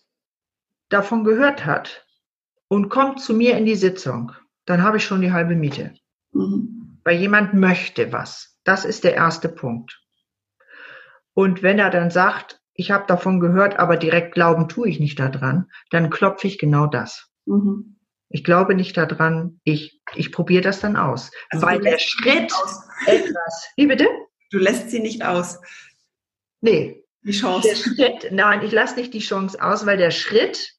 davon 0.89 1.23
gehört 1.23 1.65
hat 1.65 2.05
und 2.67 2.89
kommt 2.89 3.19
zu 3.19 3.33
mir 3.33 3.57
in 3.57 3.65
die 3.65 3.75
Sitzung, 3.75 4.31
dann 4.65 4.81
habe 4.81 4.97
ich 4.97 5.05
schon 5.05 5.21
die 5.21 5.31
halbe 5.31 5.55
Miete. 5.55 5.93
Mhm. 6.31 6.99
Weil 7.03 7.17
jemand 7.17 7.53
möchte 7.53 8.11
was. 8.11 8.57
Das 8.63 8.85
ist 8.85 9.03
der 9.03 9.15
erste 9.15 9.49
Punkt. 9.49 10.01
Und 11.33 11.63
wenn 11.63 11.79
er 11.79 11.89
dann 11.89 12.09
sagt, 12.09 12.61
ich 12.73 12.91
habe 12.91 13.05
davon 13.07 13.39
gehört, 13.39 13.79
aber 13.79 13.97
direkt 13.97 14.33
glauben 14.33 14.67
tue 14.67 14.89
ich 14.89 14.99
nicht 14.99 15.19
daran, 15.19 15.69
dann 15.89 16.09
klopfe 16.09 16.47
ich 16.47 16.57
genau 16.57 16.87
das. 16.87 17.29
Mhm. 17.45 17.96
Ich 18.29 18.43
glaube 18.43 18.75
nicht 18.75 18.97
daran, 18.97 19.59
ich, 19.63 20.01
ich 20.15 20.31
probiere 20.31 20.61
das 20.61 20.79
dann 20.79 20.95
aus. 20.95 21.31
Also 21.49 21.65
weil 21.65 21.79
der 21.79 21.97
Schritt 21.97 22.51
etwas. 23.05 23.69
Wie 23.75 23.87
bitte? 23.87 24.07
Du 24.51 24.57
lässt 24.57 24.89
sie 24.91 24.99
nicht 24.99 25.23
aus. 25.23 25.59
Nee. 26.61 27.03
Die 27.23 27.31
Chance. 27.31 27.67
Der 27.67 27.75
Schritt, 27.75 28.31
nein, 28.31 28.63
ich 28.63 28.71
lasse 28.71 28.95
nicht 28.95 29.13
die 29.13 29.19
Chance 29.19 29.61
aus, 29.61 29.85
weil 29.85 29.97
der 29.97 30.11
Schritt, 30.11 30.73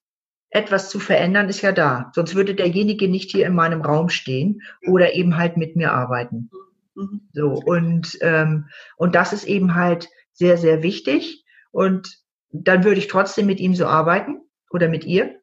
etwas 0.51 0.89
zu 0.89 0.99
verändern, 0.99 1.49
ist 1.49 1.61
ja 1.61 1.73
da. 1.73 2.11
Sonst 2.15 2.35
würde 2.35 2.55
derjenige 2.55 3.09
nicht 3.09 3.31
hier 3.31 3.47
in 3.47 3.55
meinem 3.55 3.83
Raum 3.83 4.09
stehen 4.09 4.63
oder 4.87 5.15
eben 5.15 5.37
halt 5.37 5.59
mit 5.59 5.77
mir 5.77 5.93
arbeiten. 5.93 6.51
Mhm. 6.95 7.29
So, 7.33 7.53
und, 7.53 8.17
ähm, 8.23 8.69
und 8.97 9.15
das 9.15 9.33
ist 9.33 9.45
eben 9.45 9.75
halt 9.75 10.09
sehr, 10.33 10.57
sehr 10.57 10.83
wichtig. 10.83 11.45
Und 11.71 12.19
dann 12.51 12.85
würde 12.85 12.99
ich 12.99 13.09
trotzdem 13.09 13.47
mit 13.47 13.61
ihm 13.61 13.75
so 13.75 13.87
arbeiten 13.87 14.41
oder 14.71 14.89
mit 14.89 15.05
ihr 15.05 15.38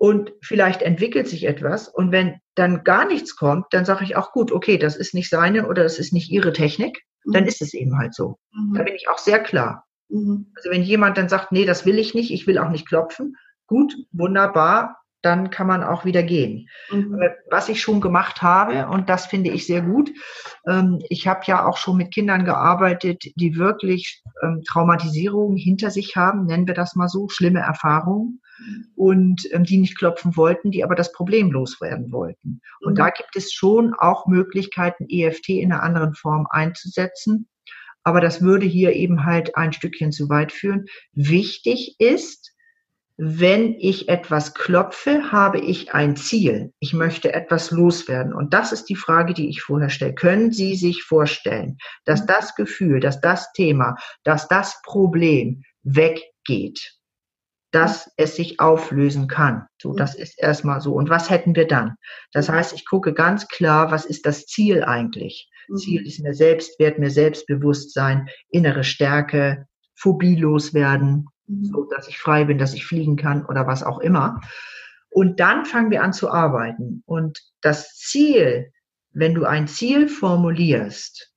und 0.00 0.32
vielleicht 0.40 0.80
entwickelt 0.80 1.28
sich 1.28 1.46
etwas. 1.46 1.86
Und 1.86 2.10
wenn 2.10 2.40
dann 2.54 2.84
gar 2.84 3.06
nichts 3.06 3.36
kommt, 3.36 3.66
dann 3.70 3.84
sage 3.84 4.02
ich 4.02 4.16
auch 4.16 4.32
gut, 4.32 4.50
okay, 4.50 4.78
das 4.78 4.96
ist 4.96 5.12
nicht 5.12 5.28
seine 5.28 5.68
oder 5.68 5.82
das 5.82 5.98
ist 5.98 6.14
nicht 6.14 6.30
ihre 6.30 6.54
Technik, 6.54 7.02
dann 7.30 7.42
mhm. 7.42 7.48
ist 7.50 7.60
es 7.60 7.74
eben 7.74 7.98
halt 7.98 8.14
so. 8.14 8.38
Mhm. 8.50 8.72
Da 8.74 8.82
bin 8.82 8.94
ich 8.94 9.10
auch 9.10 9.18
sehr 9.18 9.40
klar. 9.40 9.84
Mhm. 10.08 10.52
Also 10.56 10.70
wenn 10.70 10.82
jemand 10.82 11.18
dann 11.18 11.28
sagt, 11.28 11.52
nee, 11.52 11.66
das 11.66 11.84
will 11.84 11.98
ich 11.98 12.14
nicht, 12.14 12.32
ich 12.32 12.46
will 12.46 12.56
auch 12.56 12.70
nicht 12.70 12.88
klopfen, 12.88 13.36
gut, 13.66 13.94
wunderbar, 14.10 14.96
dann 15.20 15.50
kann 15.50 15.66
man 15.66 15.84
auch 15.84 16.06
wieder 16.06 16.22
gehen. 16.22 16.66
Mhm. 16.90 17.20
Was 17.50 17.68
ich 17.68 17.82
schon 17.82 18.00
gemacht 18.00 18.40
habe, 18.40 18.88
und 18.88 19.10
das 19.10 19.26
finde 19.26 19.50
ich 19.50 19.66
sehr 19.66 19.82
gut, 19.82 20.10
ähm, 20.66 21.02
ich 21.10 21.28
habe 21.28 21.42
ja 21.44 21.66
auch 21.66 21.76
schon 21.76 21.98
mit 21.98 22.14
Kindern 22.14 22.46
gearbeitet, 22.46 23.22
die 23.36 23.56
wirklich 23.56 24.22
ähm, 24.42 24.62
Traumatisierungen 24.66 25.58
hinter 25.58 25.90
sich 25.90 26.16
haben, 26.16 26.46
nennen 26.46 26.66
wir 26.66 26.74
das 26.74 26.96
mal 26.96 27.08
so, 27.08 27.28
schlimme 27.28 27.60
Erfahrungen, 27.60 28.40
und 28.94 29.42
ähm, 29.52 29.64
die 29.64 29.78
nicht 29.78 29.96
klopfen 29.96 30.36
wollten, 30.36 30.70
die 30.70 30.84
aber 30.84 30.94
das 30.94 31.12
Problem 31.12 31.50
loswerden 31.50 32.12
wollten. 32.12 32.60
Und 32.80 32.92
mhm. 32.92 32.96
da 32.96 33.10
gibt 33.10 33.36
es 33.36 33.52
schon 33.52 33.94
auch 33.94 34.26
Möglichkeiten, 34.26 35.06
EFT 35.08 35.50
in 35.50 35.72
einer 35.72 35.82
anderen 35.82 36.14
Form 36.14 36.46
einzusetzen. 36.50 37.48
Aber 38.02 38.20
das 38.20 38.40
würde 38.40 38.66
hier 38.66 38.94
eben 38.94 39.24
halt 39.24 39.56
ein 39.56 39.72
Stückchen 39.72 40.12
zu 40.12 40.28
weit 40.28 40.52
führen. 40.52 40.86
Wichtig 41.12 41.96
ist, 41.98 42.54
wenn 43.22 43.74
ich 43.78 44.08
etwas 44.08 44.54
klopfe, 44.54 45.30
habe 45.30 45.60
ich 45.60 45.92
ein 45.92 46.16
Ziel. 46.16 46.72
Ich 46.80 46.94
möchte 46.94 47.34
etwas 47.34 47.70
loswerden. 47.70 48.32
Und 48.32 48.54
das 48.54 48.72
ist 48.72 48.86
die 48.86 48.96
Frage, 48.96 49.34
die 49.34 49.50
ich 49.50 49.60
vorher 49.60 49.90
stelle. 49.90 50.14
Können 50.14 50.52
Sie 50.52 50.74
sich 50.74 51.02
vorstellen, 51.02 51.76
dass 52.06 52.24
das 52.24 52.54
Gefühl, 52.54 52.98
dass 52.98 53.20
das 53.20 53.52
Thema, 53.52 53.96
dass 54.24 54.48
das 54.48 54.80
Problem 54.82 55.62
weggeht? 55.82 56.99
Dass 57.72 58.10
es 58.16 58.36
sich 58.36 58.60
auflösen 58.60 59.28
kann. 59.28 59.66
So, 59.80 59.94
das 59.94 60.14
ist 60.14 60.38
erstmal 60.38 60.80
so. 60.80 60.94
Und 60.94 61.08
was 61.08 61.30
hätten 61.30 61.54
wir 61.54 61.66
dann? 61.66 61.94
Das 62.32 62.48
heißt, 62.48 62.72
ich 62.72 62.84
gucke 62.86 63.12
ganz 63.12 63.48
klar, 63.48 63.90
was 63.90 64.04
ist 64.04 64.26
das 64.26 64.46
Ziel 64.46 64.84
eigentlich? 64.84 65.48
Ziel 65.76 66.04
ist 66.06 66.20
mir 66.20 66.34
Selbstwert, 66.34 66.98
mir 66.98 67.10
Selbstbewusstsein, 67.10 68.28
innere 68.50 68.82
Stärke, 68.82 69.66
phobielos 69.94 70.74
werden, 70.74 71.28
Mhm. 71.50 71.64
so 71.64 71.84
dass 71.84 72.08
ich 72.08 72.18
frei 72.18 72.44
bin, 72.44 72.58
dass 72.58 72.74
ich 72.74 72.86
fliegen 72.86 73.16
kann 73.16 73.44
oder 73.44 73.66
was 73.66 73.82
auch 73.82 73.98
immer. 73.98 74.40
Und 75.10 75.40
dann 75.40 75.64
fangen 75.64 75.90
wir 75.90 76.02
an 76.02 76.12
zu 76.12 76.30
arbeiten. 76.30 77.02
Und 77.06 77.40
das 77.60 77.96
Ziel, 77.96 78.72
wenn 79.12 79.34
du 79.34 79.44
ein 79.44 79.66
Ziel 79.66 80.08
formulierst, 80.08 81.32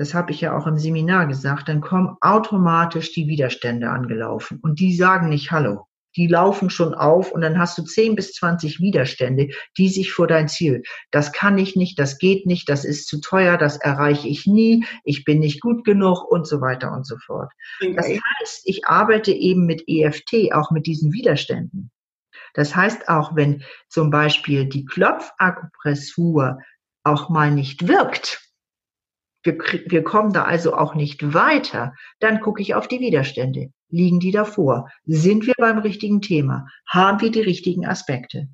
das 0.00 0.14
habe 0.14 0.32
ich 0.32 0.40
ja 0.40 0.56
auch 0.56 0.66
im 0.66 0.78
Seminar 0.78 1.26
gesagt, 1.26 1.68
dann 1.68 1.82
kommen 1.82 2.16
automatisch 2.22 3.12
die 3.12 3.28
Widerstände 3.28 3.90
angelaufen 3.90 4.58
und 4.62 4.80
die 4.80 4.96
sagen 4.96 5.28
nicht 5.28 5.50
Hallo 5.52 5.86
die 6.16 6.26
laufen 6.26 6.70
schon 6.70 6.92
auf 6.92 7.30
und 7.30 7.40
dann 7.40 7.58
hast 7.58 7.78
du 7.78 7.82
10 7.82 8.16
bis 8.16 8.32
20 8.32 8.80
Widerstände, 8.80 9.50
die 9.78 9.88
sich 9.88 10.12
vor 10.12 10.26
dein 10.26 10.48
Ziel. 10.48 10.82
Das 11.12 11.32
kann 11.32 11.56
ich 11.56 11.76
nicht, 11.76 12.00
das 12.00 12.18
geht 12.18 12.46
nicht, 12.46 12.68
das 12.68 12.84
ist 12.84 13.06
zu 13.06 13.20
teuer, 13.20 13.56
das 13.56 13.76
erreiche 13.76 14.26
ich 14.26 14.44
nie, 14.44 14.84
ich 15.04 15.24
bin 15.24 15.38
nicht 15.38 15.60
gut 15.60 15.84
genug 15.84 16.24
und 16.28 16.48
so 16.48 16.60
weiter 16.60 16.90
und 16.90 17.06
so 17.06 17.16
fort. 17.18 17.52
Okay. 17.80 17.94
Das 17.94 18.06
heißt, 18.08 18.62
ich 18.64 18.86
arbeite 18.86 19.30
eben 19.30 19.66
mit 19.66 19.84
EFT, 19.86 20.52
auch 20.52 20.72
mit 20.72 20.86
diesen 20.86 21.12
Widerständen. 21.12 21.92
Das 22.54 22.74
heißt 22.74 23.08
auch, 23.08 23.36
wenn 23.36 23.62
zum 23.88 24.10
Beispiel 24.10 24.64
die 24.64 24.84
Klopfakupressur 24.84 26.58
auch 27.04 27.28
mal 27.28 27.52
nicht 27.52 27.86
wirkt, 27.86 28.49
wir, 29.42 29.58
wir 29.86 30.04
kommen 30.04 30.32
da 30.32 30.44
also 30.44 30.74
auch 30.74 30.94
nicht 30.94 31.34
weiter, 31.34 31.94
dann 32.18 32.40
gucke 32.40 32.62
ich 32.62 32.74
auf 32.74 32.88
die 32.88 33.00
Widerstände. 33.00 33.72
Liegen 33.88 34.20
die 34.20 34.30
davor? 34.30 34.88
Sind 35.04 35.46
wir 35.46 35.54
beim 35.56 35.78
richtigen 35.78 36.20
Thema? 36.20 36.66
Haben 36.86 37.20
wir 37.20 37.30
die 37.30 37.40
richtigen 37.40 37.86
Aspekte? 37.86 38.48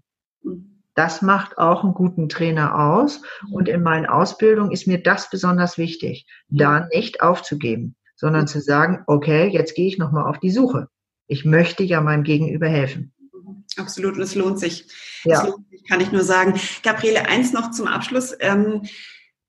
Das 0.95 1.21
macht 1.21 1.59
auch 1.59 1.85
einen 1.85 1.93
guten 1.93 2.29
Trainer 2.29 2.79
aus. 2.79 3.21
Und 3.51 3.69
in 3.69 3.83
meinen 3.83 4.07
Ausbildungen 4.07 4.73
ist 4.73 4.87
mir 4.87 5.03
das 5.03 5.29
besonders 5.29 5.77
wichtig, 5.77 6.27
da 6.49 6.87
nicht 6.93 7.21
aufzugeben, 7.21 7.97
sondern 8.15 8.47
zu 8.47 8.61
sagen, 8.61 9.05
okay, 9.07 9.49
jetzt 9.49 9.75
gehe 9.75 9.89
ich 9.89 9.99
nochmal 9.99 10.25
auf 10.25 10.41
die 10.41 10.51
Suche. 10.51 10.89
Ich 11.27 11.45
möchte 11.45 11.83
ja 11.83 12.01
meinem 12.01 12.23
Gegenüber 12.23 12.69
helfen. 12.69 13.13
Absolut, 13.77 14.15
und 14.17 14.23
es 14.23 14.35
lohnt 14.35 14.59
sich. 14.59 14.87
Ja. 15.25 15.41
Das 15.41 15.51
lohnt 15.51 15.69
sich, 15.69 15.85
kann 15.85 16.01
ich 16.01 16.13
nur 16.13 16.23
sagen. 16.23 16.59
Gabriele, 16.83 17.29
eins 17.29 17.53
noch 17.53 17.73
zum 17.73 17.89
Abschluss. 17.89 18.35
Ähm, 18.41 18.83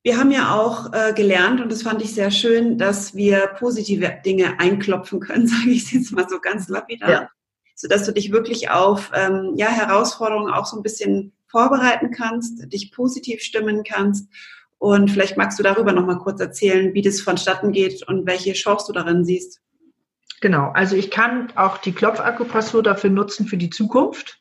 wir 0.03 0.17
haben 0.17 0.31
ja 0.31 0.55
auch 0.55 0.93
äh, 0.93 1.13
gelernt, 1.13 1.59
und 1.61 1.71
das 1.71 1.83
fand 1.83 2.01
ich 2.01 2.13
sehr 2.13 2.31
schön, 2.31 2.77
dass 2.77 3.15
wir 3.15 3.47
positive 3.59 4.19
Dinge 4.25 4.59
einklopfen 4.59 5.19
können, 5.19 5.47
sage 5.47 5.69
ich 5.69 5.91
jetzt 5.91 6.11
mal 6.11 6.27
so 6.29 6.39
ganz 6.39 6.69
lapidar, 6.69 7.11
ja. 7.11 7.29
sodass 7.75 8.05
du 8.05 8.13
dich 8.13 8.31
wirklich 8.31 8.69
auf 8.69 9.11
ähm, 9.13 9.53
ja, 9.55 9.67
Herausforderungen 9.67 10.53
auch 10.53 10.65
so 10.65 10.77
ein 10.77 10.83
bisschen 10.83 11.33
vorbereiten 11.47 12.11
kannst, 12.11 12.71
dich 12.71 12.91
positiv 12.91 13.41
stimmen 13.41 13.83
kannst. 13.83 14.29
Und 14.79 15.09
vielleicht 15.09 15.37
magst 15.37 15.57
du 15.57 15.63
darüber 15.63 15.91
noch 15.91 16.05
mal 16.05 16.19
kurz 16.19 16.39
erzählen, 16.39 16.93
wie 16.93 17.01
das 17.01 17.21
vonstatten 17.21 17.71
geht 17.71 18.07
und 18.07 18.27
welche 18.27 18.53
Chance 18.53 18.85
du 18.87 18.93
darin 18.93 19.25
siehst. 19.25 19.59
Genau, 20.39 20.71
also 20.73 20.95
ich 20.95 21.09
kann 21.09 21.51
auch 21.55 21.79
die 21.79 21.93
Klopfakupressur 21.93 22.83
dafür 22.83 23.09
nutzen 23.09 23.47
für 23.47 23.57
die 23.57 23.71
Zukunft, 23.71 24.39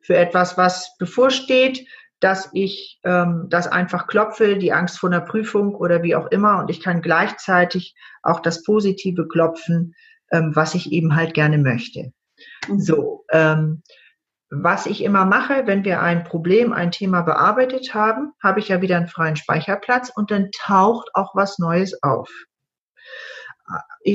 für 0.00 0.16
etwas, 0.16 0.58
was 0.58 0.96
bevorsteht, 0.98 1.86
dass 2.24 2.48
ich 2.54 3.00
ähm, 3.04 3.48
das 3.50 3.66
einfach 3.66 4.06
klopfe, 4.06 4.56
die 4.56 4.72
Angst 4.72 4.98
vor 4.98 5.10
einer 5.10 5.20
Prüfung 5.20 5.74
oder 5.74 6.02
wie 6.02 6.16
auch 6.16 6.28
immer. 6.28 6.58
Und 6.58 6.70
ich 6.70 6.82
kann 6.82 7.02
gleichzeitig 7.02 7.94
auch 8.22 8.40
das 8.40 8.62
Positive 8.62 9.28
klopfen, 9.28 9.94
ähm, 10.32 10.56
was 10.56 10.74
ich 10.74 10.90
eben 10.90 11.16
halt 11.16 11.34
gerne 11.34 11.58
möchte. 11.58 12.14
Mhm. 12.66 12.80
So, 12.80 13.26
ähm, 13.30 13.82
was 14.48 14.86
ich 14.86 15.04
immer 15.04 15.26
mache, 15.26 15.66
wenn 15.66 15.84
wir 15.84 16.00
ein 16.00 16.24
Problem, 16.24 16.72
ein 16.72 16.92
Thema 16.92 17.20
bearbeitet 17.20 17.92
haben, 17.92 18.32
habe 18.42 18.60
ich 18.60 18.68
ja 18.68 18.80
wieder 18.80 18.96
einen 18.96 19.08
freien 19.08 19.36
Speicherplatz 19.36 20.10
und 20.14 20.30
dann 20.30 20.48
taucht 20.50 21.10
auch 21.12 21.34
was 21.34 21.58
Neues 21.58 22.02
auf. 22.02 22.30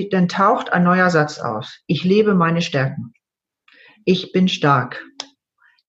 Dann 0.10 0.28
taucht 0.28 0.74
ein 0.74 0.84
neuer 0.84 1.12
Satz 1.12 1.38
auf. 1.38 1.70
Ich 1.86 2.04
lebe 2.04 2.34
meine 2.34 2.64
Stärken. 2.64 3.14
Ich 4.04 4.32
bin 4.32 4.48
stark. 4.48 5.06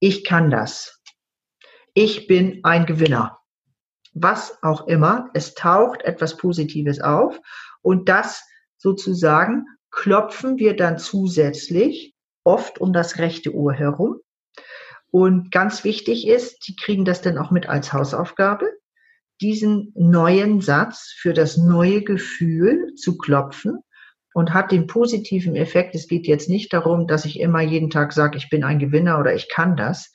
Ich 0.01 0.25
kann 0.25 0.51
das 0.51 1.00
ich 1.95 2.27
bin 2.27 2.61
ein 2.63 2.87
Gewinner. 2.87 3.39
Was 4.13 4.63
auch 4.63 4.87
immer, 4.87 5.31
es 5.35 5.55
taucht 5.55 6.03
etwas 6.03 6.37
Positives 6.37 7.01
auf 7.01 7.39
und 7.83 8.09
das 8.09 8.45
sozusagen 8.77 9.67
klopfen 9.91 10.59
wir 10.59 10.75
dann 10.77 10.99
zusätzlich 10.99 12.15
oft 12.45 12.81
um 12.81 12.93
das 12.93 13.19
rechte 13.19 13.55
Ohr 13.55 13.73
herum. 13.73 14.21
Und 15.11 15.51
ganz 15.51 15.85
wichtig 15.85 16.27
ist, 16.27 16.67
die 16.69 16.77
kriegen 16.77 17.05
das 17.05 17.21
dann 17.21 17.39
auch 17.39 17.51
mit 17.51 17.69
als 17.69 17.93
Hausaufgabe, 17.93 18.67
diesen 19.41 19.93
neuen 19.97 20.61
Satz 20.61 21.15
für 21.17 21.33
das 21.33 21.57
neue 21.57 22.03
Gefühl 22.03 22.95
zu 22.95 23.17
klopfen 23.19 23.81
und 24.35 24.53
hat 24.53 24.71
den 24.71 24.87
positiven 24.87 25.57
Effekt. 25.57 25.95
Es 25.95 26.07
geht 26.07 26.27
jetzt 26.27 26.49
nicht 26.49 26.73
darum, 26.73 27.07
dass 27.07 27.25
ich 27.25 27.41
immer 27.41 27.61
jeden 27.61 27.91
Tag 27.91 28.13
sage, 28.13 28.37
ich 28.37 28.49
bin 28.51 28.63
ein 28.63 28.79
Gewinner 28.79 29.19
oder 29.19 29.35
ich 29.35 29.49
kann 29.49 29.77
das, 29.77 30.10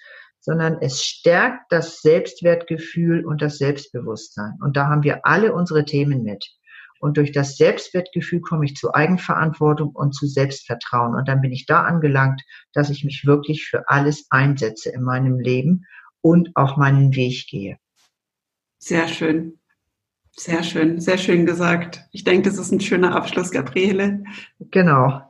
sondern 0.46 0.78
es 0.80 1.04
stärkt 1.04 1.72
das 1.72 2.02
Selbstwertgefühl 2.02 3.26
und 3.26 3.41
das 3.41 3.58
Selbstbewusstsein. 3.58 4.54
Und 4.62 4.78
da 4.78 4.88
haben 4.88 5.02
wir 5.02 5.26
alle 5.26 5.54
unsere 5.54 5.86
Themen 5.86 6.22
mit. 6.22 6.46
Und 7.00 7.18
durch 7.18 7.32
das 7.32 7.58
Selbstwertgefühl 7.58 8.41
komme 8.41 8.66
ich 8.66 8.76
zu 8.76 8.93
Eigenverantwortung 8.93 9.89
und 9.89 10.14
zu 10.14 10.28
Selbstvertrauen. 10.28 11.16
Und 11.16 11.28
dann 11.28 11.41
bin 11.41 11.52
ich 11.52 11.66
da 11.66 11.82
angelangt, 11.82 12.43
dass 12.74 12.91
ich 12.91 13.04
mich 13.04 13.26
wirklich 13.26 13.66
für 13.66 13.89
alles 13.89 14.28
einsetze 14.30 14.91
in 14.91 15.02
meinem 15.02 15.39
Leben 15.39 15.86
und 16.22 16.52
auch 16.54 16.78
meinen 16.78 17.16
Weg 17.16 17.48
gehe. 17.50 17.78
Sehr 18.78 19.08
schön. 19.08 19.60
Sehr 20.38 20.62
schön, 20.62 21.00
sehr 21.00 21.18
schön 21.18 21.48
gesagt. 21.48 22.04
Ich 22.12 22.24
denke, 22.24 22.50
das 22.50 22.60
ist 22.60 22.72
ein 22.72 22.82
schöner 22.82 23.16
Abschluss, 23.16 23.50
Gabriele. 23.50 24.24
Genau. 24.60 25.24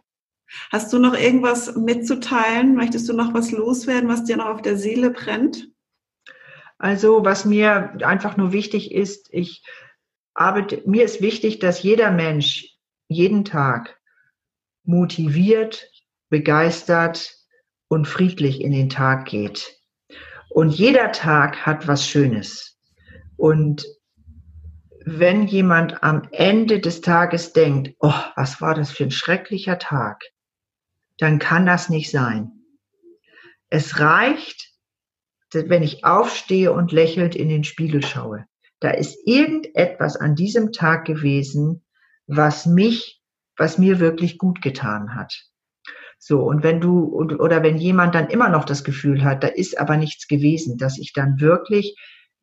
Hast 0.71 0.93
du 0.93 0.99
noch 0.99 1.17
irgendwas 1.17 1.75
mitzuteilen? 1.75 2.75
Möchtest 2.75 3.09
du 3.09 3.13
noch 3.13 3.33
was 3.33 3.51
loswerden, 3.51 4.09
was 4.09 4.23
dir 4.23 4.37
noch 4.37 4.47
auf 4.47 4.61
der 4.61 4.77
Seele 4.77 5.11
brennt? 5.11 5.69
Also, 6.77 7.23
was 7.23 7.45
mir 7.45 7.97
einfach 8.05 8.37
nur 8.37 8.51
wichtig 8.51 8.91
ist, 8.91 9.29
ich 9.31 9.63
arbeite, 10.33 10.83
mir 10.85 11.05
ist 11.05 11.21
wichtig, 11.21 11.59
dass 11.59 11.81
jeder 11.81 12.11
Mensch 12.11 12.77
jeden 13.07 13.45
Tag 13.45 13.99
motiviert, 14.83 15.89
begeistert 16.29 17.33
und 17.87 18.07
friedlich 18.07 18.61
in 18.61 18.71
den 18.71 18.89
Tag 18.89 19.25
geht. 19.25 19.79
Und 20.49 20.71
jeder 20.71 21.11
Tag 21.11 21.65
hat 21.65 21.87
was 21.87 22.07
Schönes. 22.07 22.77
Und 23.37 23.85
wenn 25.05 25.47
jemand 25.47 26.03
am 26.03 26.27
Ende 26.31 26.79
des 26.79 27.01
Tages 27.01 27.53
denkt, 27.53 27.95
oh, 27.99 28.13
was 28.35 28.59
war 28.59 28.73
das 28.73 28.91
für 28.91 29.03
ein 29.03 29.11
schrecklicher 29.11 29.77
Tag, 29.77 30.23
dann 31.18 31.39
kann 31.39 31.66
das 31.66 31.89
nicht 31.89 32.11
sein. 32.11 32.51
Es 33.70 33.99
reicht, 33.99 34.72
wenn 35.53 35.84
ich 35.84 36.03
aufstehe 36.03 36.72
und 36.72 36.91
lächelnd 36.91 37.36
in 37.36 37.49
den 37.49 37.63
Spiegel 37.63 38.03
schaue. 38.03 38.45
Da 38.80 38.91
ist 38.91 39.18
irgendetwas 39.26 40.18
an 40.18 40.36
diesem 40.36 40.72
Tag 40.72 41.05
gewesen, 41.05 41.86
was 42.28 42.66
mich, 42.66 43.22
was 43.57 43.78
mir 43.78 43.99
wirklich 43.99 44.38
gut 44.38 44.61
getan 44.61 45.16
hat. 45.16 45.45
So, 46.18 46.41
und 46.41 46.63
wenn 46.63 46.82
du, 46.82 47.13
oder 47.13 47.63
wenn 47.63 47.78
jemand 47.78 48.16
dann 48.16 48.30
immer 48.30 48.49
noch 48.49 48.66
das 48.66 48.84
Gefühl 48.84 49.24
hat, 49.24 49.43
da 49.43 49.47
ist 49.47 49.80
aber 49.80 49.97
nichts 49.97 50.28
gewesen, 50.28 50.78
dass 50.78 50.97
ich 50.97 51.13
dann 51.13 51.39
wirklich 51.39 51.95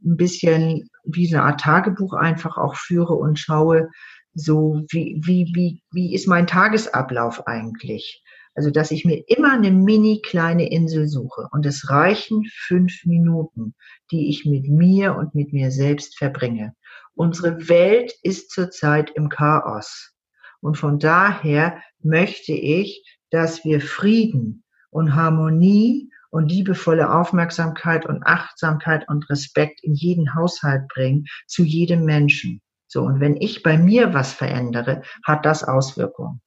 ein 0.05 0.17
bisschen 0.17 0.89
wie 1.05 1.33
eine 1.35 1.45
Art 1.45 1.61
Tagebuch 1.61 2.15
einfach 2.15 2.57
auch 2.57 2.77
führe 2.77 3.15
und 3.15 3.39
schaue, 3.39 3.91
so 4.35 4.85
wie, 4.91 5.21
wie, 5.23 5.51
wie, 5.55 5.83
wie 5.93 6.15
ist 6.15 6.27
mein 6.27 6.47
Tagesablauf 6.47 7.47
eigentlich? 7.47 8.22
Also, 8.55 8.71
dass 8.71 8.91
ich 8.91 9.05
mir 9.05 9.23
immer 9.29 9.53
eine 9.53 9.71
mini 9.71 10.21
kleine 10.23 10.71
Insel 10.71 11.09
suche 11.09 11.49
und 11.53 11.65
es 11.65 11.89
reichen 11.89 12.45
fünf 12.67 13.05
Minuten, 13.05 13.75
die 14.11 14.29
ich 14.29 14.45
mit 14.45 14.69
mir 14.69 15.17
und 15.17 15.35
mit 15.35 15.53
mir 15.53 15.71
selbst 15.71 16.19
verbringe. 16.19 16.75
Unsere 17.15 17.69
Welt 17.69 18.13
ist 18.23 18.51
zurzeit 18.51 19.11
im 19.15 19.29
Chaos. 19.29 20.13
Und 20.61 20.77
von 20.77 20.99
daher 20.99 21.81
möchte 22.03 22.53
ich, 22.53 23.05
dass 23.31 23.65
wir 23.65 23.81
Frieden 23.81 24.65
und 24.91 25.15
Harmonie 25.15 26.11
und 26.31 26.51
liebevolle 26.51 27.13
Aufmerksamkeit 27.13 28.07
und 28.07 28.23
Achtsamkeit 28.25 29.09
und 29.09 29.29
Respekt 29.29 29.83
in 29.83 29.95
jeden 29.95 30.35
Haushalt 30.35 30.89
bringen, 30.89 31.27
zu 31.47 31.63
jedem 31.63 32.05
Menschen. 32.05 32.61
So, 32.87 33.03
und 33.03 33.21
wenn 33.21 33.37
ich 33.37 33.63
bei 33.63 33.79
mir 33.79 34.15
was 34.15 34.33
verändere, 34.33 35.03
hat 35.25 35.47
das 35.47 35.65
Auswirkungen. 35.65 36.41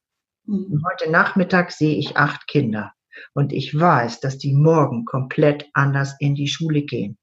Mhm. 0.46 0.66
Und 0.72 0.84
heute 0.84 1.10
Nachmittag 1.10 1.72
sehe 1.72 1.96
ich 1.96 2.16
acht 2.16 2.46
Kinder. 2.46 2.92
Und 3.34 3.52
ich 3.52 3.78
weiß, 3.78 4.20
dass 4.20 4.38
die 4.38 4.54
morgen 4.54 5.04
komplett 5.04 5.66
anders 5.72 6.16
in 6.18 6.34
die 6.34 6.48
Schule 6.48 6.82
gehen. 6.82 7.18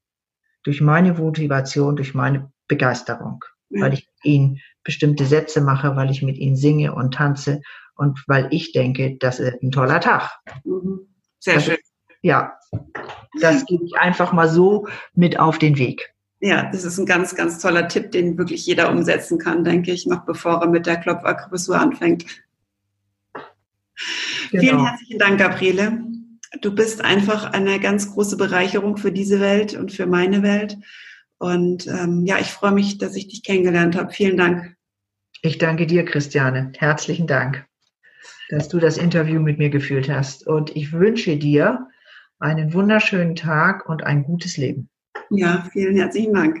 Durch 0.64 0.80
meine 0.80 1.12
Motivation, 1.14 1.96
durch 1.96 2.14
meine 2.14 2.50
Begeisterung. 2.68 3.44
Weil 3.70 3.94
ich 3.94 4.06
mit 4.06 4.24
ihnen 4.24 4.60
bestimmte 4.84 5.24
Sätze 5.24 5.60
mache, 5.60 5.96
weil 5.96 6.10
ich 6.10 6.22
mit 6.22 6.36
ihnen 6.36 6.56
singe 6.56 6.94
und 6.94 7.14
tanze 7.14 7.60
und 7.96 8.22
weil 8.26 8.48
ich 8.50 8.72
denke, 8.72 9.16
das 9.18 9.40
ist 9.40 9.62
ein 9.62 9.70
toller 9.70 10.00
Tag. 10.00 10.30
Mhm. 10.64 11.08
Sehr 11.40 11.54
das 11.54 11.64
schön. 11.64 11.74
Ist, 11.74 11.92
ja, 12.22 12.56
das 13.40 13.66
gebe 13.66 13.84
ich 13.84 13.96
einfach 13.96 14.32
mal 14.32 14.48
so 14.48 14.86
mit 15.14 15.38
auf 15.38 15.58
den 15.58 15.78
Weg. 15.78 16.14
Ja, 16.40 16.70
das 16.70 16.84
ist 16.84 16.98
ein 16.98 17.06
ganz, 17.06 17.34
ganz 17.34 17.58
toller 17.58 17.88
Tipp, 17.88 18.10
den 18.10 18.36
wirklich 18.36 18.66
jeder 18.66 18.90
umsetzen 18.90 19.38
kann, 19.38 19.64
denke 19.64 19.92
ich, 19.92 20.06
noch 20.06 20.24
bevor 20.26 20.60
er 20.60 20.68
mit 20.68 20.86
der 20.86 20.96
Klopfakupressur 20.96 21.78
anfängt. 21.78 22.26
Genau. 24.50 24.62
Vielen 24.62 24.86
herzlichen 24.86 25.18
Dank, 25.18 25.38
Gabriele. 25.38 26.04
Du 26.60 26.74
bist 26.74 27.04
einfach 27.04 27.52
eine 27.52 27.80
ganz 27.80 28.12
große 28.12 28.36
Bereicherung 28.36 28.96
für 28.96 29.12
diese 29.12 29.40
Welt 29.40 29.74
und 29.74 29.92
für 29.92 30.06
meine 30.06 30.42
Welt. 30.42 30.76
Und 31.38 31.86
ähm, 31.86 32.24
ja, 32.26 32.38
ich 32.38 32.48
freue 32.48 32.72
mich, 32.72 32.98
dass 32.98 33.16
ich 33.16 33.28
dich 33.28 33.42
kennengelernt 33.42 33.96
habe. 33.96 34.12
Vielen 34.12 34.36
Dank. 34.36 34.76
Ich 35.42 35.58
danke 35.58 35.86
dir, 35.86 36.04
Christiane. 36.04 36.72
Herzlichen 36.78 37.26
Dank, 37.26 37.66
dass 38.48 38.68
du 38.68 38.78
das 38.78 38.96
Interview 38.96 39.40
mit 39.40 39.58
mir 39.58 39.68
geführt 39.68 40.08
hast. 40.08 40.46
Und 40.46 40.74
ich 40.74 40.92
wünsche 40.92 41.36
dir 41.36 41.88
einen 42.38 42.72
wunderschönen 42.72 43.36
Tag 43.36 43.88
und 43.88 44.04
ein 44.04 44.24
gutes 44.24 44.56
Leben. 44.56 44.88
Ja, 45.30 45.68
vielen 45.72 45.96
herzlichen 45.96 46.34
Dank. 46.34 46.60